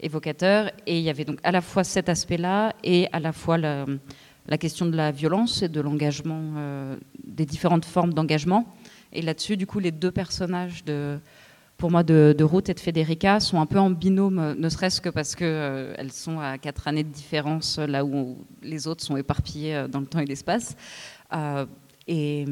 évocateurs 0.00 0.70
et 0.86 0.98
il 0.98 1.04
y 1.04 1.10
avait 1.10 1.24
donc 1.24 1.38
à 1.42 1.52
la 1.52 1.60
fois 1.60 1.84
cet 1.84 2.08
aspect-là 2.08 2.74
et 2.82 3.08
à 3.12 3.20
la 3.20 3.32
fois 3.32 3.58
la, 3.58 3.86
question 4.58 4.86
de 4.86 4.96
la 4.96 5.10
violence 5.10 5.62
et 5.62 5.68
de 5.68 5.80
l'engagement, 5.80 6.40
euh, 6.56 6.96
des 7.24 7.46
différentes 7.46 7.84
formes 7.84 8.12
d'engagement. 8.12 8.66
Et 9.12 9.22
là-dessus, 9.22 9.56
du 9.56 9.66
coup, 9.66 9.78
les 9.78 9.92
deux 9.92 10.10
personnages 10.10 10.84
de 10.84 11.18
pour 11.76 11.90
moi 11.90 12.02
de, 12.02 12.36
Ruth 12.42 12.68
et 12.68 12.74
de 12.74 12.80
Federica 12.80 13.40
sont 13.40 13.58
un 13.58 13.64
peu 13.64 13.78
en 13.78 13.88
binôme, 13.88 14.54
ne 14.58 14.68
serait-ce 14.68 15.00
que 15.00 15.08
parce 15.08 15.34
qu'elles 15.34 15.48
euh, 15.48 16.08
sont 16.10 16.38
à 16.38 16.58
quatre 16.58 16.86
années 16.86 17.04
de 17.04 17.08
différence, 17.08 17.78
là 17.78 18.04
où 18.04 18.36
les 18.62 18.86
autres 18.86 19.02
sont 19.02 19.16
éparpillés 19.16 19.74
euh, 19.74 19.88
dans 19.88 20.00
le 20.00 20.06
temps 20.06 20.18
et 20.18 20.26
l'espace. 20.26 20.76
Et, 22.06 22.44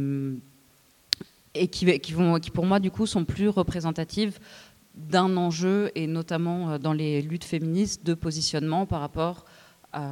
et 1.54 1.68
qui, 1.68 1.98
qui, 1.98 2.12
vont, 2.12 2.38
qui, 2.38 2.50
pour 2.50 2.64
moi, 2.64 2.78
du 2.80 2.90
coup, 2.90 3.06
sont 3.06 3.24
plus 3.24 3.48
représentatives 3.48 4.38
d'un 4.98 5.36
enjeu, 5.36 5.90
et 5.94 6.06
notamment 6.06 6.78
dans 6.78 6.92
les 6.92 7.22
luttes 7.22 7.44
féministes, 7.44 8.04
de 8.04 8.14
positionnement 8.14 8.84
par 8.84 9.00
rapport 9.00 9.44
à, 9.92 10.10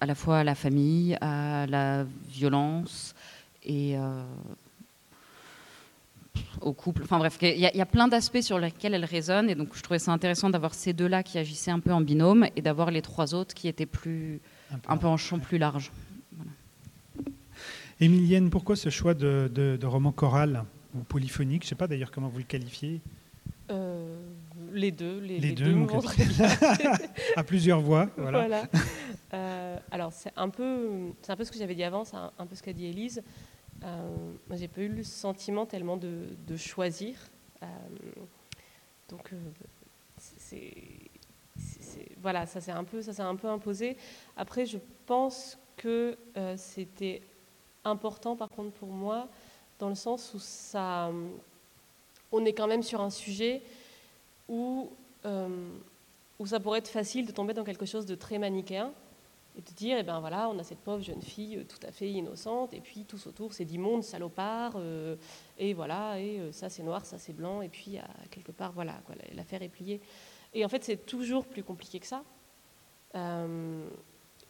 à 0.00 0.06
la 0.06 0.14
fois 0.14 0.38
à 0.38 0.44
la 0.44 0.54
famille, 0.54 1.16
à 1.20 1.66
la 1.66 2.04
violence 2.28 3.14
et 3.64 3.96
au 6.60 6.72
couple. 6.72 7.02
Enfin 7.02 7.18
bref, 7.18 7.36
il 7.42 7.48
y, 7.48 7.60
y, 7.76 7.80
a 7.80 7.86
plein 7.86 8.08
d'aspects 8.08 8.40
sur 8.40 8.58
lesquels 8.58 8.94
elle 8.94 9.04
résonne. 9.04 9.50
Et 9.50 9.54
donc 9.54 9.68
je 9.74 9.82
trouvais 9.82 9.98
ça 9.98 10.12
intéressant 10.12 10.50
d'avoir 10.50 10.74
ces 10.74 10.92
deux-là 10.92 11.22
qui 11.22 11.38
agissaient 11.38 11.70
un 11.70 11.80
peu 11.80 11.92
en 11.92 12.00
binôme 12.00 12.46
et 12.56 12.62
d'avoir 12.62 12.90
les 12.90 13.02
trois 13.02 13.34
autres 13.34 13.54
qui 13.54 13.68
étaient 13.68 13.86
plus, 13.86 14.40
un 14.70 14.78
peu, 14.78 14.92
un 14.92 14.96
peu 14.96 15.06
en 15.06 15.16
champ 15.16 15.38
plus 15.38 15.58
large. 15.58 15.92
Voilà. 16.36 16.50
Émilienne, 18.00 18.50
pourquoi 18.50 18.76
ce 18.76 18.88
choix 18.88 19.14
de, 19.14 19.50
de, 19.52 19.76
de 19.80 19.86
roman 19.86 20.12
choral 20.12 20.64
ou 20.94 21.00
polyphonique? 21.00 21.62
Je 21.62 21.66
ne 21.66 21.68
sais 21.70 21.74
pas 21.74 21.86
d'ailleurs 21.86 22.10
comment 22.10 22.28
vous 22.28 22.38
le 22.38 22.44
qualifiez. 22.44 23.00
Euh, 23.72 24.16
les 24.72 24.90
deux. 24.90 25.18
Les, 25.18 25.38
les, 25.38 25.48
les 25.48 25.54
deux, 25.54 25.72
deux 25.72 25.86
à 27.36 27.44
plusieurs 27.44 27.80
voix. 27.80 28.08
Voilà. 28.16 28.38
voilà. 28.38 28.64
Euh, 29.34 29.78
alors 29.90 30.12
c'est 30.12 30.32
un, 30.36 30.50
peu, 30.50 31.12
un 31.26 31.36
peu 31.36 31.44
ce 31.44 31.50
que 31.50 31.58
j'avais 31.58 31.74
dit 31.74 31.84
avant, 31.84 32.04
c'est 32.04 32.16
un, 32.16 32.32
un 32.38 32.46
peu 32.46 32.54
ce 32.54 32.62
qu'a 32.62 32.72
dit 32.72 32.86
Élise. 32.86 33.22
Euh, 33.84 34.10
moi, 34.48 34.56
j'ai 34.56 34.68
pas 34.68 34.82
eu 34.82 34.88
le 34.88 35.02
sentiment 35.02 35.66
tellement 35.66 35.96
de, 35.96 36.28
de 36.46 36.56
choisir. 36.56 37.16
Euh, 37.62 37.66
donc, 39.08 39.30
c'est, 40.18 40.74
voilà, 42.20 42.46
ça 42.46 42.60
s'est 42.60 42.72
un 42.72 42.84
peu, 42.84 43.02
ça 43.02 43.12
s'est 43.12 43.22
un 43.22 43.36
peu 43.36 43.48
imposé. 43.48 43.96
Après, 44.36 44.66
je 44.66 44.78
pense 45.06 45.58
que 45.76 46.16
c'était 46.56 47.22
important, 47.84 48.36
par 48.36 48.48
contre, 48.50 48.70
pour 48.72 48.88
moi, 48.88 49.28
dans 49.78 49.88
le 49.88 49.94
sens 49.94 50.32
où 50.34 50.38
ça, 50.38 51.10
on 52.32 52.44
est 52.44 52.52
quand 52.52 52.66
même 52.66 52.82
sur 52.82 53.00
un 53.00 53.10
sujet 53.10 53.62
où, 54.48 54.90
où 56.38 56.46
ça 56.46 56.58
pourrait 56.58 56.80
être 56.80 56.88
facile 56.88 57.26
de 57.26 57.32
tomber 57.32 57.54
dans 57.54 57.64
quelque 57.64 57.86
chose 57.86 58.06
de 58.06 58.14
très 58.14 58.38
manichéen 58.38 58.92
et 59.56 59.60
de 59.60 59.70
dire, 59.74 59.96
eh 59.98 60.02
ben 60.02 60.20
voilà, 60.20 60.48
on 60.48 60.58
a 60.58 60.62
cette 60.62 60.78
pauvre 60.78 61.02
jeune 61.02 61.20
fille 61.20 61.58
euh, 61.58 61.64
tout 61.64 61.84
à 61.86 61.92
fait 61.92 62.10
innocente, 62.10 62.72
et 62.72 62.80
puis 62.80 63.04
tous 63.04 63.26
autour, 63.26 63.52
c'est 63.52 63.64
d'immondes 63.64 64.02
salopards, 64.02 64.74
euh, 64.76 65.16
et 65.58 65.74
voilà, 65.74 66.18
et 66.18 66.38
euh, 66.38 66.52
ça 66.52 66.70
c'est 66.70 66.82
noir, 66.82 67.04
ça 67.04 67.18
c'est 67.18 67.34
blanc, 67.34 67.60
et 67.60 67.68
puis 67.68 67.98
à 67.98 68.08
quelque 68.30 68.52
part, 68.52 68.72
voilà, 68.72 69.00
l'affaire 69.34 69.62
est 69.62 69.68
pliée. 69.68 70.00
Et 70.54 70.64
en 70.64 70.68
fait, 70.68 70.84
c'est 70.84 71.04
toujours 71.04 71.46
plus 71.46 71.62
compliqué 71.62 72.00
que 72.00 72.06
ça. 72.06 72.22
Euh, 73.14 73.86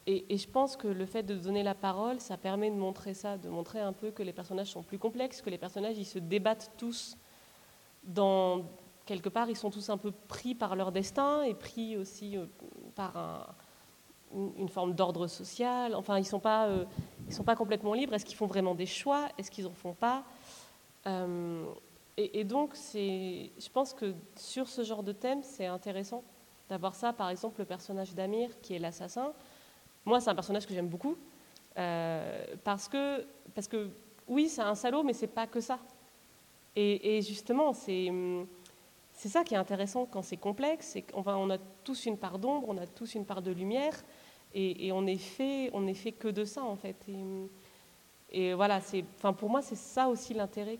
et, 0.06 0.24
et, 0.30 0.36
je 0.36 0.48
pense 0.48 0.76
que 0.76 0.88
le 0.88 1.06
fait 1.06 1.22
de 1.22 1.36
donner 1.36 1.62
la 1.62 1.74
parole, 1.74 2.20
ça 2.20 2.36
permet 2.36 2.70
de 2.70 2.76
montrer 2.76 3.14
ça, 3.14 3.38
de 3.38 3.48
montrer 3.48 3.80
un 3.80 3.92
peu 3.92 4.10
que 4.10 4.22
les 4.22 4.32
personnages 4.32 4.72
sont 4.72 4.82
plus 4.82 4.98
complexes, 4.98 5.42
que 5.42 5.50
les 5.50 5.58
personnages, 5.58 5.96
ils 5.96 6.06
se 6.06 6.18
débattent 6.18 6.72
tous 6.76 7.16
dans... 8.04 8.64
Quelque 9.04 9.28
part, 9.28 9.50
ils 9.50 9.56
sont 9.56 9.70
tous 9.70 9.90
un 9.90 9.98
peu 9.98 10.12
pris 10.28 10.54
par 10.54 10.76
leur 10.76 10.92
destin, 10.92 11.42
et 11.42 11.54
pris 11.54 11.96
aussi 11.96 12.38
par 12.94 13.16
un 13.16 13.46
une 14.34 14.68
forme 14.68 14.94
d'ordre 14.94 15.26
social. 15.26 15.94
Enfin, 15.94 16.16
ils 16.16 16.22
ne 16.22 16.26
sont, 16.26 16.40
pas, 16.40 16.66
euh, 16.66 16.84
sont 17.28 17.44
pas 17.44 17.56
complètement 17.56 17.94
libres. 17.94 18.14
Est-ce 18.14 18.24
qu'ils 18.24 18.36
font 18.36 18.46
vraiment 18.46 18.74
des 18.74 18.86
choix? 18.86 19.28
Est-ce 19.38 19.50
qu'ils 19.50 19.64
n'en 19.64 19.74
font 19.74 19.94
pas? 19.94 20.24
Euh, 21.06 21.64
et, 22.16 22.40
et, 22.40 22.44
donc, 22.44 22.74
je 22.74 23.68
pense 23.72 23.94
que 23.94 24.14
sur 24.36 24.68
ce 24.68 24.84
genre 24.84 25.02
de 25.02 25.12
thème, 25.12 25.42
c'est 25.42 25.66
intéressant 25.66 26.22
d'avoir 26.68 26.94
ça. 26.94 27.12
Par 27.12 27.30
exemple, 27.30 27.60
le 27.60 27.64
personnage 27.66 28.14
d'Amir, 28.14 28.50
qui 28.60 28.74
est 28.74 28.78
l'assassin. 28.78 29.32
Moi, 30.04 30.20
c'est 30.20 30.30
un 30.30 30.34
personnage 30.34 30.66
que 30.66 30.74
j'aime 30.74 30.88
beaucoup. 30.88 31.16
Euh, 31.78 32.44
parce, 32.64 32.88
que, 32.88 33.26
parce 33.54 33.68
que, 33.68 33.90
oui, 34.28 34.48
c'est 34.48 34.62
un 34.62 34.74
salaud, 34.74 35.02
mais 35.02 35.12
c'est 35.12 35.26
pas 35.26 35.46
que 35.46 35.60
ça. 35.60 35.78
Et, 36.76 37.20
justement, 37.22 37.72
c'est 37.72 38.10
c'est 39.14 39.28
ça 39.28 39.44
qui 39.44 39.54
est 39.54 39.58
intéressant 39.58 40.06
quand 40.06 40.22
c'est 40.22 40.38
complexe, 40.38 40.90
c'est 40.94 41.02
qu'on 41.02 41.22
on 41.24 41.50
a 41.50 41.58
tous 41.84 42.06
une 42.06 42.16
part 42.16 42.38
d'ombre, 42.38 42.68
on 42.68 42.78
a 42.78 42.86
tous 42.86 43.14
une 43.14 43.24
part 43.24 43.42
de 43.42 43.52
lumière, 43.52 43.94
et, 44.54 44.90
on 44.90 45.06
est 45.06 45.16
fait, 45.16 45.70
que 46.18 46.28
de 46.28 46.44
ça 46.44 46.62
en 46.62 46.76
fait. 46.76 46.96
Et, 47.08 48.48
et 48.48 48.54
voilà, 48.54 48.80
pour 49.38 49.50
moi 49.50 49.62
c'est 49.62 49.76
ça 49.76 50.08
aussi 50.08 50.34
l'intérêt 50.34 50.78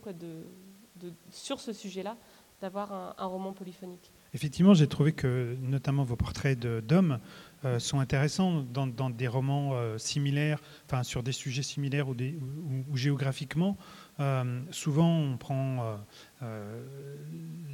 sur 1.31 1.61
ce 1.61 1.73
sujet-là, 1.73 2.17
d'avoir 2.63 3.15
un, 3.19 3.27
roman 3.27 3.53
polyphonique. 3.53 4.11
Effectivement, 4.35 4.73
j'ai 4.73 4.87
trouvé 4.87 5.13
que 5.13 5.57
notamment 5.61 6.05
vos 6.05 6.17
portraits 6.17 6.59
d'hommes 6.59 7.19
euh, 7.65 7.81
sont 7.81 7.99
intéressants 7.99 8.63
dans, 8.63 9.11
des 9.11 9.27
romans 9.27 9.75
euh, 9.75 9.99
similaires, 9.99 10.63
sur 11.03 11.23
des 11.25 11.33
sujets 11.33 11.63
similaires 11.63 12.09
ou 12.09 12.97
géographiquement. 12.97 13.77
Euh, 14.21 14.61
souvent, 14.71 15.19
on 15.19 15.37
prend 15.37 15.85
euh, 15.85 15.97
euh, 16.43 16.83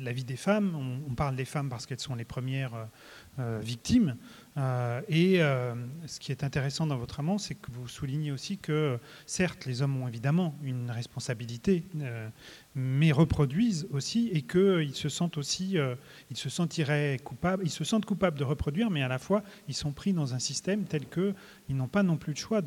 la 0.01 0.13
vie 0.13 0.25
des 0.25 0.37
femmes, 0.37 1.03
on, 1.09 1.15
parle 1.15 1.35
des 1.35 1.45
femmes 1.45 1.69
parce 1.69 1.87
qu'elles 1.87 1.99
sont 2.01 2.15
les 2.15 2.25
premières 2.25 2.89
victimes. 3.61 4.17
Et 5.09 5.39
ce 5.39 6.21
qui 6.21 6.33
est 6.33 6.43
intéressant 6.45 6.87
dans 6.87 6.97
votre 6.97 7.17
roman, 7.17 7.39
c'est 7.39 7.55
que 7.55 7.71
vous 7.73 7.87
soulignez 7.89 8.33
aussi 8.33 8.59
que, 8.59 8.99
certes, 9.27 9.67
les 9.67 9.83
hommes 9.83 10.01
ont 10.01 10.09
évidemment 10.09 10.57
une 10.63 10.91
responsabilité, 10.91 11.85
mais 12.75 13.13
reproduisent 13.13 13.89
aussi, 13.93 14.29
et 14.33 14.43
qu'ils 14.43 14.95
se 14.95 15.09
sentent 15.09 15.39
aussi, 15.39 15.77
coupables, 17.25 17.63
ils 17.65 17.71
se 17.71 17.85
sentent 17.85 18.07
coupables 18.07 18.39
de 18.39 18.45
reproduire, 18.45 18.91
mais 18.91 19.03
à 19.03 19.09
la 19.09 19.19
fois, 19.19 19.43
ils 19.69 19.75
sont 19.75 19.93
pris 19.93 20.13
dans 20.13 20.35
un 20.35 20.41
système 20.41 20.85
tel 20.85 21.07
que 21.07 21.35
ils 21.69 21.77
n'ont 21.77 21.89
pas 21.89 22.03
non 22.03 22.17
plus 22.17 22.35
de 22.35 22.39
choix 22.39 22.61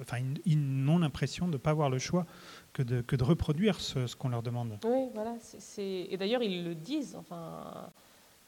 enfin, 0.00 0.18
ils 0.46 0.84
n'ont 0.84 0.98
l'impression 0.98 1.46
de 1.46 1.52
ne 1.52 1.58
pas 1.58 1.70
avoir 1.70 1.90
le 1.90 1.98
choix 1.98 2.26
que 2.72 2.82
de, 2.82 3.00
que 3.00 3.16
de 3.16 3.24
reproduire 3.24 3.80
ce, 3.80 4.06
ce 4.06 4.16
qu'on 4.16 4.28
leur 4.28 4.42
demande. 4.42 4.78
Oui, 4.84 5.08
voilà. 5.14 5.36
C 5.40 5.56
est, 5.56 5.60
c 5.60 5.82
est... 5.82 6.12
Et 6.12 6.16
d'ailleurs, 6.16 6.42
ils 6.42 6.64
le 6.64 6.74
disent. 6.74 7.16
Enfin, 7.16 7.90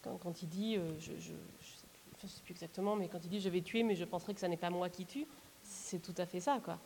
quand, 0.03 0.17
quand 0.19 0.43
il 0.43 0.49
dit, 0.49 0.77
euh, 0.77 0.89
je 0.99 1.13
ne 1.13 2.29
sais 2.29 2.43
plus 2.45 2.53
exactement, 2.53 2.97
mais 2.97 3.09
quand 3.09 3.25
il 3.25 3.29
dit 3.31 3.41
je 3.41 3.49
vais 3.49 3.63
tuer, 3.63 3.83
mais 3.83 3.95
je 3.95 4.05
penserai 4.05 4.35
que 4.35 4.41
ce 4.41 4.47
n'est 4.47 4.57
pas 4.57 4.71
moi 4.71 4.89
qui 4.89 5.07
tue, 5.07 5.27
c'est 5.63 6.01
tout 6.01 6.15
à 6.19 6.27
fait 6.27 6.41
ça, 6.41 6.61
quoi. 6.63 6.79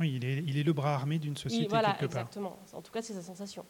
Oui, 0.00 0.14
il 0.16 0.24
est, 0.24 0.42
il 0.46 0.56
est 0.58 0.62
le 0.62 0.72
bras 0.72 0.94
armé 0.94 1.18
d'une 1.18 1.36
société 1.36 1.64
oui, 1.64 1.68
voilà, 1.70 1.92
quelque 1.92 2.12
part. 2.12 2.22
Exactement. 2.22 2.58
En 2.72 2.82
tout 2.82 2.92
cas, 2.92 3.02
c'est 3.02 3.12
sa 3.14 3.22
sensation. 3.22 3.64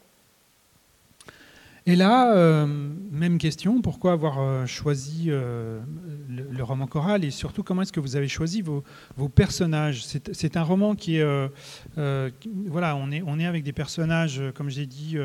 Et 1.84 1.96
là, 1.96 2.32
euh, 2.36 2.66
même 3.10 3.38
question, 3.38 3.82
pourquoi 3.82 4.12
avoir 4.12 4.40
euh, 4.40 4.66
choisi 4.66 5.26
euh, 5.28 5.80
le, 6.28 6.62
roman 6.62 6.86
choral 6.86 7.24
et 7.24 7.32
surtout 7.32 7.64
comment 7.64 7.82
est-ce 7.82 7.92
que 7.92 7.98
vous 7.98 8.14
avez 8.14 8.28
choisi 8.28 8.62
vos, 8.62 8.84
vos 9.16 9.28
personnages? 9.28 10.04
C'est 10.04 10.56
un 10.56 10.62
roman 10.62 10.94
qui 10.94 11.16
est... 11.16 11.50
Voilà, 11.96 12.96
on 12.96 13.10
est, 13.10 13.22
on 13.26 13.38
est 13.38 13.46
avec 13.46 13.64
des 13.64 13.72
personnages, 13.72 14.40
comme 14.54 14.70
j'ai 14.70 14.86
dit, 14.86 15.16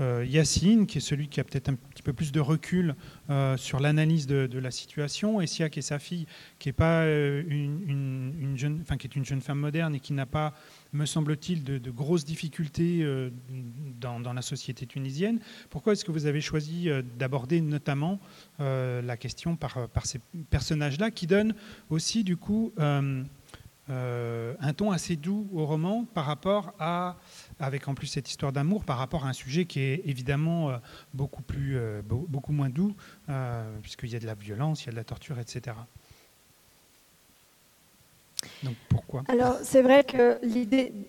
Yacine, 0.00 0.86
qui 0.86 0.98
est 0.98 1.00
celui 1.02 1.28
qui 1.28 1.40
a 1.40 1.44
peut-être 1.44 1.68
un 1.68 1.74
petit 1.74 2.02
peu 2.02 2.12
plus 2.12 2.32
de 2.32 2.40
recul 2.40 2.94
euh, 3.28 3.56
sur 3.56 3.80
l'analyse 3.80 4.26
de, 4.26 4.58
la 4.58 4.70
situation, 4.70 5.40
et 5.40 5.46
Sia, 5.46 5.68
qui 5.68 5.80
est 5.80 5.82
sa 5.82 5.98
fille, 5.98 6.26
qui 6.58 6.68
est, 6.68 6.72
pas, 6.72 7.02
euh, 7.02 7.42
une, 7.46 7.82
une, 7.86 8.34
une, 8.40 8.58
jeune, 8.58 8.80
enfin, 8.82 8.96
qui 8.96 9.06
est 9.06 9.16
une 9.16 9.24
jeune 9.24 9.40
femme 9.40 9.58
moderne 9.58 9.94
et 9.94 10.00
qui 10.00 10.12
n'a 10.12 10.26
pas, 10.26 10.54
me 10.92 11.06
semble-t-il, 11.06 11.64
de, 11.64 11.90
grosses 11.90 12.24
difficultés 12.24 13.02
euh, 13.02 13.30
dans, 14.00 14.32
la 14.32 14.42
société 14.42 14.86
tunisienne. 14.86 15.40
Pourquoi 15.70 15.92
est-ce 15.92 16.04
que 16.04 16.12
vous 16.12 16.26
avez 16.26 16.40
choisi 16.40 16.88
euh, 16.88 17.02
d'aborder 17.18 17.60
notamment 17.60 18.20
euh, 18.60 19.02
la 19.02 19.16
question 19.16 19.56
par, 19.56 19.88
par 19.88 20.06
ces 20.06 20.20
personnages-là, 20.50 21.10
qui 21.10 21.26
donnent 21.26 21.54
aussi, 21.90 22.24
du 22.24 22.36
coup, 22.36 22.72
un 23.90 24.72
ton 24.72 24.92
assez 24.92 25.16
doux 25.16 25.48
au 25.52 25.66
roman 25.66 26.04
par 26.14 26.24
rapport 26.24 26.72
à 26.78 27.16
avec 27.60 27.88
en 27.88 27.94
plus 27.94 28.06
cette 28.06 28.28
histoire 28.28 28.52
d'amour 28.52 28.84
par 28.84 28.98
rapport 28.98 29.26
à 29.26 29.28
un 29.28 29.32
sujet 29.32 29.66
qui 29.66 29.80
est 29.80 30.02
évidemment 30.06 30.70
euh, 30.70 30.76
beaucoup, 31.14 31.42
plus, 31.42 31.76
euh, 31.76 32.00
beaucoup 32.02 32.52
moins 32.52 32.70
doux, 32.70 32.94
euh, 33.28 33.70
puisqu'il 33.82 34.10
y 34.10 34.16
a 34.16 34.18
de 34.18 34.26
la 34.26 34.34
violence, 34.34 34.82
il 34.82 34.86
y 34.86 34.88
a 34.88 34.92
de 34.92 34.96
la 34.96 35.04
torture, 35.04 35.38
etc. 35.38 35.76
Donc 38.62 38.74
pourquoi? 38.88 39.22
Alors 39.28 39.56
c'est 39.62 39.82
vrai 39.82 40.04
que 40.04 40.38
l'idée... 40.42 40.92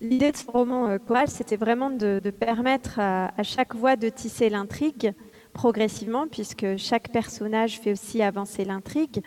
L'idée 0.00 0.30
de 0.30 0.36
ce 0.36 0.48
roman 0.48 0.96
choral, 1.00 1.26
c'était 1.26 1.56
vraiment 1.56 1.90
de, 1.90 2.20
permettre 2.30 3.00
à, 3.00 3.42
chaque 3.42 3.74
voix 3.74 3.96
de 3.96 4.08
tisser 4.08 4.48
l'intrigue 4.48 5.12
progressivement, 5.52 6.28
puisque 6.28 6.76
chaque 6.76 7.10
personnage 7.10 7.80
fait 7.80 7.90
aussi 7.90 8.22
avancer 8.22 8.64
l'intrigue, 8.64 9.24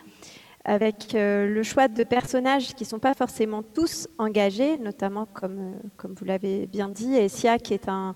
avec 0.64 1.14
le 1.14 1.64
choix 1.64 1.88
de 1.88 2.03
personnages 2.03 2.76
qui 2.76 2.84
ne 2.84 2.89
sont 2.89 2.99
pas 2.99 3.14
forcément 3.14 3.64
tous 3.64 4.07
engagés, 4.18 4.78
notamment 4.78 5.26
comme, 5.26 5.74
comme 5.97 6.14
vous 6.14 6.26
l'avez 6.26 6.68
bien 6.68 6.88
dit, 6.88 7.16
Essia 7.16 7.57
qui 7.57 7.74
est 7.74 7.89
un, 7.89 8.16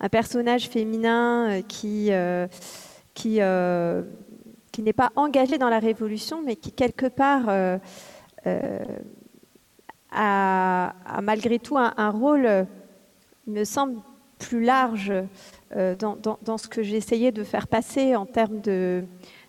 un 0.00 0.08
personnage 0.08 0.68
féminin 0.68 1.62
qui, 1.66 2.10
qui 3.14 3.40
qui 4.76 4.82
n'est 4.82 4.92
pas 4.92 5.10
engagé 5.16 5.56
dans 5.56 5.70
la 5.70 5.78
révolution, 5.78 6.42
mais 6.44 6.54
qui 6.54 6.70
quelque 6.70 7.06
part 7.06 7.48
euh, 7.48 7.78
euh, 8.46 8.78
a, 10.10 10.92
malgré 11.22 11.58
tout 11.58 11.78
un, 11.78 12.10
rôle, 12.10 12.66
me 13.46 13.64
semble, 13.64 14.02
plus 14.38 14.62
large 14.62 15.14
euh, 15.74 15.94
dans, 15.94 16.58
ce 16.58 16.68
que 16.68 16.82
j'essayais 16.82 17.32
de 17.32 17.42
faire 17.42 17.68
passer 17.68 18.16
en 18.16 18.26
termes 18.26 18.60
de, 18.60 19.06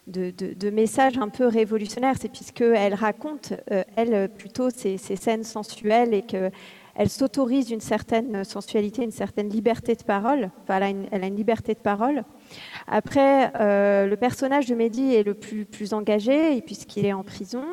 de, 0.07 0.69
messages 0.69 1.17
un 1.17 1.29
peu 1.29 1.47
révolutionnaires. 1.47 2.15
C'est 2.19 2.31
puisqu'elle 2.31 2.93
raconte, 2.93 3.53
elle, 3.95 4.29
plutôt 4.29 4.69
ces, 4.69 4.97
scènes 4.97 5.43
sensuelles 5.43 6.13
et 6.13 6.21
qu'elle 6.23 7.09
s'autorise 7.09 7.71
une 7.71 7.81
certaine 7.81 8.43
sensualité, 8.43 9.03
une 9.03 9.11
certaine 9.11 9.49
liberté 9.49 9.95
de 9.95 10.03
parole. 10.03 10.49
Enfin, 10.63 10.93
elle 11.11 11.23
a 11.23 11.27
une 11.27 11.35
liberté 11.35 11.73
de 11.73 11.79
parole. 11.79 12.23
Après, 12.87 13.51
euh, 13.59 14.07
le 14.07 14.15
personnage 14.15 14.67
de 14.67 14.75
Mehdi 14.75 15.13
est 15.13 15.23
le 15.23 15.33
plus, 15.33 15.65
plus 15.65 15.93
engagé, 15.93 16.61
puisqu'il 16.61 17.05
est 17.05 17.13
en 17.13 17.23
prison. 17.23 17.63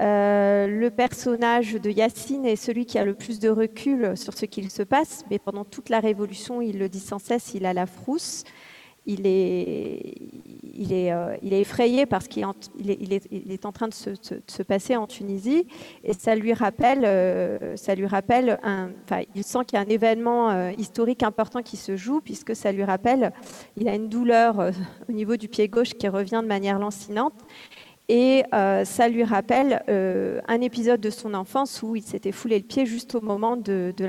Euh, 0.00 0.66
le 0.66 0.90
personnage 0.90 1.74
de 1.74 1.90
Yacine 1.90 2.46
est 2.46 2.56
celui 2.56 2.86
qui 2.86 2.98
a 2.98 3.04
le 3.04 3.14
plus 3.14 3.40
de 3.40 3.48
recul 3.48 4.16
sur 4.16 4.34
ce 4.34 4.46
qu'il 4.46 4.70
se 4.70 4.82
passe, 4.82 5.24
mais 5.30 5.38
pendant 5.38 5.64
toute 5.64 5.88
la 5.88 6.00
Révolution, 6.00 6.62
il 6.62 6.78
le 6.78 6.88
dit 6.88 7.00
sans 7.00 7.18
cesse, 7.18 7.54
il 7.54 7.66
a 7.66 7.74
la 7.74 7.86
frousse 7.86 8.44
il 9.06 9.26
est, 9.26 10.14
il 10.62 10.92
est, 10.92 11.12
euh, 11.12 11.36
il 11.42 11.52
est 11.52 11.60
effrayé 11.60 12.06
parce 12.06 12.28
qu'il 12.28 12.44
est, 12.44 13.00
il 13.00 13.12
est, 13.12 13.26
il 13.30 13.52
est, 13.52 13.66
en 13.66 13.72
train 13.72 13.88
de 13.88 13.94
se, 13.94 14.10
se, 14.46 14.62
passer 14.62 14.96
en 14.96 15.06
Tunisie. 15.06 15.66
Et 16.04 16.12
ça 16.12 16.34
lui 16.34 16.52
rappelle, 16.52 17.04
euh, 17.04 17.76
ça 17.76 17.94
lui 17.94 18.06
rappelle 18.06 18.58
un, 18.62 18.90
il 19.34 19.44
sent 19.44 19.60
qu'il 19.66 19.78
y 19.78 19.82
a 19.82 19.84
un 19.84 19.88
événement 19.88 20.50
euh, 20.50 20.72
historique 20.76 21.22
important 21.22 21.62
qui 21.62 21.76
se 21.76 21.96
joue 21.96 22.20
puisque 22.20 22.54
ça 22.54 22.72
lui 22.72 22.84
rappelle, 22.84 23.32
il 23.76 23.88
a 23.88 23.94
une 23.94 24.08
douleur 24.08 24.70
au 25.08 25.12
niveau 25.12 25.36
du 25.36 25.48
pied 25.48 25.68
gauche 25.68 25.90
qui 25.90 26.08
revient 26.08 26.40
de 26.42 26.48
manière 26.48 26.78
lancinante. 26.78 27.34
Et 28.08 28.42
ça 28.50 29.08
lui 29.08 29.22
rappelle 29.22 29.84
un 29.86 30.60
épisode 30.60 31.00
de 31.00 31.10
son 31.10 31.32
enfance 31.32 31.80
où 31.84 31.94
il 31.94 32.02
s'était 32.02 32.32
foulé 32.32 32.58
le 32.58 32.64
pied 32.64 32.84
juste 32.84 33.14
au 33.14 33.20
moment 33.20 33.56
de, 33.56 33.94
de 33.96 34.04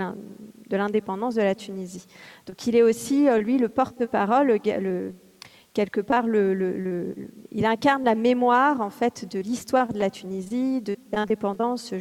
de 0.71 0.77
l'indépendance 0.77 1.35
de 1.35 1.41
la 1.41 1.53
Tunisie. 1.53 2.07
Donc 2.47 2.65
il 2.65 2.75
est 2.75 2.81
aussi, 2.81 3.27
euh, 3.27 3.39
lui, 3.39 3.57
le 3.57 3.69
porte-parole, 3.69 4.59
quelque 5.73 6.01
part, 6.01 6.25
il 6.27 7.65
incarne 7.65 8.03
la 8.03 8.15
mémoire 8.15 8.81
en 8.81 8.89
fait 8.89 9.29
de 9.29 9.39
l'histoire 9.39 9.91
de 9.93 9.99
la 9.99 10.09
Tunisie, 10.09 10.81
de 10.81 10.95
l'indépendance 11.11 11.93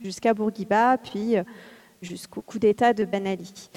jusqu'à 0.00 0.34
Bourguiba, 0.34 0.98
puis 0.98 1.36
euh, 1.36 1.42
jusqu'au 2.02 2.42
coup 2.42 2.58
d'État 2.58 2.92
de 2.92 3.04
Ben 3.04 3.26
Ali. 3.26 3.70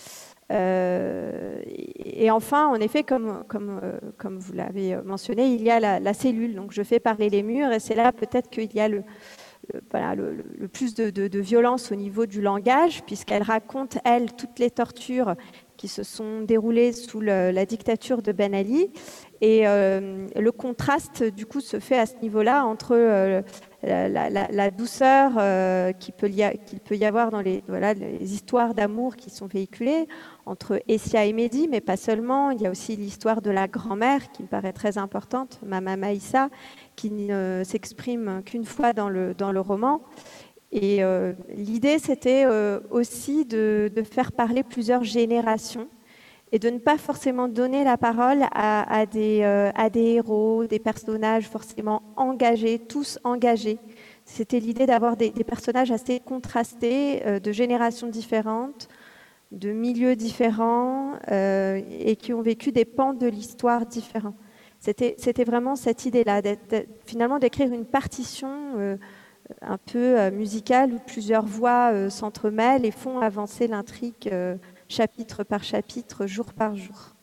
Euh, 0.51 1.59
et 1.65 2.29
enfin, 2.29 2.67
en 2.67 2.75
effet, 2.75 3.03
comme 3.03 3.43
vous 3.47 4.53
l'avez 4.53 4.95
mentionné, 5.03 5.47
il 5.47 5.63
y 5.63 5.71
a 5.71 5.79
la, 5.79 5.99
la, 5.99 6.13
cellule. 6.13 6.53
Donc 6.53 6.71
je 6.71 6.83
fais 6.83 6.99
parler 6.99 7.29
les 7.29 7.41
murs, 7.41 7.71
et 7.71 7.79
c'est 7.79 7.95
là 7.95 8.11
peut-être 8.11 8.49
qu'il 8.49 8.71
y 8.75 8.79
a 8.79 8.87
le, 8.87 9.03
voilà, 9.91 10.15
le, 10.15 10.67
plus 10.67 10.95
de, 10.95 11.39
violence 11.39 11.91
au 11.91 11.95
niveau 11.95 12.25
du 12.25 12.41
langage, 12.41 13.03
puisqu'elle 13.05 13.43
raconte, 13.43 13.97
elle, 14.05 14.33
toutes 14.33 14.59
les 14.59 14.71
tortures 14.71 15.35
qui 15.77 15.87
se 15.87 16.03
sont 16.03 16.41
déroulées 16.41 16.93
sous 16.93 17.19
la 17.19 17.65
dictature 17.65 18.21
de 18.21 18.31
Ben 18.31 18.53
Ali. 18.53 18.89
Et 19.41 19.67
euh, 19.67 20.27
le 20.35 20.51
contraste, 20.51 21.23
du 21.23 21.45
coup, 21.45 21.59
se 21.59 21.79
fait 21.79 21.99
à 21.99 22.05
ce 22.05 22.15
niveau-là 22.21 22.65
entre 22.65 22.95
euh, 22.95 23.41
la, 23.85 24.71
douceur 24.71 25.33
euh, 25.37 25.91
qu'il 25.93 26.13
peut, 26.13 26.29
y 26.29 27.05
avoir 27.05 27.29
dans 27.31 27.41
les, 27.41 27.63
histoires 28.21 28.73
d'amour 28.73 29.15
qui 29.15 29.29
sont 29.29 29.47
véhiculées 29.47 30.07
entre 30.45 30.81
Essia 30.87 31.25
et 31.25 31.33
Mehdi, 31.33 31.67
mais 31.67 31.81
pas 31.81 31.97
seulement. 31.97 32.51
Il 32.51 32.61
y 32.61 32.67
a 32.67 32.71
aussi 32.71 32.95
l'histoire 32.95 33.41
de 33.41 33.51
la 33.51 33.67
grand-mère 33.67 34.31
qui 34.31 34.43
me 34.43 34.47
paraît 34.47 34.73
très 34.73 34.97
importante, 34.97 35.59
Mama 35.65 35.97
Maïssa, 35.97 36.49
qui 36.95 37.11
ne 37.11 37.61
s'exprime 37.63 38.41
qu'une 38.45 38.65
fois 38.65 38.93
dans 38.93 39.09
le, 39.09 39.33
dans 39.33 39.51
le 39.51 39.59
roman. 39.61 40.01
Et 40.71 41.03
euh, 41.03 41.33
l'idée, 41.55 41.99
c'était 41.99 42.43
euh, 42.45 42.79
aussi 42.89 43.45
de, 43.45 43.89
faire 44.11 44.31
parler 44.31 44.63
plusieurs 44.63 45.03
générations 45.03 45.87
et 46.51 46.59
de 46.59 46.69
ne 46.69 46.79
pas 46.79 46.97
forcément 46.97 47.47
donner 47.47 47.83
la 47.83 47.97
parole 47.97 48.43
à, 48.53 49.05
des, 49.05 49.41
euh, 49.43 49.71
à 49.75 49.89
des 49.89 50.13
héros, 50.13 50.65
des 50.65 50.79
personnages 50.79 51.47
forcément 51.47 52.03
engagés, 52.15 52.79
tous 52.79 53.19
engagés. 53.23 53.79
C'était 54.25 54.59
l'idée 54.59 54.85
d'avoir 54.85 55.17
des, 55.17 55.31
personnages 55.31 55.91
assez 55.91 56.19
contrastés, 56.19 57.39
de 57.39 57.51
générations 57.51 58.07
différentes, 58.07 58.87
de 59.51 59.71
milieux 59.71 60.15
différents 60.15 61.13
et 61.29 62.15
qui 62.19 62.33
ont 62.33 62.41
vécu 62.41 62.71
des 62.71 62.85
pans 62.85 63.13
de 63.13 63.27
l'histoire 63.27 63.85
différents. 63.85 64.33
C'était 64.79 65.43
vraiment 65.43 65.75
cette 65.75 66.05
idée-là, 66.05 66.41
finalement 67.05 67.39
d'écrire 67.39 67.73
une 67.73 67.85
partition 67.85 68.49
euh, 68.77 68.97
un 69.61 69.77
peu 69.77 70.19
euh, 70.19 70.31
musicale 70.31 70.93
où 70.93 70.99
plusieurs 70.99 71.45
voix 71.45 71.91
euh, 71.91 72.09
s'entremêlent 72.09 72.85
et 72.85 72.91
font 72.91 73.19
avancer 73.19 73.67
l'intrigue 73.67 74.31
chapitre 74.87 75.43
par 75.43 75.63
chapitre, 75.63 76.27
jour 76.27 76.53
par 76.53 76.75
jour. 76.75 77.15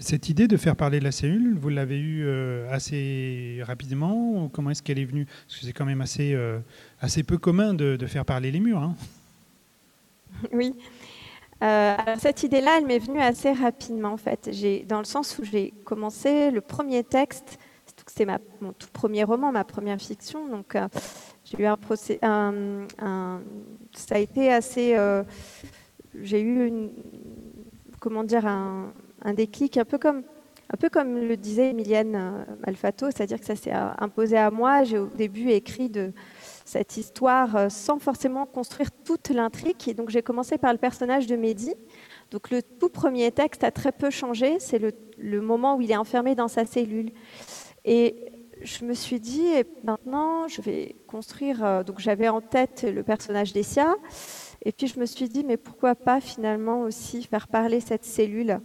Cette 0.00 0.28
idée 0.28 0.46
de 0.46 0.56
faire 0.56 0.76
parler 0.76 1.00
la 1.00 1.10
cellule, 1.10 1.58
vous 1.58 1.70
l'avez 1.70 1.98
eue 1.98 2.28
assez 2.70 3.60
rapidement 3.64 4.44
ou 4.44 4.48
Comment 4.48 4.70
est-ce 4.70 4.80
qu'elle 4.80 5.00
est 5.00 5.04
venue? 5.04 5.26
Parce 5.46 5.58
que 5.58 5.66
c'est 5.66 5.72
quand 5.72 5.84
même 5.86 6.00
assez, 6.00 6.38
assez 7.00 7.24
peu 7.24 7.36
commun 7.36 7.74
de, 7.74 7.96
de 7.96 8.06
faire 8.06 8.24
parler 8.24 8.52
les 8.52 8.60
murs. 8.60 8.80
Hein. 8.80 8.94
oui. 10.52 10.74
Euh, 11.62 11.96
cette 12.18 12.42
idée-là, 12.44 12.78
elle 12.78 12.86
m'est 12.86 12.98
venue 12.98 13.20
assez 13.20 13.52
rapidement, 13.52 14.12
en 14.12 14.16
fait. 14.16 14.50
Dans 14.86 14.98
le 14.98 15.04
sens 15.04 15.38
où 15.38 15.44
j'ai 15.44 15.72
commencé 15.84 16.50
le 16.50 16.60
premier 16.60 17.02
texte, 17.02 17.58
c'est 18.06 18.26
mon 18.60 18.72
tout 18.72 18.88
premier 18.92 19.24
roman, 19.24 19.52
ma 19.52 19.64
première 19.64 20.00
fiction, 20.00 20.48
donc 20.48 20.76
euh, 20.76 20.88
j'ai 21.44 21.62
eu 21.62 21.66
un, 21.66 21.76
procès, 21.76 22.18
un, 22.22 22.86
ça 23.92 24.14
a 24.14 24.18
été 24.18 24.52
assez, 24.52 24.96
euh, 24.96 25.24
j'ai 26.22 26.42
eu 26.42 26.90
comment 28.00 28.24
dire, 28.24 28.46
un, 28.46 28.92
déclic, 29.34 29.76
un 29.76 29.84
peu 29.84 29.98
comme, 29.98 30.22
un 30.70 30.76
peu 30.76 30.88
comme 30.88 31.18
le 31.18 31.36
disait 31.36 31.70
Emilienne 31.70 32.46
Malfato, 32.66 33.06
c'est-à-dire 33.06 33.40
que 33.40 33.46
ça 33.46 33.56
s'est 33.56 33.72
imposé 33.72 34.36
à 34.36 34.50
moi. 34.50 34.84
J'ai 34.84 34.98
au 34.98 35.06
début 35.06 35.50
écrit 35.50 35.90
cette 36.68 36.98
histoire 36.98 37.56
euh, 37.56 37.68
sans 37.70 37.98
forcément 37.98 38.44
construire 38.44 38.90
toute 39.04 39.30
l'intrigue. 39.30 39.96
Donc 39.96 40.10
j'ai 40.10 40.22
commencé 40.22 40.58
par 40.58 40.72
le 40.72 40.78
personnage 40.78 41.26
de 41.26 41.34
Mehdi. 41.34 41.74
Donc 42.30 42.50
le 42.50 42.62
tout 42.62 42.90
premier 42.90 43.32
texte 43.32 43.64
a 43.64 43.70
très 43.70 43.92
peu 43.92 44.10
changé. 44.10 44.58
C'est 44.60 44.78
le, 44.78 45.40
moment 45.40 45.76
où 45.76 45.80
il 45.80 45.90
est 45.90 45.96
enfermé 45.96 46.34
dans 46.34 46.48
sa 46.48 46.66
cellule. 46.66 47.10
Et 47.86 48.32
je 48.60 48.84
me 48.84 48.92
suis 48.92 49.18
dit, 49.18 49.46
et 49.46 49.64
maintenant 49.82 50.46
je 50.46 50.60
vais 50.60 50.96
construire. 51.06 51.64
Euh, 51.64 51.82
donc 51.82 52.00
j'avais 52.00 52.28
en 52.28 52.42
tête 52.42 52.86
le 52.86 53.02
personnage 53.02 53.52
d'Essia. 53.54 53.96
Et 54.64 54.72
puis 54.72 54.86
je 54.86 54.98
me 54.98 55.06
suis 55.06 55.28
dit, 55.28 55.44
mais 55.44 55.56
pourquoi 55.56 55.94
pas 55.94 56.20
finalement 56.20 56.82
aussi 56.82 57.22
faire 57.22 57.48
parler 57.48 57.80
cette 57.80 58.04
cellule? 58.04 58.60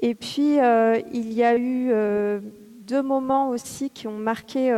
Et 0.00 0.14
puis 0.14 0.58
euh, 0.60 1.00
il 1.12 1.32
y 1.32 1.42
a 1.42 1.56
eu 1.56 1.92
deux 2.80 3.02
moments 3.02 3.50
aussi 3.50 3.90
qui 3.90 4.08
ont 4.08 4.18
marqué 4.18 4.72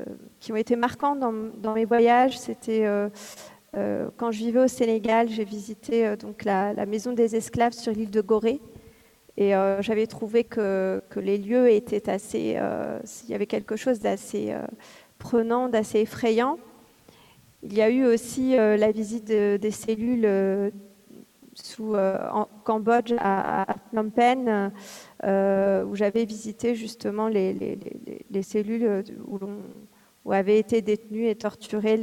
euh, 0.00 0.02
qui 0.40 0.50
ont 0.50 0.56
été 0.56 0.74
marquants 0.74 1.14
dans, 1.14 1.74
mes 1.74 1.84
voyages. 1.84 2.36
C'était 2.36 2.84
euh, 2.84 3.08
euh, 3.76 4.08
quand 4.16 4.32
je 4.32 4.38
vivais 4.38 4.58
au 4.58 4.68
Sénégal, 4.68 5.28
j'ai 5.28 5.44
visité 5.44 6.16
donc 6.16 6.42
la, 6.44 6.74
maison 6.84 7.12
des 7.12 7.36
esclaves 7.36 7.72
sur 7.72 7.92
l'île 7.92 8.10
de 8.10 8.20
Gorée. 8.20 8.60
Et 9.36 9.52
j'avais 9.80 10.06
trouvé 10.06 10.44
que, 10.44 11.00
les 11.16 11.38
lieux 11.38 11.70
étaient 11.70 12.08
assez. 12.08 12.56
il 13.24 13.30
y 13.30 13.34
avait 13.34 13.46
quelque 13.46 13.76
chose 13.76 14.00
d'assez 14.00 14.54
prenant, 15.18 15.68
d'assez 15.68 16.00
effrayant. 16.00 16.58
Il 17.64 17.74
y 17.74 17.82
a 17.82 17.90
eu 17.90 18.04
aussi 18.04 18.56
la 18.56 18.92
visite 18.92 19.24
des 19.24 19.70
cellules 19.70 20.72
sous, 21.54 21.94
en 21.94 22.46
Cambodge, 22.62 23.14
à, 23.18 23.66
Phnom 23.90 24.10
Penh, 24.10 24.70
où 25.22 25.96
j'avais 25.96 26.24
visité 26.26 26.74
justement 26.74 27.28
les, 27.28 27.54
les, 27.54 27.78
les 28.30 28.42
cellules 28.42 29.04
où 30.24 30.32
avaient 30.32 30.58
été 30.58 30.82
détenus 30.82 31.28
et 31.28 31.34
torturés 31.34 31.96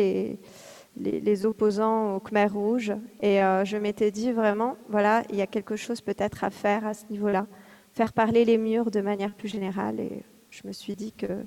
les, 0.95 1.45
opposants 1.45 2.15
au 2.15 2.19
Khmer 2.19 2.47
Rouge. 2.47 2.93
Et 3.21 3.43
euh, 3.43 3.65
je 3.65 3.77
m'étais 3.77 4.11
dit 4.11 4.31
vraiment, 4.31 4.77
voilà, 4.89 5.23
il 5.29 5.35
y 5.37 5.41
a 5.41 5.47
quelque 5.47 5.75
chose 5.75 6.01
peut-être 6.01 6.43
à 6.43 6.49
faire 6.49 6.85
à 6.85 6.93
ce 6.93 7.05
niveau-là, 7.09 7.47
faire 7.93 8.13
parler 8.13 8.45
les 8.45 8.57
murs 8.57 8.91
de 8.91 9.01
manière 9.01 9.33
plus 9.33 9.47
générale. 9.47 9.99
Et 9.99 10.23
je 10.49 10.61
me 10.65 10.71
suis 10.71 10.95
dit 10.95 11.11
que, 11.11 11.43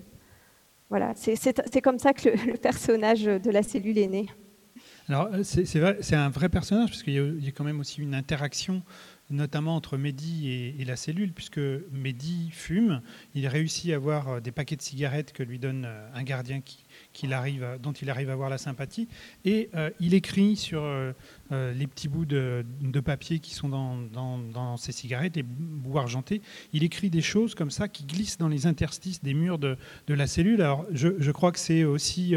voilà, 0.90 1.12
c'est 1.14 1.80
comme 1.80 1.98
ça 1.98 2.12
que 2.12 2.28
le, 2.28 2.56
personnage 2.56 3.24
de 3.24 3.50
la 3.50 3.62
cellule 3.62 3.98
est 3.98 4.08
né. 4.08 4.26
Alors, 5.08 5.28
c'est 5.42 6.14
un 6.14 6.30
vrai 6.30 6.48
personnage, 6.48 6.90
parce 6.90 7.02
qu'il 7.02 7.14
y, 7.14 7.48
a 7.48 7.50
quand 7.50 7.64
même 7.64 7.80
aussi 7.80 8.00
une 8.00 8.14
interaction 8.14 8.82
notamment 9.30 9.74
entre 9.74 9.96
Mehdi 9.96 10.74
et, 10.78 10.84
la 10.84 10.96
cellule, 10.96 11.32
puisque 11.32 11.60
Mehdi 11.92 12.50
fume, 12.52 13.00
il 13.34 13.46
réussit 13.48 13.92
à 13.92 13.96
avoir 13.96 14.28
euh, 14.28 14.40
des 14.40 14.52
paquets 14.52 14.76
de 14.76 14.82
cigarettes 14.82 15.32
que 15.32 15.42
lui 15.42 15.58
donne 15.58 15.86
euh, 15.86 16.08
un 16.14 16.22
gardien 16.22 16.60
qui, 16.60 16.83
dont 17.22 17.92
il 17.92 18.10
arrive 18.10 18.30
à 18.30 18.32
avoir 18.32 18.50
la 18.50 18.58
sympathie, 18.58 19.08
et 19.44 19.70
euh, 19.74 19.90
il 20.00 20.14
écrit 20.14 20.56
sur 20.56 20.84
les 21.50 21.86
petits 21.86 22.08
bouts 22.08 22.24
de, 22.24 22.64
papier 23.04 23.38
qui 23.38 23.54
sont 23.54 23.68
dans, 23.68 24.76
ces 24.76 24.92
cigarettes, 24.92 25.36
les 25.36 25.42
bouts 25.42 25.98
argentés, 25.98 26.42
il 26.72 26.82
écrit 26.82 27.10
des 27.10 27.22
choses 27.22 27.54
comme 27.54 27.70
ça 27.70 27.88
qui 27.88 28.04
glissent 28.04 28.38
dans 28.38 28.48
les 28.48 28.66
interstices 28.66 29.22
des 29.22 29.34
murs 29.34 29.58
de, 29.58 29.76
la 30.08 30.26
cellule. 30.26 30.62
Alors 30.62 30.84
je, 30.92 31.30
crois 31.30 31.52
que 31.52 31.58
c'est 31.58 31.84
aussi, 31.84 32.34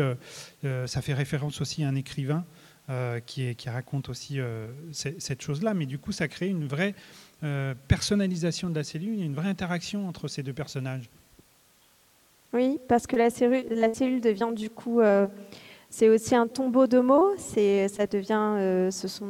ça 0.64 1.02
fait 1.02 1.14
référence 1.14 1.62
aussi 1.62 1.84
à 1.84 1.88
un 1.88 1.96
écrivain 1.96 2.46
euh, 2.90 3.20
qui, 3.20 3.54
raconte 3.68 4.08
aussi 4.08 4.40
euh, 4.40 4.68
cette 4.94 5.42
chose-là. 5.42 5.74
Mais 5.74 5.86
du 5.86 6.00
coup, 6.00 6.14
ça 6.14 6.30
crée 6.30 6.48
une 6.48 6.66
vraie 6.66 6.96
euh, 7.44 7.76
personnalisation 7.90 8.70
de 8.70 8.76
la 8.76 8.86
cellule, 8.86 9.22
une 9.22 9.36
vraie 9.36 9.50
interaction 9.50 10.08
entre 10.08 10.30
ces 10.30 10.42
deux 10.42 10.54
personnages. 10.54 11.10
Oui, 12.54 12.80
parce 12.88 13.08
que 13.08 13.16
la 13.16 13.30
cellule, 13.30 14.22
devient 14.22 14.52
du 14.54 14.70
coup, 14.70 15.02
c'est 15.89 16.10
aussi 16.10 16.36
un 16.36 16.48
tombeau 16.48 16.88
de 16.88 17.00
mots. 17.00 17.36
Ça 17.38 18.08
devient, 18.08 18.89
ce 18.91 19.08
sont 19.08 19.28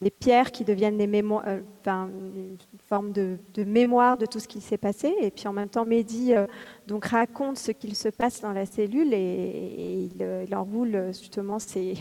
les, 0.00 0.10
pierres 0.10 0.52
qui 0.52 0.64
deviennent 0.64 0.96
des 0.96 1.08
euh, 1.08 1.60
une 1.86 2.56
forme 2.86 3.12
de, 3.12 3.38
mémoire 3.64 4.16
de 4.16 4.26
tout 4.26 4.38
ce 4.38 4.46
qui 4.46 4.60
s'est 4.60 4.78
passé. 4.78 5.14
Et 5.20 5.30
puis 5.30 5.48
en 5.48 5.52
même 5.52 5.68
temps, 5.68 5.84
Mehdi 5.84 6.34
euh, 6.34 6.46
donc 6.86 7.06
raconte 7.06 7.58
ce 7.58 7.72
qu'il 7.72 7.96
se 7.96 8.08
passe 8.08 8.40
dans 8.40 8.52
la 8.52 8.66
cellule 8.66 9.12
et, 9.12 10.10
il, 10.14 10.54
enroule 10.54 11.08
justement 11.08 11.58
ces, 11.58 11.94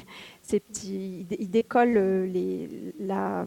petits, 0.44 1.26
il 1.40 1.50
décolle 1.50 2.30
la 3.00 3.46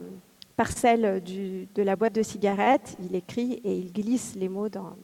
parcelle 0.57 1.22
de 1.22 1.82
la 1.82 1.96
boîte 1.96 2.14
de 2.14 2.22
cigarettes, 2.22 2.96
il 3.03 3.14
écrit 3.14 3.61
et 3.64 3.76
il 3.76 3.92
glisse 3.92 4.34
les 4.34 4.48
mots 4.48 4.68
dans 4.68 4.96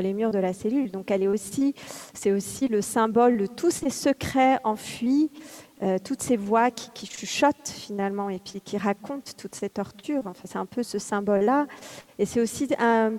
les 0.00 0.14
murs 0.14 0.30
de 0.30 0.38
la 0.38 0.52
cellule. 0.52 0.90
Donc 0.90 1.10
elle 1.10 1.22
est 1.22 1.28
aussi, 1.28 1.74
c'est 2.14 2.32
aussi 2.32 2.68
le 2.68 2.80
symbole 2.80 3.36
de 3.36 3.46
tous 3.46 3.70
ces 3.70 3.90
secrets 3.90 4.58
enfuis 4.64 5.30
euh, 5.82 5.98
toutes 5.98 6.22
ces 6.22 6.36
voix 6.36 6.70
qui, 6.70 7.06
chuchotent 7.06 7.68
finalement 7.68 8.30
et 8.30 8.38
puis 8.38 8.60
qui 8.60 8.78
racontent 8.78 9.32
toutes 9.36 9.56
ces 9.56 9.68
tortures. 9.68 10.22
Enfin, 10.26 10.42
c'est 10.44 10.58
un 10.58 10.66
peu 10.66 10.84
ce 10.84 11.00
symbole-là. 11.00 11.66
Et 12.20 12.26
c'est 12.26 12.40
aussi 12.40 12.68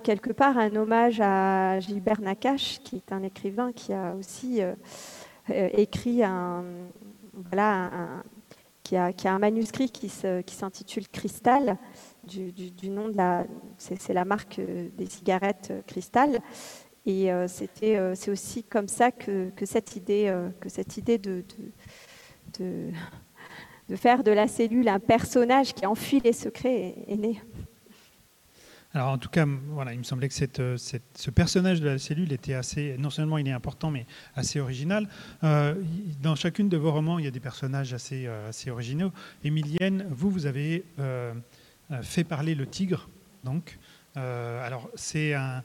quelque 0.02 0.32
part 0.32 0.56
un 0.56 0.74
hommage 0.74 1.20
à 1.20 1.78
Gilbert 1.80 2.22
Nakache, 2.22 2.80
qui 2.82 2.96
est 2.96 3.12
un 3.12 3.22
écrivain 3.22 3.72
qui 3.72 3.92
a 3.92 4.14
aussi 4.14 4.62
euh, 4.62 4.72
euh, 5.50 5.68
écrit 5.74 6.24
un, 6.24 6.64
voilà, 7.34 7.90
qui, 8.82 8.96
a, 8.96 9.12
qui, 9.12 9.28
un 9.28 9.38
manuscrit 9.38 9.90
qui, 9.90 10.10
qui 10.46 10.54
s'intitule 10.54 11.06
Cristal, 11.08 11.76
du, 12.26 12.90
nom 12.90 13.08
de 13.08 13.16
la, 13.16 13.46
c'est, 13.78 14.12
la 14.12 14.24
marque 14.24 14.60
des 14.60 15.06
cigarettes 15.06 15.72
Cristal. 15.86 16.40
Et 17.06 17.28
c'était, 17.48 18.14
c'est 18.14 18.30
aussi 18.30 18.64
comme 18.64 18.88
ça 18.88 19.10
que, 19.12 19.50
que 19.50 19.66
cette 19.66 19.94
idée, 19.94 20.34
que 20.60 20.70
cette 20.70 20.96
idée 20.96 21.18
de 21.18 21.44
de, 22.58 23.96
faire 23.96 24.22
de 24.22 24.30
la 24.30 24.48
cellule 24.48 24.88
un 24.88 25.00
personnage 25.00 25.74
qui 25.74 25.86
enfuit 25.86 26.20
les 26.20 26.32
secrets 26.32 26.94
est, 27.06 27.16
né. 27.16 27.40
Alors 28.92 29.08
en 29.08 29.18
tout 29.18 29.28
cas, 29.28 29.44
voilà, 29.70 29.92
il 29.92 29.98
me 29.98 30.04
semblait 30.04 30.28
que 30.28 30.34
cette, 30.34 30.62
ce 30.76 31.30
personnage 31.30 31.80
de 31.80 31.88
la 31.88 31.98
cellule 31.98 32.32
était 32.32 32.54
assez, 32.54 32.96
non 32.98 33.10
seulement 33.10 33.38
il 33.38 33.48
est 33.48 33.52
important, 33.52 33.90
mais 33.90 34.06
assez 34.36 34.60
original. 34.60 35.08
Euh, 35.42 35.74
dans 36.22 36.36
chacune 36.36 36.68
de 36.68 36.76
vos 36.76 36.92
romans, 36.92 37.18
il 37.18 37.24
y 37.24 37.28
a 37.28 37.32
des 37.32 37.40
personnages 37.40 37.92
assez, 37.92 38.26
euh, 38.26 38.50
assez 38.50 38.70
originaux. 38.70 39.10
Émilienne, 39.42 40.06
vous, 40.10 40.30
vous 40.30 40.46
avez 40.46 40.84
euh, 41.00 41.34
fait 42.02 42.24
parler 42.24 42.54
le 42.54 42.66
tigre, 42.66 43.08
donc. 43.44 43.78
alors 44.16 44.88
c'est 44.94 45.34
un, 45.34 45.62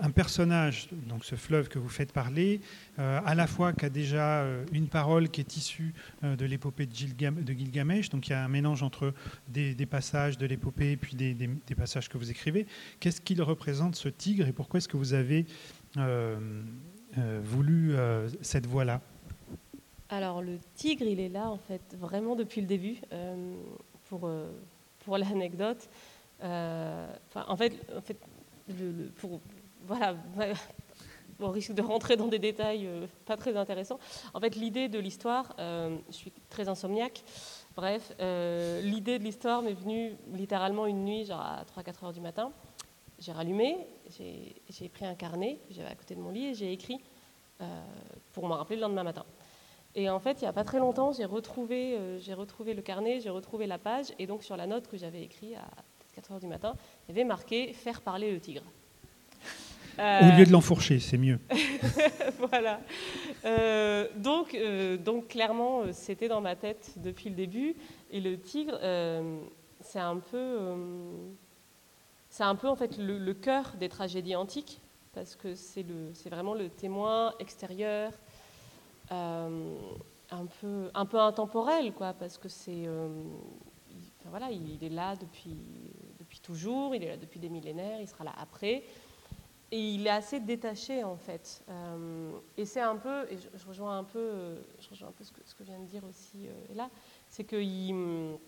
un, 0.00 0.10
personnage, 0.10 0.88
donc 1.08 1.24
ce 1.24 1.34
fleuve 1.34 1.68
que 1.68 1.78
vous 1.78 1.88
faites 1.88 2.12
parler, 2.12 2.60
euh, 2.98 3.20
à 3.24 3.34
la 3.34 3.46
fois 3.46 3.72
qui 3.72 3.84
a 3.84 3.90
déjà 3.90 4.40
euh, 4.40 4.64
une 4.72 4.88
parole 4.88 5.28
qui 5.28 5.40
est 5.40 5.56
issue 5.56 5.94
euh, 6.24 6.36
de 6.36 6.44
l'épopée 6.44 6.86
de, 6.86 6.92
Gilgamesh, 6.94 8.08
donc 8.10 8.28
il 8.28 8.30
y 8.30 8.34
a 8.34 8.44
un 8.44 8.48
mélange 8.48 8.82
entre 8.82 9.12
des, 9.48 9.74
passages 9.86 10.38
de 10.38 10.46
l'épopée 10.46 10.92
et 10.92 10.96
puis 10.96 11.16
des, 11.16 11.74
passages 11.76 12.08
que 12.08 12.18
vous 12.18 12.30
écrivez. 12.30 12.66
Qu'est-ce 13.00 13.20
qu'il 13.20 13.42
représente 13.42 13.96
ce 13.96 14.08
tigre 14.08 14.46
et 14.46 14.52
pourquoi 14.52 14.78
est-ce 14.78 14.88
que 14.88 14.96
vous 14.96 15.14
avez 15.14 15.46
voulu 17.42 17.94
cette 18.42 18.66
voix-là? 18.66 19.00
Alors 20.08 20.42
le 20.42 20.58
tigre, 20.74 21.04
il 21.04 21.20
est 21.20 21.28
là 21.28 21.48
en 21.50 21.58
fait 21.58 21.96
vraiment 21.98 22.36
depuis 22.36 22.60
le 22.60 22.66
début. 22.66 22.96
pour 24.08 24.30
pour 25.06 25.16
l'anecdote, 25.16 25.88
en 26.42 27.56
fait, 27.56 27.72
en 27.96 28.02
fait 28.02 28.18
pour, 29.16 29.40
voilà, 29.86 30.16
on 31.40 31.50
risque 31.50 31.72
de 31.72 31.82
rentrer 31.82 32.16
dans 32.16 32.26
des 32.26 32.38
détails 32.38 32.86
euh, 32.86 33.06
pas 33.24 33.36
très 33.36 33.56
intéressants. 33.56 33.98
En 34.34 34.40
fait, 34.40 34.56
l'idée 34.56 34.88
de 34.88 34.98
l'histoire, 34.98 35.54
euh, 35.58 35.96
je 36.08 36.14
suis 36.14 36.32
très 36.50 36.68
insomniaque, 36.68 37.22
bref, 37.76 38.12
euh, 38.20 38.80
l'idée 38.82 39.18
de 39.18 39.24
l'histoire 39.24 39.62
m'est 39.62 39.74
venue 39.74 40.16
littéralement 40.32 40.86
une 40.86 41.04
nuit, 41.04 41.24
genre 41.24 41.40
à 41.40 41.64
3-4 41.64 42.06
heures 42.06 42.12
du 42.12 42.20
matin. 42.20 42.52
J'ai 43.18 43.32
rallumé, 43.32 43.78
j'ai 44.18 44.88
pris 44.90 45.06
un 45.06 45.14
carnet, 45.14 45.58
j'avais 45.70 45.88
à 45.88 45.94
côté 45.94 46.14
de 46.14 46.20
mon 46.20 46.30
lit 46.30 46.48
et 46.48 46.54
j'ai 46.54 46.70
écrit 46.70 47.00
pour 48.34 48.46
m'en 48.46 48.56
rappeler 48.56 48.76
le 48.76 48.82
lendemain 48.82 49.04
matin. 49.04 49.24
Et 49.96 50.08
en 50.08 50.20
fait, 50.20 50.40
il 50.40 50.44
n'y 50.44 50.48
a 50.48 50.52
pas 50.52 50.62
très 50.62 50.78
longtemps, 50.78 51.12
j'ai 51.12 51.24
retrouvé, 51.24 51.98
j'ai 52.20 52.34
retrouvé 52.34 52.74
le 52.74 52.82
carnet, 52.82 53.20
j'ai 53.20 53.30
retrouvé 53.30 53.66
la 53.66 53.78
page, 53.78 54.06
et 54.18 54.26
donc 54.26 54.44
sur 54.44 54.56
la 54.56 54.66
note 54.66 54.86
que 54.86 54.96
j'avais 54.96 55.22
écrite 55.22 55.56
à 55.56 55.66
4 56.16 56.32
heures 56.32 56.40
du 56.40 56.46
matin, 56.46 56.74
il 57.08 57.14
y 57.14 57.18
avait 57.18 57.26
marqué 57.26 57.72
Faire 57.72 58.00
parler 58.00 58.30
le 58.32 58.40
tigre. 58.40 58.62
Au 59.98 60.38
lieu 60.38 60.44
de 60.44 60.52
l'enfourcher, 60.52 60.98
c'est 60.98 61.16
mieux. 61.16 61.38
voilà. 62.50 62.80
Euh, 63.44 64.08
donc, 64.16 64.54
euh, 64.54 64.96
donc, 64.96 65.28
clairement, 65.28 65.82
euh, 65.82 65.92
c'était 65.92 66.28
dans 66.28 66.40
ma 66.40 66.56
tête 66.56 66.92
depuis 66.96 67.30
le 67.30 67.36
début. 67.36 67.74
Et 68.10 68.20
le 68.20 68.38
tigre, 68.38 68.78
c'est 69.80 70.00
un 70.00 70.18
peu, 70.18 70.58
c'est 72.28 72.44
un 72.44 72.54
peu 72.54 72.68
en 72.68 72.76
fait 72.76 72.98
le, 72.98 73.32
cœur 73.34 73.74
des 73.78 73.88
tragédies 73.88 74.36
antiques, 74.36 74.80
parce 75.12 75.34
que 75.34 75.54
c'est 75.54 75.82
le, 75.82 76.12
c'est 76.14 76.30
vraiment 76.30 76.54
le 76.54 76.68
témoin 76.68 77.34
extérieur, 77.40 78.12
un 79.10 80.46
peu, 80.60 80.90
un 80.94 81.06
peu 81.06 81.18
intemporel, 81.20 81.92
quoi, 81.92 82.12
parce 82.12 82.38
que 82.38 82.48
c'est, 82.48 82.88
voilà, 84.30 84.50
il 84.50 84.82
est 84.82 84.88
là 84.88 85.14
depuis 85.16 85.56
toujours, 86.40 86.94
il 86.94 87.02
est 87.02 87.08
là 87.08 87.16
depuis 87.16 87.40
des 87.40 87.48
millénaires, 87.48 88.00
il 88.00 88.08
sera 88.08 88.24
là 88.24 88.32
après. 88.38 88.82
Et 89.72 89.80
il 89.80 90.06
est 90.06 90.10
assez 90.10 90.38
détaché 90.38 91.02
en 91.02 91.16
fait. 91.16 91.62
Euh, 91.68 92.30
et 92.56 92.64
c'est 92.64 92.80
un 92.80 92.96
peu, 92.96 93.26
et 93.30 93.36
je, 93.36 93.66
rejoins 93.66 93.98
un 93.98 94.04
peu, 94.04 94.58
je 94.78 94.88
rejoins 94.88 95.08
un 95.08 95.12
peu 95.12 95.24
ce 95.24 95.32
que, 95.32 95.40
ce 95.44 95.54
que 95.54 95.64
vient 95.64 95.80
de 95.80 95.86
dire 95.86 96.04
aussi 96.04 96.46
euh, 96.46 96.74
là, 96.74 96.88
c'est 97.28 97.44
qu'il 97.44 98.38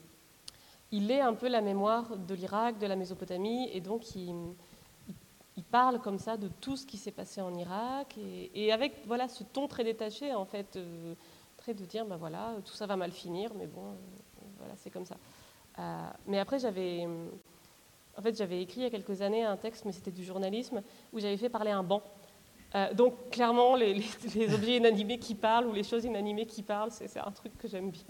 il 0.91 1.11
est 1.11 1.21
un 1.21 1.35
peu 1.35 1.49
la 1.49 1.61
mémoire 1.61 2.17
de 2.17 2.35
l'Irak, 2.35 2.79
de 2.79 2.87
la 2.87 2.97
Mésopotamie, 2.97 3.69
et 3.73 3.81
donc 3.81 4.15
il, 4.15 4.55
il, 5.59 5.65
parle 5.65 6.01
comme 6.01 6.19
ça 6.19 6.37
de 6.37 6.49
tout 6.61 6.77
ce 6.77 6.87
qui 6.87 6.97
s'est 6.97 7.13
passé 7.13 7.41
en 7.41 7.55
Irak, 7.55 8.17
et, 8.55 8.73
avec 8.73 9.07
voilà 9.07 9.29
ce 9.29 9.45
ton 9.45 9.69
très 9.69 9.85
détaché 9.85 10.35
en 10.35 10.45
fait, 10.45 10.77
euh, 10.77 11.15
très 11.57 11.75
de 11.75 11.85
dire 11.85 12.07
ben 12.07 12.17
voilà 12.17 12.55
tout 12.65 12.75
ça 12.75 12.87
va 12.87 12.97
mal 12.97 13.13
finir, 13.13 13.51
mais 13.59 13.67
bon 13.67 13.95
voilà 14.59 14.75
c'est 14.77 14.91
comme 14.91 15.07
ça. 15.07 15.17
mais 16.27 16.39
après 16.39 16.59
j'avais 16.59 17.07
en 18.19 18.23
fait, 18.23 18.37
j'avais 18.37 18.61
écrit 18.61 18.81
il 18.81 18.83
y 18.83 18.87
a 18.87 18.91
quelques 18.91 19.23
années 19.23 19.45
un 19.45 19.57
texte, 19.57 19.85
mais 19.85 19.93
c'était 19.93 20.11
du 20.11 20.25
journalisme, 20.25 20.83
où 21.13 21.21
j'avais 21.21 21.37
fait 21.37 21.49
parler 21.49 21.71
un 21.71 21.85
banc. 21.85 22.03
Euh, 22.75 22.93
donc, 22.93 23.31
clairement, 23.31 23.77
les, 23.77 24.03
objets 24.53 24.77
inanimés 24.77 25.21
qui 25.21 25.37
parlent 25.37 25.67
ou 25.67 25.73
les 25.73 25.85
choses 25.85 26.05
inanimées 26.05 26.47
qui 26.47 26.63
parlent, 26.63 26.91
c'est 26.91 27.17
un 27.17 27.31
truc 27.31 27.57
que 27.57 27.69
j'aime 27.69 27.91
bien. 27.91 28.03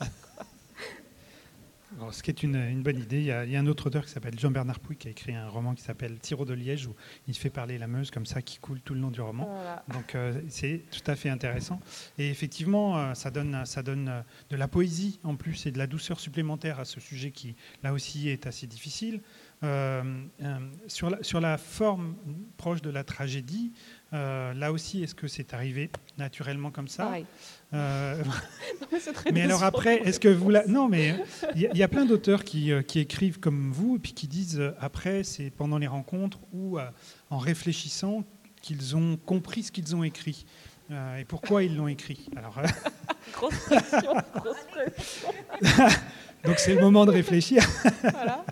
Ce 2.10 2.22
qui 2.22 2.30
est 2.30 2.42
une, 2.42 2.82
bonne 2.82 2.98
idée, 2.98 3.20
il 3.20 3.26
y, 3.26 3.32
a, 3.32 3.60
un 3.60 3.66
autre 3.66 3.86
auteur 3.86 4.04
qui 4.04 4.10
s'appelle 4.10 4.38
Jean-Bernard 4.38 4.80
Pouy 4.80 4.96
qui 4.96 5.08
a 5.08 5.10
écrit 5.10 5.34
un 5.34 5.48
roman 5.48 5.74
qui 5.74 5.82
s'appelle 5.82 6.18
Tiro 6.18 6.44
de 6.44 6.54
Liège 6.54 6.86
où 6.86 6.94
il 7.26 7.36
fait 7.36 7.50
parler 7.50 7.78
la 7.78 7.86
Meuse 7.86 8.10
comme 8.10 8.26
ça 8.26 8.42
qui 8.42 8.58
coule 8.58 8.80
tout 8.80 8.94
le 8.94 9.00
long 9.00 9.10
du 9.10 9.20
roman. 9.20 9.48
Donc 9.92 10.14
euh, 10.14 10.40
c'est 10.48 10.82
tout 10.90 11.10
à 11.10 11.16
fait 11.16 11.30
intéressant. 11.30 11.80
Et 12.18 12.28
effectivement, 12.30 12.98
euh, 12.98 13.14
ça 13.14 13.30
donne, 13.30 13.64
ça 13.64 13.82
donne 13.82 14.24
de 14.50 14.56
la 14.56 14.68
poésie 14.68 15.18
en 15.24 15.36
plus 15.36 15.66
et 15.66 15.70
de 15.70 15.78
la 15.78 15.86
douceur 15.86 16.20
supplémentaire 16.20 16.78
à 16.80 16.84
ce 16.84 17.00
sujet 17.00 17.30
qui 17.30 17.56
là 17.82 17.92
aussi 17.92 18.28
est 18.28 18.46
assez 18.46 18.66
difficile. 18.66 19.20
Euh, 19.64 20.04
euh, 20.40 20.58
sur, 20.86 21.10
la, 21.10 21.20
sur, 21.24 21.40
la, 21.40 21.58
forme 21.58 22.14
proche 22.58 22.80
de 22.80 22.90
la 22.90 23.02
tragédie, 23.02 23.72
euh, 24.12 24.54
là 24.54 24.72
aussi, 24.72 25.02
est-ce 25.02 25.14
que 25.14 25.28
c'est 25.28 25.52
arrivé 25.52 25.90
naturellement 26.16 26.70
comme 26.70 26.88
ça 26.88 27.12
Mais 29.32 29.42
alors 29.42 29.62
après, 29.64 29.96
est-ce 29.96 30.18
que 30.18 30.28
vous 30.28 30.50
la... 30.50 30.66
Non, 30.66 30.88
mais 30.88 31.14
il 31.54 31.76
y, 31.76 31.82
a 31.82 31.88
plein 31.88 32.06
d'auteurs 32.06 32.44
qui, 32.44 32.72
qui, 32.86 33.00
écrivent 33.00 33.38
comme 33.38 33.70
vous 33.70 33.96
et 33.96 33.98
puis 33.98 34.12
qui 34.12 34.26
disent 34.26 34.62
après, 34.80 35.24
c'est 35.24 35.50
pendant 35.50 35.78
les 35.78 35.86
rencontres 35.86 36.38
ou 36.52 36.78
en 37.30 37.38
réfléchissant 37.38 38.24
qu'ils 38.62 38.96
ont 38.96 39.16
compris 39.16 39.64
ce 39.64 39.72
qu'ils 39.72 39.94
ont 39.94 40.02
écrit. 40.02 40.46
et 40.90 41.24
pourquoi 41.26 41.62
ils 41.62 41.76
l'ont 41.76 41.88
écrit? 41.88 42.30
Alors, 42.36 42.58
grosse 43.34 43.68
grosse. 44.34 44.56
Donc 46.44 46.58
c'est 46.58 46.74
le 46.74 46.80
moment 46.80 47.04
de 47.04 47.10
réfléchir. 47.10 47.62
Voilà. 48.02 48.44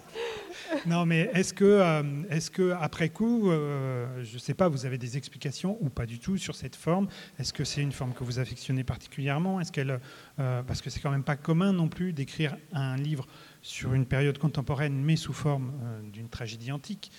non, 0.87 1.07
mais 1.07 1.31
est-ce 1.33 1.53
que, 1.55 1.65
euh, 1.65 2.23
est-ce 2.31 2.51
que 2.51 2.73
après 2.73 3.09
coup, 3.09 3.51
euh, 3.51 4.23
je 4.25 4.35
ne 4.35 4.39
sais 4.39 4.55
pas, 4.55 4.69
vous 4.69 4.87
avez 4.87 4.99
des 4.99 5.17
explications 5.17 5.79
ou 5.81 5.89
pas 5.89 6.07
du 6.07 6.19
tout 6.19 6.37
sur 6.37 6.55
cette 6.55 6.77
forme? 6.77 7.09
Est-ce 7.39 7.53
que 7.53 7.65
c'est 7.65 7.83
une 7.83 7.93
forme 7.93 8.13
que 8.13 8.25
vous 8.25 8.39
affectionnez 8.39 8.85
particulièrement? 8.85 9.61
Est-ce 9.61 9.73
qu'elle, 9.73 10.01
euh, 10.39 10.63
parce 10.63 10.83
que 10.83 10.91
c'est 10.91 11.01
quand 11.01 11.11
même 11.11 11.25
pas 11.25 11.37
commun 11.37 11.73
non 11.73 11.89
plus 11.89 12.13
d'écrire 12.13 12.57
un 12.73 12.97
livre 12.97 13.27
sur 13.63 13.95
une 13.95 14.07
période 14.07 14.39
contemporaine, 14.39 15.03
mais 15.03 15.17
sous 15.17 15.33
forme 15.33 15.73
d'une 16.13 16.29
tragédie 16.29 16.71
antique, 16.71 17.11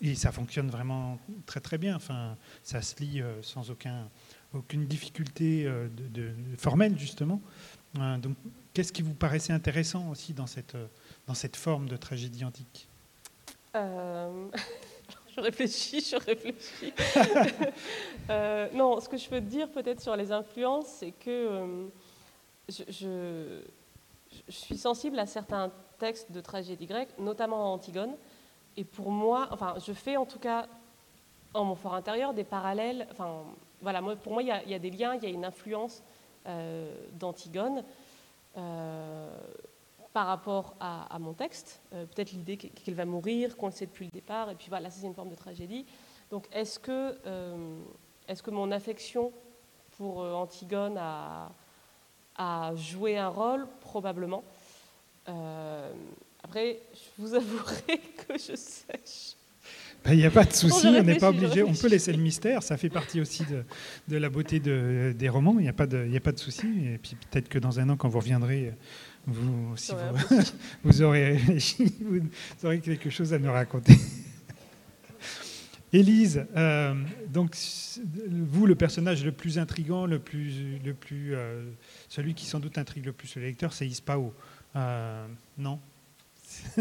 et 0.00 0.14
ça 0.14 0.30
fonctionne 0.30 0.70
vraiment 0.70 1.18
très 1.46 1.58
très 1.58 1.78
bien. 1.78 1.96
Enfin, 1.96 2.36
ça 2.62 2.80
se 2.80 2.94
lit 3.02 3.20
sans 3.42 3.72
aucun, 3.72 4.08
aucune 4.52 4.86
difficulté 4.86 5.68
formelle 6.58 6.96
justement. 6.96 7.42
donc, 7.94 8.36
qu'est-ce 8.72 8.92
qui 8.92 9.02
vous 9.02 9.14
paraissait 9.14 9.52
intéressant 9.52 10.10
aussi 10.10 10.32
dans 10.32 10.46
cette 10.46 10.76
dans 11.26 11.34
cette 11.34 11.56
forme 11.56 11.88
de 11.88 11.96
tragédie 11.96 12.44
antique 12.44 12.88
euh, 13.76 14.48
Je 15.36 15.40
réfléchis, 15.40 16.00
je 16.00 16.16
réfléchis. 16.16 16.92
Euh, 18.30 18.70
non, 18.72 19.00
ce 19.00 19.08
que 19.10 19.18
je 19.18 19.28
peux 19.28 19.40
te 19.40 19.44
dire 19.44 19.70
peut-être 19.70 20.00
sur 20.00 20.16
les 20.16 20.32
influences, 20.32 20.86
c'est 20.86 21.10
que 21.10 21.28
euh, 21.28 21.86
je, 22.70 22.84
je, 22.88 23.60
suis 24.48 24.78
sensible 24.78 25.18
à 25.18 25.26
certains 25.26 25.70
textes 25.98 26.32
de 26.32 26.40
tragédie 26.40 26.86
grecque, 26.86 27.10
notamment 27.18 27.74
Antigone. 27.74 28.16
Et 28.78 28.84
pour 28.84 29.10
moi, 29.10 29.48
enfin, 29.50 29.74
je 29.86 29.92
fais 29.92 30.16
en 30.16 30.24
tout 30.24 30.38
cas 30.38 30.68
en 31.52 31.64
mon 31.64 31.74
fort 31.74 31.92
intérieur 31.92 32.32
des 32.32 32.44
parallèles. 32.44 33.06
Enfin, 33.10 33.42
voilà, 33.82 34.00
moi, 34.00 34.16
pour 34.16 34.32
moi, 34.32 34.42
il 34.42 34.48
y, 34.48 34.70
y, 34.70 34.74
a 34.74 34.78
des 34.78 34.90
liens, 34.90 35.16
il 35.16 35.22
y 35.22 35.26
a 35.26 35.30
une 35.30 35.44
influence 35.44 36.02
d'Antigone 37.12 37.84
par 40.14 40.28
rapport 40.28 40.76
à, 40.78 41.18
mon 41.18 41.34
texte. 41.34 41.82
Euh, 41.92 42.06
peut-être 42.06 42.30
l'idée 42.30 42.56
qu'elle 42.56 42.94
va 42.94 43.04
mourir, 43.04 43.56
qu'on 43.56 43.66
le 43.66 43.72
sait 43.72 43.86
depuis 43.86 44.04
le 44.04 44.12
départ, 44.12 44.48
et 44.48 44.54
puis 44.54 44.66
voilà, 44.68 44.88
c'est 44.88 45.04
une 45.04 45.12
forme 45.12 45.28
de 45.28 45.34
tragédie. 45.34 45.84
Donc 46.30 46.46
est-ce 46.52 46.78
que, 46.78 47.18
euh, 47.26 47.80
est 48.28 48.40
que 48.40 48.50
mon 48.52 48.70
affection 48.70 49.32
pour 49.98 50.22
euh, 50.22 50.32
Antigone 50.32 50.96
a, 50.98 51.50
a, 52.36 52.72
joué 52.76 53.18
un 53.18 53.28
rôle? 53.28 53.66
Probablement. 53.80 54.44
après, 55.26 56.78
je 56.94 57.22
vous 57.22 57.34
avouerai 57.34 57.98
que 58.28 58.38
je 58.38 58.54
sèche. 58.54 59.34
Ben, 60.04 60.12
il 60.12 60.18
n'y 60.18 60.26
a 60.26 60.30
pas 60.30 60.44
de 60.44 60.52
souci, 60.52 60.86
on 60.86 61.02
n'est 61.02 61.16
pas 61.16 61.30
obligé, 61.30 61.62
on 61.62 61.72
peut 61.72 61.88
laisser 61.88 62.12
le 62.12 62.22
mystère, 62.22 62.62
ça 62.62 62.76
fait 62.76 62.90
partie 62.90 63.22
aussi 63.22 63.42
de, 63.46 63.64
de 64.06 64.18
la 64.18 64.28
beauté 64.28 64.60
de, 64.60 65.14
des 65.16 65.30
romans, 65.30 65.54
il 65.58 65.62
n'y 65.62 65.68
a 65.68 65.72
pas 65.72 65.86
de, 65.86 66.14
a 66.14 66.20
pas 66.20 66.32
de 66.32 66.38
souci. 66.38 66.66
Et 66.92 66.98
puis 66.98 67.16
peut-être 67.16 67.48
que 67.48 67.58
dans 67.58 67.80
un 67.80 67.88
an, 67.88 67.96
quand 67.96 68.10
vous 68.10 68.18
reviendrez 68.18 68.74
vous, 69.26 69.76
si 69.76 69.92
vous, 70.84 71.02
aurez 71.02 71.32
réfléchi, 71.32 71.94
vous 72.00 72.20
aurez 72.64 72.80
quelque 72.80 73.10
chose 73.10 73.32
à 73.32 73.38
me 73.38 73.48
raconter. 73.48 73.96
Élise, 75.94 76.44
euh, 76.56 76.92
donc 77.28 77.56
vous, 78.28 78.66
le 78.66 78.74
personnage 78.74 79.24
le 79.24 79.30
plus 79.30 79.60
intrigant, 79.60 80.06
le 80.06 80.18
plus, 80.18 80.80
le 80.84 80.92
plus, 80.92 81.36
euh, 81.36 81.62
celui 82.08 82.34
qui 82.34 82.46
sans 82.46 82.58
doute 82.58 82.78
intrigue 82.78 83.04
le 83.04 83.12
plus 83.12 83.36
le 83.36 83.42
lecteur, 83.42 83.72
c'est 83.72 83.86
Ispao. 83.86 84.34
Euh, 84.74 85.24
non? 85.56 85.78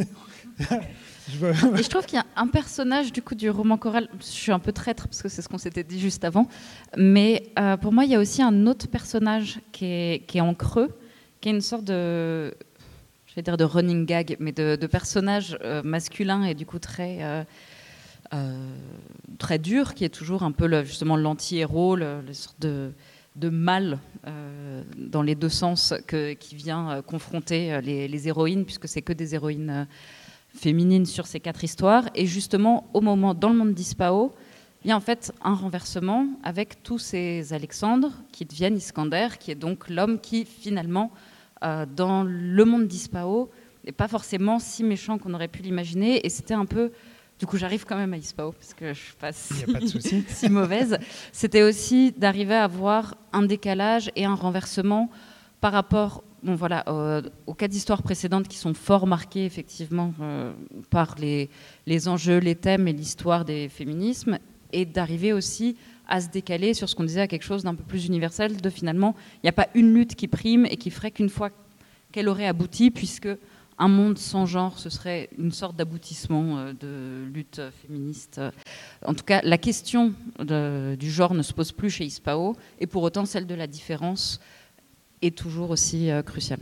Je, 1.30 1.88
trouve 1.88 2.06
qu'il 2.06 2.18
y 2.18 2.22
a 2.22 2.26
un 2.36 2.48
personnage 2.48 3.14
du 3.14 3.22
coup 3.22 3.36
du 3.36 3.50
roman 3.50 3.78
choral. 3.78 4.10
Je 4.20 4.26
suis 4.26 4.52
un 4.52 4.60
peu 4.60 4.72
traître 4.72 5.08
parce 5.08 5.22
que 5.22 5.30
c'est 5.30 5.42
ce 5.42 5.48
qu'on 5.48 5.58
s'était 5.58 5.84
dit 5.84 6.00
juste 6.00 6.24
avant, 6.26 6.48
mais 6.98 7.52
pour 7.82 7.94
moi 7.94 8.04
il 8.06 8.12
y 8.12 8.16
a 8.16 8.20
aussi 8.20 8.42
un 8.42 8.68
autre 8.68 8.88
personnage 8.88 9.60
qui 9.72 9.86
est, 9.86 10.28
qui 10.28 10.40
est 10.40 10.42
en 10.42 10.54
creux 10.54 10.94
qui 11.44 11.50
est 11.50 11.52
une 11.52 11.60
sorte 11.60 11.84
de, 11.84 12.56
je 13.26 13.36
vais 13.36 13.42
dire 13.42 13.58
de 13.58 13.66
running 13.66 14.06
gag, 14.06 14.38
mais 14.40 14.54
de, 14.54 14.88
personnage 14.88 15.58
euh, 15.62 15.84
masculin 15.84 16.46
et 16.46 16.54
du 16.54 16.66
coup 16.66 16.80
très, 16.80 17.18
euh, 17.22 17.44
euh, 18.34 18.76
très 19.40 19.60
dur, 19.60 19.94
qui 19.94 20.06
est 20.06 20.10
toujours 20.10 20.44
un 20.44 20.54
peu 20.54 20.68
le, 20.68 20.86
justement 20.86 21.18
l'anti-héros, 21.18 21.98
le, 21.98 22.22
sorte 22.32 22.62
de, 22.62 22.94
de 23.36 23.50
mal 23.50 24.00
dans 24.98 25.22
les 25.22 25.36
deux 25.36 25.50
sens 25.50 25.94
que, 26.08 26.32
qui 26.32 26.56
vient 26.56 27.02
confronter 27.02 27.82
les, 27.82 28.28
héroïnes, 28.30 28.64
puisque 28.64 28.88
c'est 28.88 29.02
que 29.02 29.12
des 29.12 29.36
héroïnes 29.36 29.86
féminines 30.56 31.06
sur 31.06 31.28
ces 31.28 31.42
quatre 31.42 31.66
histoires. 31.66 32.06
Et 32.16 32.26
justement, 32.26 32.88
au 32.94 33.02
moment, 33.02 33.34
dans 33.34 33.50
le 33.50 33.56
monde 33.56 33.74
d'Ispao, 33.74 34.34
il 34.86 34.90
y 34.90 34.92
a 34.92 34.96
en 34.96 35.02
fait 35.02 35.34
un 35.42 35.56
renversement 35.56 36.28
avec 36.44 36.84
tous 36.84 37.00
ces 37.00 37.52
Alexandres 37.52 38.14
qui 38.32 38.46
deviennent 38.46 38.78
Iskander, 38.78 39.28
qui 39.40 39.52
est 39.52 39.56
donc 39.56 39.90
l'homme 39.90 40.20
qui 40.22 40.46
finalement 40.46 41.12
dans 41.96 42.24
le 42.24 42.66
monde 42.66 42.88
d'Ispao 42.88 43.50
n'est 43.86 43.92
pas 43.92 44.08
forcément 44.08 44.60
si 44.60 44.84
méchant 44.84 45.18
qu'on 45.18 45.34
aurait 45.34 45.48
pu 45.48 45.62
l'imaginer. 45.62 46.26
Et 46.26 46.30
c'était 46.30 46.54
un 46.54 46.66
peu. 46.66 46.92
Du 47.40 47.46
coup, 47.46 47.58
j'arrive 47.58 47.86
quand 47.86 47.98
même 47.98 48.14
à 48.14 48.18
Ispao 48.18 48.52
parce 48.52 48.74
que 48.74 48.94
je 48.94 49.00
suis 49.00 49.16
pas 49.16 49.32
si, 50.28 50.50
mauvaise. 50.50 50.98
C'était 51.32 51.64
aussi 51.64 52.12
d'arriver 52.12 52.56
à 52.56 52.66
avoir 52.66 53.16
un 53.34 53.44
décalage 53.44 54.12
et 54.16 54.26
un 54.26 54.36
renversement 54.36 55.10
par 55.60 55.74
rapport 55.74 56.24
bon, 56.44 56.56
voilà, 56.56 56.86
aux 57.48 57.54
cas 57.54 57.68
d'histoire 57.68 58.04
précédentes 58.04 58.48
qui 58.48 58.58
sont 58.58 58.74
fort 58.74 59.08
marqués 59.08 59.46
effectivement 59.46 60.14
euh, 60.22 60.54
par 60.90 61.16
les, 61.20 61.50
les, 61.86 62.08
enjeux, 62.08 62.38
les 62.38 62.56
thèmes 62.56 62.88
et 62.88 62.94
l'histoire 62.94 63.46
des 63.46 63.70
féminismes, 63.70 64.40
et 64.72 64.86
d'arriver 64.86 65.34
aussi 65.34 65.78
à 66.08 66.22
se 66.22 66.30
décaler 66.30 66.74
sur 66.74 66.90
ce 66.90 66.96
qu'on 66.96 67.04
disait 67.04 67.22
à 67.22 67.28
quelque 67.28 67.44
chose 67.44 67.64
d'un 67.64 67.76
peu 67.76 67.84
plus 67.84 68.06
universel, 68.06 68.62
de 68.62 68.70
finalement, 68.70 69.16
il 69.38 69.46
n'y 69.46 69.50
a 69.50 69.54
pas 69.54 69.68
une 69.74 69.94
lutte 69.94 70.16
qui 70.16 70.28
prime 70.28 70.66
et 70.66 70.78
qui 70.78 70.90
ferait 70.90 71.12
qu'une 71.12 71.30
fois 71.30 71.50
qu'elle 72.12 72.30
aurait 72.30 72.48
abouti, 72.48 72.92
puisque 72.92 73.30
un 73.80 73.88
monde 73.88 74.18
sans 74.18 74.46
genre, 74.46 74.78
ce 74.78 74.90
serait 74.90 75.30
une 75.38 75.52
sorte 75.52 75.76
d'aboutissement 75.76 76.58
euh, 76.58 76.74
de 76.74 77.26
lutte 77.34 77.62
féministe. 77.82 78.40
En 79.06 79.14
tout 79.14 79.24
cas, 79.24 79.42
la 79.44 79.58
question 79.58 80.14
du 80.40 81.12
genre 81.12 81.34
ne 81.34 81.42
se 81.42 81.54
pose 81.54 81.72
plus 81.72 81.90
chez 81.90 82.06
Ispao, 82.06 82.56
et 82.80 82.88
pour 82.88 83.04
autant, 83.04 83.26
celle 83.26 83.48
de 83.48 83.56
la 83.56 83.68
différence 83.68 84.40
est 85.22 85.36
toujours 85.36 85.72
aussi 85.72 86.12
euh, 86.12 86.22
cruciale. 86.22 86.60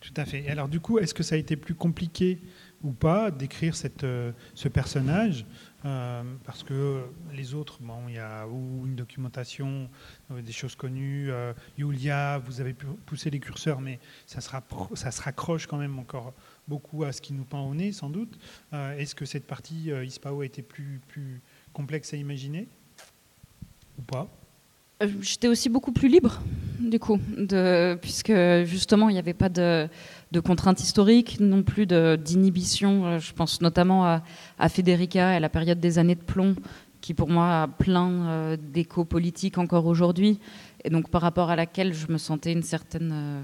Tout 0.00 0.12
à 0.16 0.24
fait. 0.24 0.48
alors, 0.48 0.68
du 0.68 0.80
coup, 0.80 0.98
est-ce 0.98 1.14
que 1.14 1.22
ça 1.22 1.36
a 1.36 1.38
été 1.38 1.56
plus 1.56 1.74
compliqué 1.74 2.38
ou 2.82 2.90
pas 2.90 3.30
d'écrire 3.30 3.74
euh, 4.02 4.32
ce 4.54 4.68
personnage? 4.68 5.46
Euh, 5.84 6.22
parce 6.44 6.62
que 6.62 7.04
les 7.32 7.54
autres, 7.54 7.78
bon, 7.80 8.08
il 8.08 8.14
y 8.14 8.18
a 8.18 8.46
ou 8.46 8.86
une 8.86 8.96
documentation, 8.96 9.88
euh, 10.30 10.42
des 10.42 10.52
choses 10.52 10.74
connues. 10.74 11.30
Euh, 11.30 11.52
Yulia, 11.78 12.38
vous 12.38 12.60
avez 12.60 12.74
poussé 13.06 13.30
les 13.30 13.40
curseurs, 13.40 13.80
mais 13.80 13.98
ça 14.26 14.40
se, 14.40 14.50
ça 14.94 15.10
se 15.10 15.22
raccroche 15.22 15.66
quand 15.66 15.78
même 15.78 15.98
encore 15.98 16.34
beaucoup 16.68 17.04
à 17.04 17.12
ce 17.12 17.20
qui 17.20 17.32
nous 17.32 17.44
pend 17.44 17.66
au 17.66 17.74
nez, 17.74 17.92
sans 17.92 18.10
doute. 18.10 18.38
Est-ce 18.72 19.14
que 19.14 19.24
cette 19.24 19.46
partie 19.46 19.90
ISPAO 19.90 20.42
a 20.42 20.46
été 20.46 20.62
plus, 20.62 21.00
plus 21.08 21.40
complexe 21.72 22.14
à 22.14 22.16
imaginer? 22.16 22.68
Ou 23.98 24.02
pas? 24.02 24.28
J'étais 25.20 25.48
aussi 25.48 25.68
beaucoup 25.68 25.92
plus 25.92 26.08
libre, 26.08 26.40
du 26.80 26.98
coup, 26.98 27.18
de, 27.36 27.98
puisque 28.00 28.32
justement, 28.64 29.08
il 29.08 29.12
n'y 29.12 29.18
avait 29.18 29.34
pas 29.34 29.48
de 29.48 29.88
de 30.32 30.40
contraintes 30.40 30.80
historiques, 30.80 31.38
non 31.40 31.62
plus 31.62 31.86
d'inhibition. 31.86 33.06
Euh, 33.06 33.18
je 33.18 33.32
pense 33.32 33.60
notamment 33.60 34.04
à, 34.04 34.22
à, 34.58 34.68
Federica 34.68 35.32
et 35.32 35.36
à 35.36 35.40
la 35.40 35.48
période 35.48 35.80
des 35.80 35.98
années 35.98 36.14
de 36.14 36.22
plomb, 36.22 36.54
qui 37.00 37.14
pour 37.14 37.28
moi 37.28 37.62
a 37.62 37.68
plein 37.68 38.10
euh, 38.10 38.56
d'échos 38.56 39.04
politiques 39.04 39.58
encore 39.58 39.86
aujourd'hui, 39.86 40.38
et 40.84 40.90
donc 40.90 41.10
par 41.10 41.22
rapport 41.22 41.50
à 41.50 41.56
laquelle 41.56 41.92
je 41.94 42.10
me 42.12 42.18
sentais 42.18 42.56
euh, 42.94 43.42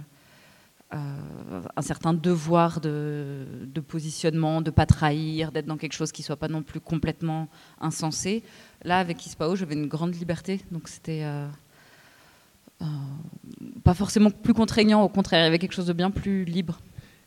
un 0.92 1.82
certain 1.82 2.14
devoir 2.14 2.80
de, 2.80 3.44
positionnement, 3.88 4.62
de 4.62 4.70
pas 4.70 4.86
trahir, 4.86 5.50
d'être 5.50 5.66
dans 5.66 5.76
quelque 5.76 5.94
chose 5.94 6.12
qui 6.12 6.22
soit 6.22 6.36
pas 6.36 6.48
non 6.48 6.62
plus 6.62 6.80
complètement 6.80 7.48
insensé. 7.80 8.44
Là, 8.84 9.00
avec 9.00 9.26
Ispao, 9.26 9.56
j'avais 9.56 9.74
une 9.74 9.88
grande 9.88 10.14
liberté, 10.14 10.60
donc 10.70 10.86
c'était 10.86 11.24
pas 13.84 13.94
forcément 13.94 14.30
plus 14.30 14.54
contraignant, 14.54 15.02
au 15.02 15.08
contraire, 15.08 15.40
il 15.40 15.44
y 15.44 15.46
avait 15.46 15.58
quelque 15.58 15.74
chose 15.74 15.86
de 15.86 15.92
bien 15.92 16.10
plus 16.10 16.44
libre. 16.44 16.80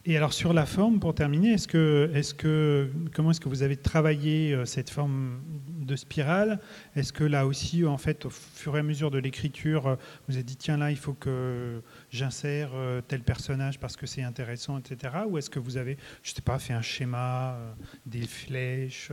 Et 0.06 0.16
alors 0.16 0.32
sur 0.32 0.54
la 0.54 0.66
forme, 0.66 1.00
pour 1.00 1.14
terminer, 1.14 1.54
est-ce 1.54 1.68
que, 1.68 2.10
est 2.14 2.36
que, 2.36 2.90
comment 3.14 3.32
est-ce 3.32 3.42
que 3.42 3.50
vous 3.50 3.64
avez 3.64 3.76
travaillé 3.76 4.54
euh, 4.54 4.66
cette 4.66 4.90
forme 4.90 5.42
de 5.68 5.96
spirale? 5.96 6.60
Est-ce 6.96 7.12
que 7.12 7.26
là 7.26 7.46
aussi, 7.46 7.86
en 7.86 7.98
fait, 7.98 8.26
au 8.26 8.30
fur 8.30 8.78
et 8.78 8.80
à 8.80 8.84
mesure 8.84 9.12
de 9.12 9.20
l'écriture, 9.20 9.88
euh, 9.88 9.96
vous 10.28 10.36
avez 10.36 10.44
dit 10.44 10.56
tiens 10.56 10.78
là, 10.78 10.90
il 10.90 10.98
faut 10.98 11.14
que 11.14 11.82
j'insère 12.12 12.72
tel 13.08 13.22
personnage 13.24 13.80
parce 13.80 13.98
que 13.98 14.06
c'est 14.06 14.24
intéressant, 14.24 14.80
etc. 14.80 15.14
Ou 15.28 15.38
est-ce 15.38 15.50
que 15.50 15.60
vous 15.60 15.76
avez, 15.76 15.98
je 16.24 16.32
sais 16.32 16.42
pas, 16.42 16.60
fait 16.60 16.74
un 16.74 16.82
schéma, 16.82 17.58
des 18.06 18.26
flèches 18.26 19.12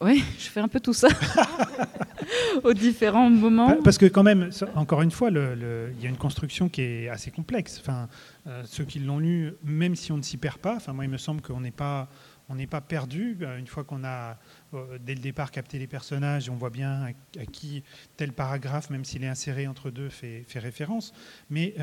oui, 0.00 0.24
je 0.38 0.48
fais 0.48 0.60
un 0.60 0.68
peu 0.68 0.80
tout 0.80 0.94
ça 0.94 1.08
aux 2.64 2.72
différents 2.72 3.28
moments. 3.28 3.76
Parce 3.82 3.98
que 3.98 4.06
quand 4.06 4.22
même, 4.22 4.50
encore 4.74 5.02
une 5.02 5.10
fois, 5.10 5.28
il 5.30 6.02
y 6.02 6.06
a 6.06 6.08
une 6.08 6.16
construction 6.16 6.68
qui 6.68 6.80
est 6.80 7.08
assez 7.08 7.30
complexe. 7.30 7.78
Enfin, 7.80 8.08
euh, 8.46 8.62
ceux 8.64 8.84
qui 8.84 8.98
l'ont 8.98 9.18
lu, 9.18 9.52
même 9.62 9.94
si 9.94 10.10
on 10.10 10.16
ne 10.16 10.22
s'y 10.22 10.38
perd 10.38 10.56
pas, 10.56 10.76
enfin 10.76 10.94
moi 10.94 11.04
il 11.04 11.10
me 11.10 11.18
semble 11.18 11.42
qu'on 11.42 11.60
n'est 11.60 11.70
pas, 11.70 12.08
on 12.48 12.54
n'est 12.54 12.66
pas 12.66 12.80
perdu 12.80 13.36
une 13.58 13.66
fois 13.66 13.84
qu'on 13.84 14.02
a 14.02 14.38
dès 15.00 15.14
le 15.14 15.20
départ 15.20 15.50
capté 15.50 15.78
les 15.78 15.86
personnages 15.86 16.48
on 16.48 16.54
voit 16.54 16.70
bien 16.70 17.12
à, 17.38 17.44
qui 17.44 17.82
tel 18.16 18.32
paragraphe, 18.32 18.88
même 18.88 19.04
s'il 19.04 19.22
est 19.24 19.28
inséré 19.28 19.66
entre 19.66 19.90
deux, 19.90 20.08
fait, 20.08 20.44
fait 20.48 20.60
référence. 20.60 21.12
Mais 21.50 21.74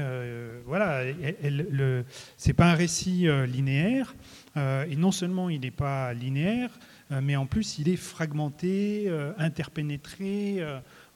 voilà, 0.65 1.03
ce 1.43 2.47
n'est 2.47 2.53
pas 2.53 2.65
un 2.65 2.73
récit 2.75 3.27
linéaire. 3.47 4.15
et 4.55 4.95
non 4.95 5.11
seulement 5.11 5.49
il 5.49 5.61
n'est 5.61 5.71
pas 5.71 6.13
linéaire, 6.13 6.71
mais 7.09 7.35
en 7.35 7.45
plus 7.45 7.79
il 7.79 7.89
est 7.89 7.95
fragmenté, 7.95 9.11
interpénétré. 9.37 10.63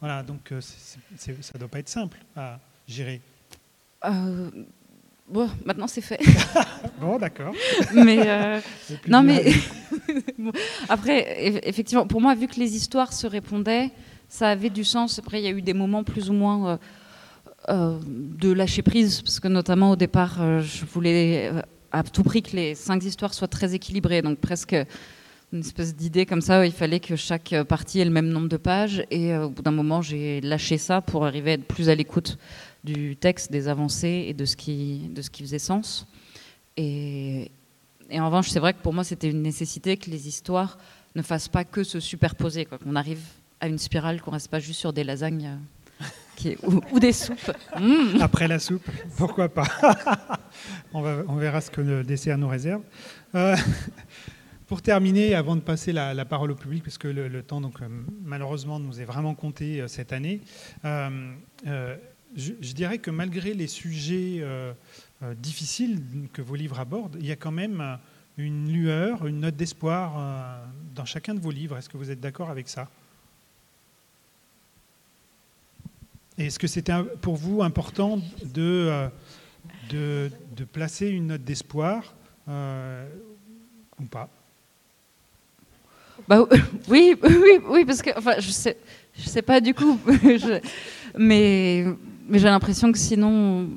voilà, 0.00 0.22
donc 0.22 0.52
ça 0.60 1.28
ne 1.28 1.58
doit 1.58 1.68
pas 1.68 1.78
être 1.78 1.88
simple 1.88 2.18
à 2.36 2.58
gérer. 2.86 3.20
Bon, 5.32 5.48
maintenant 5.64 5.86
c'est 5.86 6.02
fait. 6.02 6.20
bon, 7.00 7.18
d'accord. 7.18 7.54
mais 7.94 8.18
euh, 8.26 8.60
non, 9.08 9.22
mais 9.22 9.54
après, 10.90 11.48
effectivement, 11.66 12.06
pour 12.06 12.20
moi, 12.20 12.34
vu 12.34 12.48
que 12.48 12.60
les 12.60 12.76
histoires 12.76 13.14
se 13.14 13.26
répondaient, 13.26 13.90
ça 14.28 14.50
avait 14.50 14.68
du 14.68 14.84
sens. 14.84 15.18
Après, 15.18 15.40
il 15.40 15.44
y 15.44 15.48
a 15.48 15.50
eu 15.50 15.62
des 15.62 15.72
moments 15.72 16.04
plus 16.04 16.28
ou 16.28 16.34
moins 16.34 16.72
euh, 16.72 16.76
euh, 17.70 17.98
de 18.04 18.52
lâcher 18.52 18.82
prise, 18.82 19.22
parce 19.22 19.40
que 19.40 19.48
notamment 19.48 19.92
au 19.92 19.96
départ, 19.96 20.60
je 20.60 20.84
voulais 20.84 21.50
à 21.92 22.02
tout 22.02 22.22
prix 22.22 22.42
que 22.42 22.54
les 22.54 22.74
cinq 22.74 23.02
histoires 23.02 23.32
soient 23.32 23.48
très 23.48 23.74
équilibrées, 23.74 24.20
donc 24.20 24.38
presque 24.38 24.76
une 25.52 25.60
espèce 25.60 25.94
d'idée 25.94 26.26
comme 26.26 26.40
ça. 26.40 26.60
Où 26.60 26.64
il 26.64 26.72
fallait 26.72 27.00
que 27.00 27.16
chaque 27.16 27.54
partie 27.68 28.00
ait 28.00 28.04
le 28.04 28.10
même 28.10 28.28
nombre 28.28 28.48
de 28.48 28.56
pages, 28.56 29.04
et 29.10 29.36
au 29.36 29.50
bout 29.50 29.62
d'un 29.62 29.70
moment, 29.70 30.02
j'ai 30.02 30.40
lâché 30.40 30.78
ça 30.78 31.00
pour 31.00 31.26
arriver 31.26 31.52
à 31.52 31.54
être 31.54 31.66
plus 31.66 31.88
à 31.88 31.94
l'écoute 31.94 32.38
du 32.84 33.16
texte, 33.16 33.52
des 33.52 33.68
avancées 33.68 34.26
et 34.28 34.34
de 34.34 34.44
ce 34.44 34.56
qui, 34.56 35.10
de 35.14 35.22
ce 35.22 35.30
qui 35.30 35.42
faisait 35.42 35.58
sens. 35.58 36.06
Et, 36.76 37.50
en 38.12 38.26
revanche, 38.26 38.48
c'est 38.50 38.60
vrai 38.60 38.74
que 38.74 38.82
pour 38.82 38.92
moi, 38.92 39.04
c'était 39.04 39.30
une 39.30 39.42
nécessité 39.42 39.96
que 39.96 40.10
les 40.10 40.28
histoires 40.28 40.78
ne 41.14 41.22
fassent 41.22 41.48
pas 41.48 41.64
que 41.64 41.84
se 41.84 42.00
superposer, 42.00 42.66
qu'on 42.66 42.96
arrive 42.96 43.22
à 43.60 43.68
une 43.68 43.78
spirale, 43.78 44.20
qu'on 44.20 44.32
reste 44.32 44.48
pas 44.48 44.58
juste 44.58 44.80
sur 44.80 44.92
des 44.92 45.04
lasagnes 45.04 45.58
euh, 46.44 46.54
ou, 46.92 46.98
des 46.98 47.12
soupes. 47.12 47.52
Mmh. 47.78 48.20
Après 48.20 48.48
la 48.48 48.58
soupe, 48.58 48.86
pourquoi 49.16 49.48
pas? 49.48 49.66
On, 50.94 51.36
verra 51.36 51.60
ce 51.60 51.70
que 51.70 51.80
le 51.80 52.02
dessert 52.02 52.36
nous 52.36 52.48
réserve. 52.48 52.82
Euh, 53.34 53.56
pour 54.72 54.80
terminer, 54.80 55.34
avant 55.34 55.54
de 55.54 55.60
passer 55.60 55.92
la, 55.92 56.24
parole 56.24 56.50
au 56.50 56.54
public, 56.54 56.82
parce 56.82 56.96
que 56.96 57.06
le, 57.06 57.42
temps, 57.42 57.60
donc, 57.60 57.82
euh, 57.82 57.88
malheureusement, 58.24 58.80
nous 58.80 59.02
est 59.02 59.04
vraiment 59.04 59.34
compté 59.34 59.86
cette 59.86 60.14
année, 60.14 60.40
je, 62.36 62.72
dirais 62.72 62.98
que 62.98 63.10
malgré 63.10 63.54
les 63.54 63.66
sujets 63.66 64.38
euh, 64.40 64.72
euh, 65.22 65.34
difficiles 65.34 66.00
que 66.32 66.42
vos 66.42 66.54
livres 66.54 66.80
abordent, 66.80 67.16
il 67.20 67.26
y 67.26 67.32
a 67.32 67.36
quand 67.36 67.50
même 67.52 67.80
euh, 67.80 67.96
une 68.38 68.72
lueur, 68.72 69.26
une 69.26 69.40
note 69.40 69.56
d'espoir 69.56 70.62
dans 70.94 71.04
chacun 71.04 71.34
de 71.34 71.40
vos 71.40 71.50
livres. 71.50 71.76
Est-ce 71.76 71.88
que 71.88 71.98
vous 71.98 72.10
êtes 72.10 72.20
d'accord 72.20 72.48
avec 72.48 72.68
ça? 72.68 72.88
Est-ce 76.38 76.58
que 76.58 76.66
c'était 76.66 76.94
pour 77.20 77.36
vous 77.36 77.62
important 77.62 78.20
de, 78.42 79.10
de, 79.90 80.30
placer 80.72 81.08
une 81.08 81.26
note 81.26 81.44
d'espoir 81.44 82.14
ou 82.48 84.04
pas? 84.10 84.30
Bah, 86.32 86.48
oui, 86.88 87.14
oui, 87.22 87.58
oui, 87.68 87.84
parce 87.84 88.00
que 88.00 88.10
enfin, 88.16 88.34
je 88.38 88.50
sais, 88.50 88.76
je 89.14 89.28
sais 89.28 89.42
pas 89.42 89.60
du 89.60 89.74
coup, 89.74 89.98
mais 91.18 91.84
mais 92.28 92.38
j'ai 92.38 92.48
l'impression 92.48 92.90
que 92.90 92.98
sinon, 92.98 93.68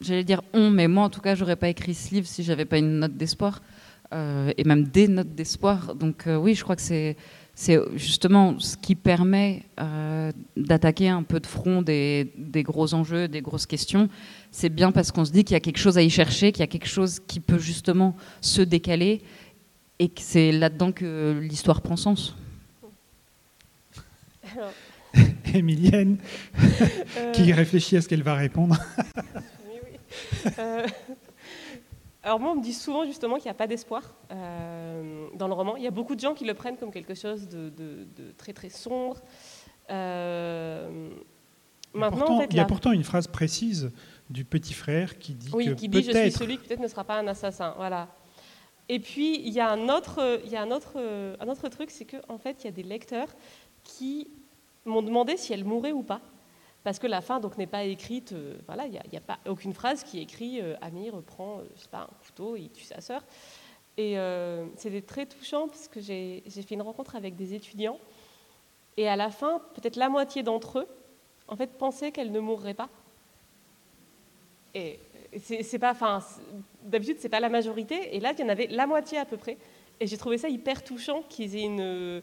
j'allais 0.00 0.24
dire 0.24 0.40
on, 0.54 0.70
mais 0.70 0.88
moi 0.88 1.04
en 1.04 1.10
tout 1.10 1.20
cas, 1.20 1.34
j'aurais 1.34 1.56
pas 1.56 1.68
écrit 1.68 1.94
ce 1.94 2.14
livre 2.14 2.26
si 2.26 2.42
j'avais 2.42 2.64
pas 2.64 2.78
une 2.78 3.00
note 3.00 3.14
d'espoir, 3.14 3.60
euh, 4.14 4.52
et 4.56 4.64
même 4.64 4.84
des 4.84 5.06
notes 5.08 5.34
d'espoir. 5.34 5.94
Donc 5.94 6.26
euh, 6.26 6.36
oui, 6.36 6.54
je 6.54 6.62
crois 6.62 6.76
que 6.76 6.82
c'est 6.82 7.16
c'est 7.54 7.78
justement 7.94 8.58
ce 8.58 8.74
qui 8.78 8.94
permet 8.94 9.64
euh, 9.78 10.32
d'attaquer 10.56 11.10
un 11.10 11.22
peu 11.22 11.40
de 11.40 11.46
front 11.46 11.82
des, 11.82 12.32
des, 12.38 12.62
gros 12.62 12.94
enjeux, 12.94 13.28
des 13.28 13.42
grosses 13.42 13.66
questions. 13.66 14.08
C'est 14.50 14.70
bien 14.70 14.92
parce 14.92 15.12
qu'on 15.12 15.26
se 15.26 15.30
dit 15.30 15.44
qu'il 15.44 15.52
y 15.52 15.56
a 15.58 15.60
quelque 15.60 15.76
chose 15.76 15.98
à 15.98 16.02
y 16.02 16.08
chercher, 16.08 16.52
qu'il 16.52 16.60
y 16.60 16.62
a 16.62 16.68
quelque 16.68 16.88
chose 16.88 17.20
qui 17.26 17.38
peut 17.38 17.58
justement 17.58 18.16
se 18.40 18.62
décaler, 18.62 19.20
et 20.00 20.08
que 20.08 20.22
c'est 20.22 20.50
là-dedans 20.50 20.92
que 20.92 21.38
l'histoire 21.42 21.82
prend 21.82 21.94
sens. 21.94 22.34
Emilienne, 25.54 26.16
qui 27.34 27.52
réfléchit 27.52 27.98
à 27.98 28.00
ce 28.00 28.08
qu'elle 28.08 28.22
va 28.22 28.34
répondre. 28.34 28.76
oui, 29.66 29.78
oui. 29.84 30.52
Euh, 30.58 30.86
alors 32.22 32.40
moi, 32.40 32.52
on 32.52 32.56
me 32.56 32.62
dit 32.62 32.72
souvent 32.72 33.04
justement 33.04 33.36
qu'il 33.36 33.44
n'y 33.44 33.50
a 33.50 33.54
pas 33.54 33.66
d'espoir 33.66 34.14
euh, 34.30 35.26
dans 35.34 35.48
le 35.48 35.54
roman. 35.54 35.76
Il 35.76 35.82
y 35.82 35.86
a 35.86 35.90
beaucoup 35.90 36.14
de 36.14 36.20
gens 36.20 36.32
qui 36.32 36.46
le 36.46 36.54
prennent 36.54 36.78
comme 36.78 36.90
quelque 36.90 37.14
chose 37.14 37.46
de, 37.48 38.06
très 38.38 38.54
très 38.54 38.70
sombre. 38.70 39.18
Euh, 39.90 41.10
maintenant, 41.92 42.40
il 42.48 42.56
y 42.56 42.60
a 42.60 42.64
pourtant 42.64 42.92
une 42.92 43.04
phrase 43.04 43.26
précise 43.26 43.90
du 44.30 44.46
petit 44.46 44.72
frère 44.72 45.18
qui 45.18 45.34
dit 45.34 45.50
oui, 45.52 45.66
que 45.66 45.70
qui 45.72 45.88
dit 45.88 46.02
je 46.02 46.10
suis 46.10 46.32
celui 46.32 46.56
qui 46.56 46.68
peut-être 46.68 46.80
ne 46.80 46.88
sera 46.88 47.04
pas 47.04 47.18
un 47.18 47.26
assassin. 47.26 47.74
Voilà. 47.76 48.08
Et 48.92 48.98
puis 48.98 49.40
il 49.46 49.52
y 49.52 49.60
a 49.60 49.70
un 49.70 49.88
autre, 49.88 51.68
truc, 51.68 51.92
c'est 51.92 52.04
qu'en 52.04 52.34
en 52.34 52.38
fait 52.38 52.62
il 52.62 52.64
y 52.64 52.68
a 52.68 52.72
des 52.72 52.82
lecteurs 52.82 53.28
qui 53.84 54.26
m'ont 54.84 55.00
demandé 55.00 55.36
si 55.36 55.52
elle 55.52 55.64
mourait 55.64 55.92
ou 55.92 56.02
pas. 56.02 56.20
Parce 56.82 56.98
que 56.98 57.06
la 57.06 57.20
fin 57.20 57.38
donc 57.38 57.56
n'est 57.56 57.68
pas 57.68 57.84
écrite, 57.84 58.32
euh, 58.32 58.58
voilà, 58.66 58.86
il 58.86 58.90
n'y 58.90 59.16
a, 59.16 59.20
pas 59.20 59.38
aucune 59.46 59.74
phrase 59.74 60.02
qui 60.02 60.18
est 60.18 60.22
écrite 60.22 60.60
euh, 60.60 60.74
Amir 60.80 61.14
prend, 61.22 61.58
euh, 61.58 61.62
pas, 61.92 62.00
un 62.00 62.24
couteau 62.26 62.56
et 62.56 62.62
il 62.62 62.70
tue 62.70 62.82
sa 62.82 63.00
sœur. 63.00 63.22
Et 63.96 64.16
c'était 64.76 65.02
très 65.02 65.26
touchant 65.26 65.68
parce 65.68 65.86
que 65.86 66.00
j'ai 66.00 66.42
fait 66.46 66.74
une 66.74 66.80
rencontre 66.82 67.16
avec 67.16 67.36
des 67.36 67.52
étudiants 67.52 67.98
et 68.96 69.06
à 69.08 69.14
la 69.14 69.30
fin, 69.30 69.60
peut-être 69.74 69.96
la 69.96 70.08
moitié 70.08 70.42
d'entre 70.42 70.78
eux, 70.80 70.88
en 71.48 71.54
fait, 71.54 71.76
pensaient 71.76 72.10
qu'elle 72.10 72.32
ne 72.32 72.40
mourrait 72.40 72.72
pas. 72.72 72.88
Et 74.74 74.98
c'est 75.38 75.78
pas, 75.78 75.90
enfin, 75.90 76.20
d'habitude 76.84 77.16
c'est 77.18 77.28
pas 77.28 77.40
la 77.40 77.48
majorité, 77.48 78.16
et 78.16 78.20
là 78.20 78.32
il 78.32 78.40
y 78.40 78.44
en 78.44 78.48
avait 78.48 78.66
la 78.68 78.86
moitié 78.86 79.18
à 79.18 79.24
peu 79.24 79.36
près. 79.36 79.58
Et 80.00 80.06
j'ai 80.06 80.16
trouvé 80.16 80.38
ça 80.38 80.48
hyper 80.48 80.82
touchant 80.82 81.22
qu'ils 81.28 81.56
aient 81.56 81.64
une, 81.64 82.22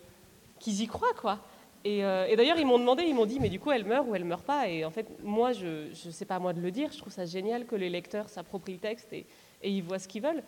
qu'ils 0.60 0.82
y 0.82 0.88
croient 0.88 1.14
quoi. 1.20 1.40
Euh, 1.86 2.26
et, 2.26 2.36
d'ailleurs, 2.36 2.58
ils 2.58 2.66
m'ont 2.66 2.80
demandé, 2.80 3.04
ils 3.04 3.16
m'ont 3.16 3.26
dit, 3.26 3.40
mais 3.40 3.50
du 3.50 3.60
coup, 3.60 3.72
elle 3.72 3.86
meurt 3.86 4.08
ou 4.08 4.16
elle 4.16 4.26
meurt 4.26 4.44
pas? 4.44 4.68
Et 4.68 4.84
en 4.84 4.92
fait, 4.92 5.08
moi, 5.24 5.54
je 5.54 5.88
ne 5.90 6.12
sais 6.12 6.26
pas 6.26 6.40
moi 6.40 6.54
de 6.54 6.62
le 6.62 6.72
dire. 6.72 6.92
Je 6.92 6.98
trouve 6.98 7.14
ça 7.14 7.26
génial 7.26 7.66
que 7.66 7.76
les 7.76 7.90
lecteurs 7.90 8.30
s'approprient 8.30 8.74
le 8.74 8.80
texte 8.80 9.14
et, 9.14 9.26
ils 9.64 9.82
voient 9.82 10.00
ce 10.00 10.08
qu'ils 10.08 10.22
veulent. 10.22 10.44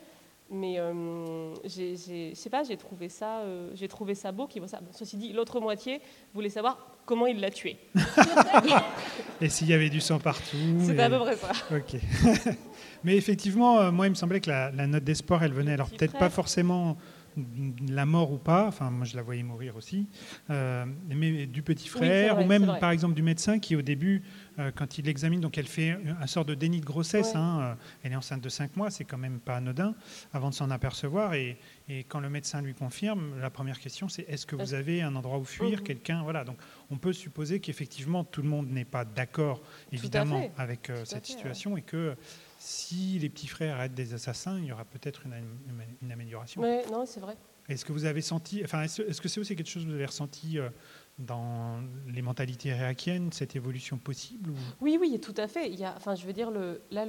Mais 0.51 0.79
euh, 0.79 1.53
je 1.63 2.31
sais 2.33 2.49
pas, 2.49 2.63
j'ai 2.63 2.77
trouvé 2.77 3.07
ça, 3.07 3.41
euh, 3.41 3.69
j'ai 3.75 3.87
trouvé 3.87 4.15
ça 4.15 4.31
beau 4.31 4.49
voient 4.57 4.67
ça. 4.67 4.79
ceci 4.91 5.15
dit, 5.17 5.31
l'autre 5.31 5.59
moitié 5.59 6.01
voulait 6.33 6.49
savoir 6.49 6.97
comment 7.05 7.27
il 7.27 7.39
l'a 7.39 7.51
tué. 7.51 7.77
et 9.41 9.49
s'il 9.49 9.67
y 9.67 9.73
avait 9.73 9.89
du 9.89 10.01
sang 10.01 10.19
partout. 10.19 10.57
C'est 10.79 10.99
à 10.99 11.09
peu 11.09 11.19
près 11.19 11.35
ça. 11.35 11.51
Ok. 11.71 11.99
mais 13.03 13.15
effectivement, 13.15 13.79
euh, 13.79 13.91
moi, 13.91 14.07
il 14.07 14.11
me 14.11 14.15
semblait 14.15 14.41
que 14.41 14.49
la, 14.49 14.71
la 14.71 14.87
note 14.87 15.03
d'espoir, 15.03 15.43
elle 15.43 15.53
venait 15.53 15.73
alors 15.73 15.89
peut-être 15.89 16.17
pas 16.17 16.29
forcément 16.31 16.97
la 17.89 18.05
mort 18.05 18.31
ou 18.31 18.37
pas, 18.37 18.67
enfin 18.67 18.89
moi 18.89 19.05
je 19.05 19.15
la 19.15 19.21
voyais 19.21 19.43
mourir 19.43 19.75
aussi, 19.75 20.07
euh, 20.49 20.85
mais 21.07 21.45
du 21.45 21.61
petit 21.61 21.87
frère, 21.87 22.39
ou 22.39 22.45
même 22.45 22.77
par 22.79 22.91
exemple 22.91 23.13
du 23.13 23.21
médecin 23.21 23.59
qui 23.59 23.75
au 23.75 23.81
début, 23.81 24.23
quand 24.75 24.97
il 24.97 25.05
l'examine, 25.05 25.39
donc 25.39 25.57
elle 25.57 25.67
fait 25.67 25.97
un 26.19 26.27
sort 26.27 26.45
de 26.45 26.55
déni 26.55 26.81
de 26.81 26.85
grossesse, 26.85 27.35
hein, 27.35 27.59
euh, 27.61 27.73
elle 28.03 28.11
est 28.11 28.15
enceinte 28.15 28.41
de 28.41 28.49
5 28.49 28.75
mois, 28.75 28.91
c'est 28.91 29.05
quand 29.05 29.17
même 29.17 29.39
pas 29.39 29.57
anodin, 29.57 29.95
avant 30.33 30.49
de 30.49 30.55
s'en 30.55 30.69
apercevoir, 30.69 31.33
et, 31.33 31.57
quand 32.07 32.19
le 32.19 32.29
médecin 32.29 32.61
lui 32.61 32.75
confirme, 32.75 33.39
la 33.39 33.49
première 33.49 33.79
question 33.79 34.09
c'est 34.09 34.21
est-ce 34.29 34.45
que 34.45 34.55
vous 34.55 34.75
avez 34.75 35.01
un 35.01 35.15
endroit 35.15 35.39
où 35.39 35.43
fuir, 35.43 35.79
mhm. 35.79 35.83
quelqu'un, 35.83 36.21
voilà, 36.21 36.43
donc 36.43 36.57
on 36.91 36.97
peut 36.97 37.13
supposer 37.13 37.59
qu'effectivement 37.59 38.23
tout 38.23 38.43
le 38.43 38.47
monde 38.47 38.69
n'est 38.69 38.85
pas 38.85 39.05
d'accord 39.05 39.59
évidemment 39.91 40.51
avec 40.55 40.91
cette 41.05 41.25
situation 41.25 41.77
et 41.77 41.81
que 41.81 42.15
si 42.59 43.17
les 43.19 43.29
petits 43.29 43.47
frères 43.47 43.77
arrêtent 43.77 43.95
des 43.95 44.13
assassins, 44.13 44.59
il 44.59 44.65
y 44.65 44.71
aura 44.71 44.85
peut-être 44.85 45.23
une, 45.25 46.11
amélioration. 46.11 46.61
Oui, 46.61 46.79
non, 46.91 47.05
c'est 47.05 47.21
vrai. 47.21 47.35
Est-ce 47.69 47.85
que 47.85 47.93
vous 47.93 48.05
avez 48.05 48.21
senti, 48.21 48.61
enfin, 48.63 48.83
est-ce 48.83 49.21
que 49.21 49.29
c'est 49.29 49.39
aussi 49.39 49.55
quelque 49.55 49.69
chose 49.69 49.83
que 49.83 49.89
vous 49.89 49.95
avez 49.95 50.05
ressenti 50.05 50.59
euh, 50.59 50.69
dans 51.19 51.81
les 52.07 52.21
mentalités 52.21 52.69
irakiennes, 52.69 53.31
cette 53.31 53.55
évolution 53.55 53.97
possible 53.97 54.51
Oui, 54.81 54.97
oui, 54.99 55.19
tout 55.19 55.33
à 55.37 55.47
fait. 55.47 55.71
Enfin, 55.95 56.15
je 56.15 56.25
veux 56.25 56.33
dire, 56.33 56.49
là, 56.91 57.05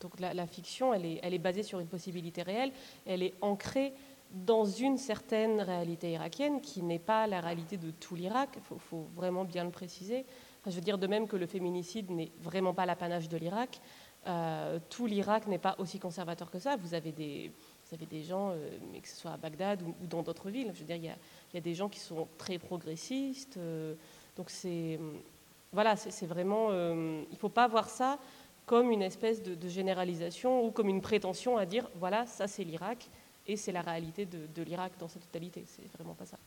donc 0.00 0.18
la, 0.18 0.46
fiction, 0.46 0.92
elle 0.92 1.04
est, 1.04 1.38
basée 1.38 1.62
sur 1.62 1.78
une 1.78 1.86
possibilité 1.86 2.42
réelle, 2.42 2.72
elle 3.06 3.22
est 3.22 3.34
ancrée 3.40 3.92
dans 4.32 4.64
une 4.64 4.96
certaine 4.96 5.60
réalité 5.60 6.12
irakienne 6.12 6.60
qui 6.60 6.82
n'est 6.82 6.98
pas 6.98 7.26
la 7.26 7.40
réalité 7.40 7.76
de 7.76 7.90
tout 7.90 8.14
l'Irak. 8.14 8.48
Il 8.56 8.78
faut, 8.80 9.06
vraiment 9.14 9.44
bien 9.44 9.64
le 9.64 9.70
préciser. 9.70 10.24
Enfin, 10.60 10.70
je 10.70 10.76
veux 10.76 10.80
dire 10.80 10.98
de 10.98 11.06
même 11.06 11.28
que 11.28 11.36
le 11.36 11.46
féminicide 11.46 12.10
n'est 12.10 12.32
vraiment 12.40 12.72
pas 12.72 12.86
l'apanage 12.86 13.28
de 13.28 13.36
l'Irak. 13.36 13.80
Euh, 14.26 14.78
tout 14.88 15.06
l'Irak 15.06 15.48
n'est 15.48 15.58
pas 15.58 15.74
aussi 15.78 15.98
conservateur 15.98 16.50
que 16.50 16.58
ça. 16.58 16.76
Vous 16.76 16.94
avez 16.94 17.12
des, 17.12 17.52
gens, 18.22 18.50
euh, 18.50 18.70
que 19.00 19.08
ce 19.08 19.16
soit 19.16 19.32
à 19.32 19.36
Bagdad 19.36 19.82
ou, 19.82 19.94
dans 20.06 20.22
d'autres 20.22 20.48
villes, 20.48 20.70
je 20.74 20.80
veux 20.80 20.86
dire, 20.86 20.96
il 20.96 21.04
y, 21.04 21.08
a, 21.08 21.16
il 21.52 21.56
y, 21.56 21.58
a, 21.58 21.60
des 21.60 21.74
gens 21.74 21.88
qui 21.88 22.00
sont 22.00 22.28
très 22.38 22.58
progressistes. 22.58 23.56
Euh, 23.56 23.94
donc 24.36 24.50
c'est, 24.50 24.98
voilà, 25.72 25.96
c'est 25.96 26.26
vraiment, 26.26 26.70
il 26.70 27.30
ne 27.30 27.36
faut 27.38 27.48
pas 27.50 27.68
voir 27.68 27.90
ça 27.90 28.18
comme 28.66 28.90
une 28.90 29.02
espèce 29.02 29.42
de, 29.42 29.68
généralisation 29.68 30.64
ou 30.64 30.70
comme 30.70 30.88
une 30.88 31.00
prétention 31.00 31.56
à 31.56 31.66
dire, 31.66 31.88
voilà, 31.98 32.26
ça 32.26 32.46
c'est 32.46 32.64
l'Irak 32.64 33.08
et 33.46 33.56
c'est 33.56 33.72
la 33.72 33.82
réalité 33.82 34.26
de, 34.26 34.62
l'Irak 34.62 34.92
dans 34.98 35.08
sa 35.08 35.18
totalité. 35.18 35.64
C'est 35.66 35.90
vraiment 35.98 36.14
pas 36.14 36.26
ça. 36.26 36.38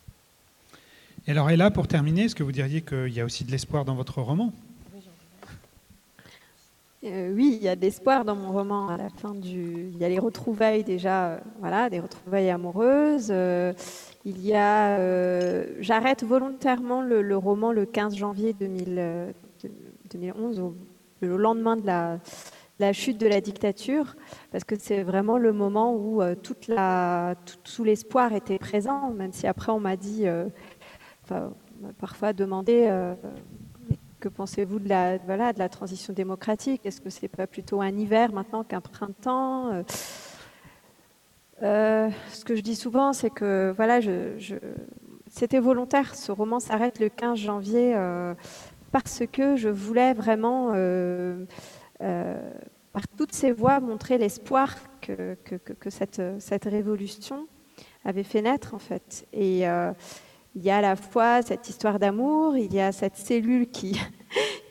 Et 1.26 1.32
alors, 1.32 1.50
et 1.50 1.56
là, 1.56 1.70
pour 1.70 1.88
terminer, 1.88 2.24
est-ce 2.24 2.34
que 2.34 2.42
vous 2.42 2.52
diriez 2.52 2.82
qu'il 2.82 3.12
y 3.12 3.20
a 3.20 3.24
aussi 3.24 3.44
de 3.44 3.50
l'espoir 3.50 3.84
dans 3.84 3.94
votre 3.94 4.22
roman? 4.22 4.52
Euh, 7.04 7.30
oui, 7.34 7.58
il 7.60 7.62
y 7.62 7.68
a 7.68 7.76
de 7.76 7.82
l'espoir 7.82 8.24
dans 8.24 8.34
mon 8.34 8.52
roman. 8.52 8.88
À 8.88 8.96
la 8.96 9.10
fin 9.10 9.34
il 9.42 9.98
y 9.98 10.04
a 10.04 10.08
les 10.08 10.18
retrouvailles 10.18 10.82
déjà, 10.82 11.28
euh, 11.28 11.38
voilà, 11.60 11.90
des 11.90 12.00
retrouvailles 12.00 12.48
amoureuses. 12.50 13.28
Euh, 13.30 13.72
il 14.24 14.44
y 14.44 14.54
a, 14.54 14.98
j'arrête 15.80 16.24
volontairement 16.24 17.02
le, 17.02 17.36
roman 17.36 17.70
le 17.70 17.86
15 17.86 18.16
janvier 18.16 18.54
2011, 18.54 20.60
au, 20.60 20.74
le 21.20 21.36
lendemain 21.36 21.76
de 21.76 21.86
la, 21.86 22.18
chute 22.92 23.18
de 23.18 23.28
la 23.28 23.40
dictature, 23.40 24.16
parce 24.50 24.64
que 24.64 24.74
c'est 24.76 25.04
vraiment 25.04 25.38
le 25.38 25.52
moment 25.52 25.94
où 25.94 26.20
tout, 26.42 26.56
l'espoir 27.84 28.32
était 28.32 28.58
présent, 28.58 29.10
même 29.10 29.32
si 29.32 29.46
après 29.46 29.70
on 29.70 29.78
m'a 29.78 29.96
dit, 29.96 30.24
enfin, 31.22 31.52
parfois 31.98 32.32
demandé 32.32 32.90
que 34.20 34.28
pensez-vous 34.28 34.78
de 34.78 34.88
la, 34.88 35.18
voilà, 35.18 35.52
de 35.52 35.58
la 35.58 35.68
transition 35.68 36.12
démocratique? 36.12 36.84
Est-ce 36.84 37.00
que 37.00 37.10
c'est 37.10 37.28
pas 37.28 37.46
plutôt 37.46 37.80
un 37.80 37.96
hiver 37.96 38.32
maintenant 38.32 38.64
qu'un 38.64 38.80
printemps? 38.80 39.72
Euh, 39.72 39.82
euh, 41.62 42.10
Ce 42.32 42.44
que 42.44 42.54
je 42.54 42.60
dis 42.60 42.76
souvent, 42.76 43.12
c'est 43.12 43.30
que 43.30 43.72
voilà, 43.76 44.00
c'était 45.28 45.58
volontaire. 45.58 46.14
Ce 46.14 46.32
roman 46.32 46.60
s'arrête 46.60 46.98
le 47.00 47.08
15 47.08 47.38
janvier 47.38 47.94
euh, 47.94 48.34
parce 48.92 49.22
que 49.30 49.56
je 49.56 49.68
voulais 49.68 50.14
vraiment, 50.14 50.72
par 51.98 53.08
toutes 53.16 53.32
ces 53.32 53.52
voix, 53.52 53.80
montrer 53.80 54.18
l'espoir 54.18 54.74
que, 55.00 55.36
que, 55.44 55.90
cette, 55.90 56.22
cette 56.38 56.64
révolution 56.64 57.46
avait 58.04 58.22
fait 58.22 58.42
naître 58.42 58.74
en 58.74 58.78
fait. 58.78 59.26
Il 60.56 60.64
y 60.64 60.70
a 60.70 60.78
à 60.78 60.80
la 60.80 60.96
fois 60.96 61.42
cette 61.42 61.68
histoire 61.68 61.98
d'amour, 61.98 62.56
il 62.56 62.72
y 62.72 62.80
a 62.80 62.90
cette 62.90 63.16
cellule 63.16 63.68
qui, 63.70 64.00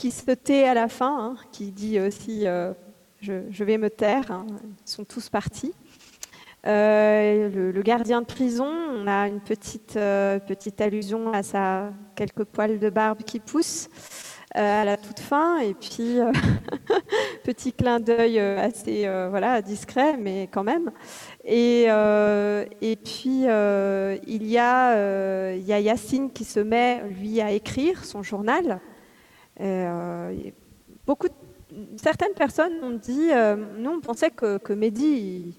se 0.11 0.31
tait 0.31 0.63
à 0.63 0.73
la 0.73 0.87
fin, 0.87 1.17
hein, 1.19 1.35
qui 1.51 1.71
dit 1.71 1.99
aussi 1.99 2.47
euh, 2.47 2.73
je, 3.21 3.63
vais 3.63 3.77
me 3.77 3.89
taire, 3.89 4.31
hein. 4.31 4.47
ils 4.85 4.89
sont 4.89 5.05
tous 5.05 5.29
partis. 5.29 5.73
Euh, 6.65 7.71
le, 7.71 7.81
gardien 7.83 8.21
de 8.21 8.25
prison, 8.25 8.65
on 8.65 9.05
a 9.05 9.27
une 9.27 9.39
petite, 9.39 9.95
euh, 9.97 10.39
petite 10.39 10.81
allusion 10.81 11.31
à 11.31 11.43
sa 11.43 11.91
quelques 12.15 12.45
poils 12.45 12.79
de 12.79 12.89
barbe 12.89 13.21
qui 13.21 13.39
poussent 13.39 13.87
à 14.55 14.85
la 14.85 14.97
toute 14.97 15.19
fin, 15.19 15.59
et 15.59 15.73
puis 15.73 16.17
petit 17.43 17.73
clin 17.73 17.99
d'œil 17.99 18.39
assez 18.39 19.07
voilà 19.29 19.61
discret, 19.61 20.17
mais 20.17 20.49
quand 20.51 20.63
même. 20.63 20.91
Et, 21.43 21.83
et 21.83 22.95
puis 22.95 23.43
il 23.43 24.47
y 24.47 24.57
a, 24.57 25.53
y 25.55 25.73
a 25.73 25.79
Yacine 25.79 26.31
qui 26.31 26.45
se 26.45 26.59
met 26.59 27.03
lui 27.19 27.41
à 27.41 27.51
écrire 27.51 28.03
son 28.05 28.23
journal. 28.23 28.79
Euh, 29.61 30.51
beaucoup, 31.05 31.27
certaines 31.97 32.33
personnes 32.33 32.83
ont 32.83 32.91
dit, 32.97 33.31
euh, 33.31 33.55
nous 33.77 33.91
on 33.91 34.01
pensait 34.01 34.31
que, 34.31 34.57
que 34.57 34.73
Mehdi, 34.73 35.57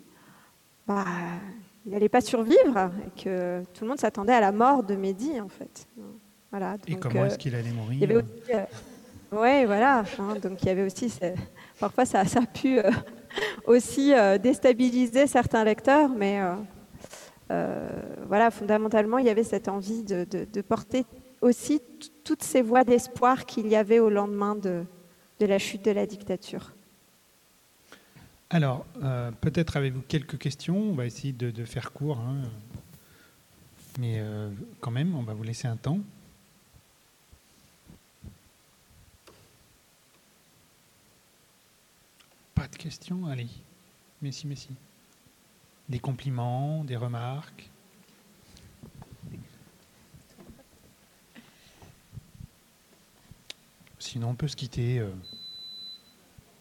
bah, 0.86 1.04
il 1.84 1.92
n'allait 1.92 2.08
pas 2.08 2.20
survivre 2.20 2.90
et 3.06 3.22
que 3.22 3.62
tout 3.72 3.84
le 3.84 3.88
monde 3.88 4.00
s'attendait 4.00 4.34
à 4.34 4.40
la 4.40 4.52
mort 4.52 4.82
de 4.82 4.96
Mehdi 4.96 5.40
en 5.40 5.48
fait. 5.48 5.86
Voilà, 6.58 6.76
et 6.86 6.96
comment 6.96 7.26
est-ce 7.26 7.36
qu'il 7.36 7.54
allait 7.54 7.70
mourir 7.70 8.24
Oui, 9.32 9.64
voilà. 9.66 10.04
Hein, 10.18 10.36
donc 10.42 10.62
il 10.62 10.66
y 10.66 10.70
avait 10.70 10.84
aussi, 10.84 11.12
parfois 11.78 12.06
ça, 12.06 12.24
ça, 12.24 12.40
a 12.40 12.46
pu 12.46 12.78
aussi 13.66 14.12
déstabiliser 14.40 15.26
certains 15.26 15.64
lecteurs, 15.64 16.08
mais 16.08 16.40
voilà, 17.48 18.50
fondamentalement, 18.50 19.18
il 19.18 19.26
y 19.26 19.30
avait 19.30 19.44
cette 19.44 19.68
envie 19.68 20.02
de, 20.02 20.24
de, 20.24 20.46
de 20.50 20.60
porter 20.62 21.04
aussi 21.40 21.80
toutes 22.24 22.42
ces 22.42 22.62
voix 22.62 22.84
d'espoir 22.84 23.46
qu'il 23.46 23.68
y 23.68 23.76
avait 23.76 23.98
au 23.98 24.10
lendemain 24.10 24.54
de, 24.54 24.84
de, 25.40 25.46
la 25.46 25.58
chute 25.58 25.84
de 25.84 25.90
la 25.90 26.06
dictature. 26.06 26.72
Alors, 28.50 28.86
euh, 29.02 29.30
peut-être 29.40 29.76
avez-vous 29.76 30.02
quelques 30.02 30.38
questions. 30.38 30.78
On 30.78 30.92
va 30.92 31.06
essayer 31.06 31.32
de, 31.32 31.64
faire 31.64 31.92
court, 31.92 32.18
hein. 32.18 32.42
mais 33.98 34.16
euh, 34.18 34.50
quand 34.80 34.90
même, 34.90 35.14
on 35.16 35.22
va 35.22 35.34
vous 35.34 35.42
laisser 35.42 35.66
un 35.68 35.76
temps. 35.76 35.98
Pas 42.56 42.66
de 42.66 42.76
questions 42.76 43.26
Allez. 43.26 43.48
Merci, 44.22 44.46
merci. 44.46 44.70
Des 45.88 46.00
compliments, 46.00 46.82
des 46.82 46.96
remarques 46.96 47.70
Sinon, 53.98 54.30
on 54.30 54.34
peut 54.34 54.48
se 54.48 54.56
quitter. 54.56 55.00
Euh, 55.00 55.10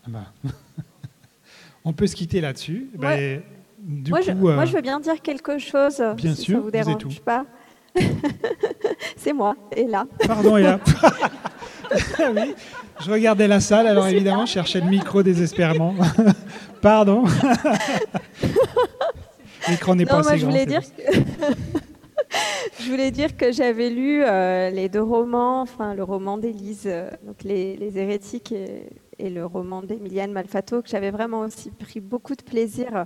ah 0.05 0.09
bah. 0.09 0.33
on 1.85 1.93
peut 1.93 2.07
se 2.07 2.15
quitter 2.15 2.41
là-dessus. 2.41 2.89
Bah, 2.95 3.15
moi, 3.79 4.21
je, 4.21 4.31
moi, 4.31 4.51
euh, 4.51 4.65
je, 4.65 4.73
veux 4.73 4.81
bien 4.81 4.99
dire 4.99 5.21
quelque 5.21 5.57
chose. 5.59 6.01
Bien 6.17 6.35
si 6.35 6.41
sûr, 6.41 6.57
ça 6.57 6.61
vous 6.61 6.71
dérange 6.71 7.21
pas. 7.21 7.45
C'est 9.15 9.31
moi, 9.31 9.55
et 9.71 9.85
là. 9.85 10.05
Pardon, 10.25 10.57
Ella. 10.57 10.79
oui, 12.35 12.55
je 12.99 13.11
regardais 13.11 13.47
la 13.47 13.59
salle, 13.59 13.87
alors 13.87 14.07
évidemment, 14.07 14.45
je 14.45 14.53
cherchais 14.53 14.79
le 14.79 14.87
micro 14.87 15.23
désespérément. 15.23 15.95
Pardon. 16.81 17.25
L'écran 19.69 19.95
n'est 19.95 20.05
pas 20.05 20.19
assez 20.19 20.37
je 20.37 20.43
grand. 20.43 20.51
Voulais 20.51 20.65
dire 20.65 20.81
je 22.79 22.89
voulais 22.89 23.11
dire 23.11 23.35
que 23.35 23.51
j'avais 23.51 23.89
lu 23.89 24.23
euh, 24.23 24.69
les 24.69 24.89
deux 24.89 25.01
romans, 25.01 25.61
enfin 25.61 25.93
le 25.93 26.03
roman 26.03 26.37
d'Élise, 26.37 26.83
euh, 26.85 27.09
donc 27.25 27.43
les, 27.43 27.77
Hérétiques 27.97 28.53
et, 29.17 29.29
le 29.29 29.45
roman 29.45 29.81
d'Emiliane 29.81 30.31
Malfato, 30.31 30.81
que 30.81 30.89
j'avais 30.89 31.11
vraiment 31.11 31.39
aussi 31.39 31.71
pris 31.71 31.99
beaucoup 31.99 32.35
de 32.35 32.43
plaisir 32.43 33.05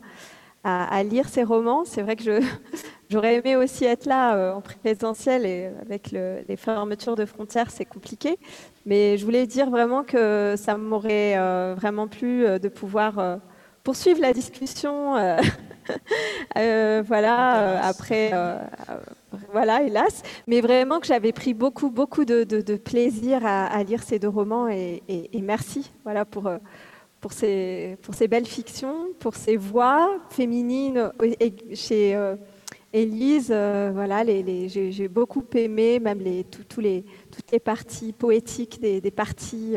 à, 0.63 1.03
lire 1.03 1.27
ces 1.29 1.43
romans. 1.43 1.83
C'est 1.85 2.01
vrai 2.01 2.15
que 2.15 2.39
j'aurais 3.09 3.35
aimé 3.35 3.55
aussi 3.55 3.85
être 3.85 4.05
là 4.05 4.35
euh, 4.35 4.53
en 4.53 4.61
présentiel 4.61 5.45
et 5.45 5.69
avec 5.81 6.11
les 6.11 6.57
fermetures 6.57 7.15
de 7.15 7.25
frontières, 7.25 7.71
c'est 7.71 7.85
compliqué. 7.85 8.37
Mais 8.85 9.17
je 9.17 9.25
voulais 9.25 9.47
dire 9.47 9.69
vraiment 9.69 10.03
que 10.03 10.55
ça 10.57 10.77
m'aurait 10.77 11.35
vraiment 11.75 12.07
plu 12.07 12.45
de 12.59 12.69
pouvoir 12.69 13.39
poursuivre 13.83 14.21
la 14.21 14.33
discussion. 14.33 15.13
voilà, 16.55 17.85
après, 17.85 18.31
voilà, 19.51 19.83
hélas. 19.83 20.23
Mais 20.47 20.61
vraiment 20.61 20.99
que 20.99 21.07
j'avais 21.07 21.31
pris 21.31 21.53
beaucoup, 21.53 21.89
beaucoup 21.89 22.25
de, 22.25 22.75
plaisir 22.77 23.45
à, 23.45 23.83
lire 23.83 24.03
ces 24.03 24.19
deux 24.19 24.29
romans 24.29 24.67
et, 24.67 25.01
merci 25.41 25.91
voilà, 26.03 26.25
pour, 26.25 26.47
euh, 26.47 26.57
pour, 27.21 27.33
ces, 27.33 27.97
pour 28.01 28.13
ces 28.13 28.27
belles 28.27 28.45
fictions, 28.45 29.09
pour 29.19 29.35
ces 29.35 29.57
voix 29.57 30.17
féminines 30.29 31.11
chez 31.73 32.15
euh, 32.15 32.35
Élise. 32.93 33.49
Euh, 33.51 33.91
voilà, 33.93 34.23
les, 34.23 34.69
j'ai 34.69 35.07
beaucoup 35.07 35.43
aimé 35.53 35.99
même 35.99 36.19
les, 36.19 36.43
tous 36.43 36.81
les, 36.81 37.03
toutes 37.31 37.51
les 37.51 37.59
parties 37.59 38.13
poétiques 38.13 38.79
des, 38.79 39.11
parties 39.11 39.75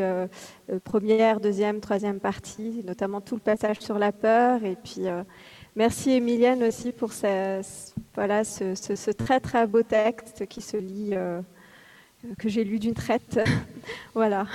première, 0.83 1.39
deuxième, 1.39 1.79
troisième 1.79 2.19
partie, 2.19 2.83
notamment 2.85 3.21
tout 3.21 3.35
le 3.35 3.41
passage 3.41 3.79
sur 3.79 3.99
la 3.99 4.11
peur 4.11 4.63
et 4.63 4.75
puis 4.75 5.07
Merci 5.75 6.11
Emilienne 6.11 6.63
aussi 6.63 6.91
pour 6.91 7.13
ce, 7.13 7.61
voilà, 8.13 8.43
ce, 8.43 9.11
très 9.11 9.39
très 9.39 9.65
beau 9.65 9.81
texte 9.81 10.45
qui 10.45 10.61
se 10.61 10.77
lit, 10.77 11.11
euh, 11.13 11.41
que 12.37 12.49
j'ai 12.49 12.63
lu 12.63 12.79
d'une 12.79 12.93
traite. 12.93 13.39
voilà. 14.13 14.47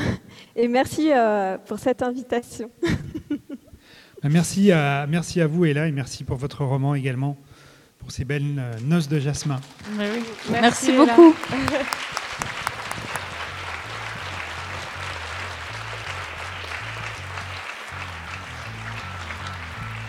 Et 0.57 0.69
merci 0.69 1.11
euh, 1.13 1.59
pour 1.59 1.79
cette 1.79 2.03
invitation. 2.03 2.71
Ben, 4.23 4.29
merci, 4.31 4.73
à, 4.73 5.07
merci 5.09 5.41
à 5.41 5.47
vous 5.47 5.65
Ella 5.65 5.87
et 5.87 5.93
merci 5.93 6.25
pour 6.25 6.37
votre 6.37 6.65
roman 6.65 6.95
également, 6.95 7.37
pour 7.99 8.11
ces 8.11 8.25
belles 8.25 8.57
euh, 8.59 8.75
noces 8.85 9.09
de 9.09 9.19
jasmin. 9.19 9.61
merci 10.51 10.93
beaucoup. 10.93 11.35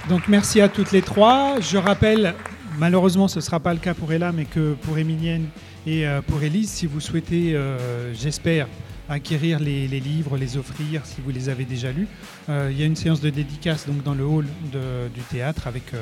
Donc 0.08 0.28
merci 0.28 0.60
à 0.60 0.70
toutes 0.70 0.92
les 0.92 1.04
trois. 1.04 1.60
Je 1.60 1.78
rappelle, 1.78 2.34
malheureusement 2.80 3.28
ce 3.28 3.38
ne 3.38 3.42
sera 3.42 3.60
pas 3.60 3.74
le 3.74 3.80
cas 3.80 3.94
pour 3.94 4.12
Ella, 4.12 4.32
mais 4.32 4.46
que 4.46 4.74
pour 4.74 4.98
Émilienne 4.98 5.50
et 5.88 6.06
euh, 6.06 6.22
pour 6.22 6.42
Élise, 6.44 6.70
si 6.70 6.86
vous 6.86 7.00
souhaitez, 7.00 7.56
euh, 7.56 8.14
j'espère, 8.14 8.68
acquérir 9.08 9.60
les, 9.60 9.88
livres, 9.88 10.38
les 10.38 10.58
offrir 10.58 11.06
si 11.06 11.22
vous 11.22 11.32
les 11.32 11.50
avez 11.50 11.66
déjà 11.66 11.92
lus, 11.92 12.08
euh, 12.50 12.70
il 12.72 12.80
y 12.80 12.84
a 12.84 12.86
une 12.86 12.96
séance 12.96 13.22
de 13.22 13.30
dédicace 13.30 13.88
donc, 13.88 14.04
dans 14.04 14.14
le 14.14 14.26
hall 14.26 14.46
du 14.72 15.22
théâtre 15.32 15.68
avec 15.68 15.94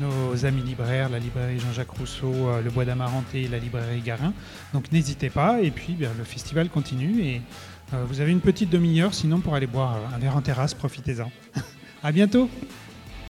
nos 0.00 0.44
amis 0.44 0.62
libraires, 0.62 1.08
la 1.08 1.18
librairie 1.18 1.58
Jean-Jacques 1.58 1.90
Rousseau, 1.90 2.50
le 2.62 2.70
Bois 2.70 2.84
d'Amaranté 2.84 3.42
et 3.42 3.48
la 3.48 3.58
librairie 3.58 4.00
Garin. 4.00 4.32
Donc 4.74 4.90
n'hésitez 4.90 5.30
pas. 5.30 5.60
Et 5.62 5.70
puis 5.70 5.96
le 5.98 6.24
festival 6.24 6.68
continue 6.68 7.22
et 7.22 7.40
vous 7.92 8.20
avez 8.20 8.32
une 8.32 8.40
petite 8.40 8.70
demi-heure 8.70 9.14
sinon 9.14 9.40
pour 9.40 9.54
aller 9.54 9.66
boire 9.66 9.98
un 10.14 10.18
verre 10.18 10.36
en 10.36 10.40
terrasse, 10.40 10.74
profitez-en. 10.74 11.30
à 12.02 12.12
bientôt 12.12 12.50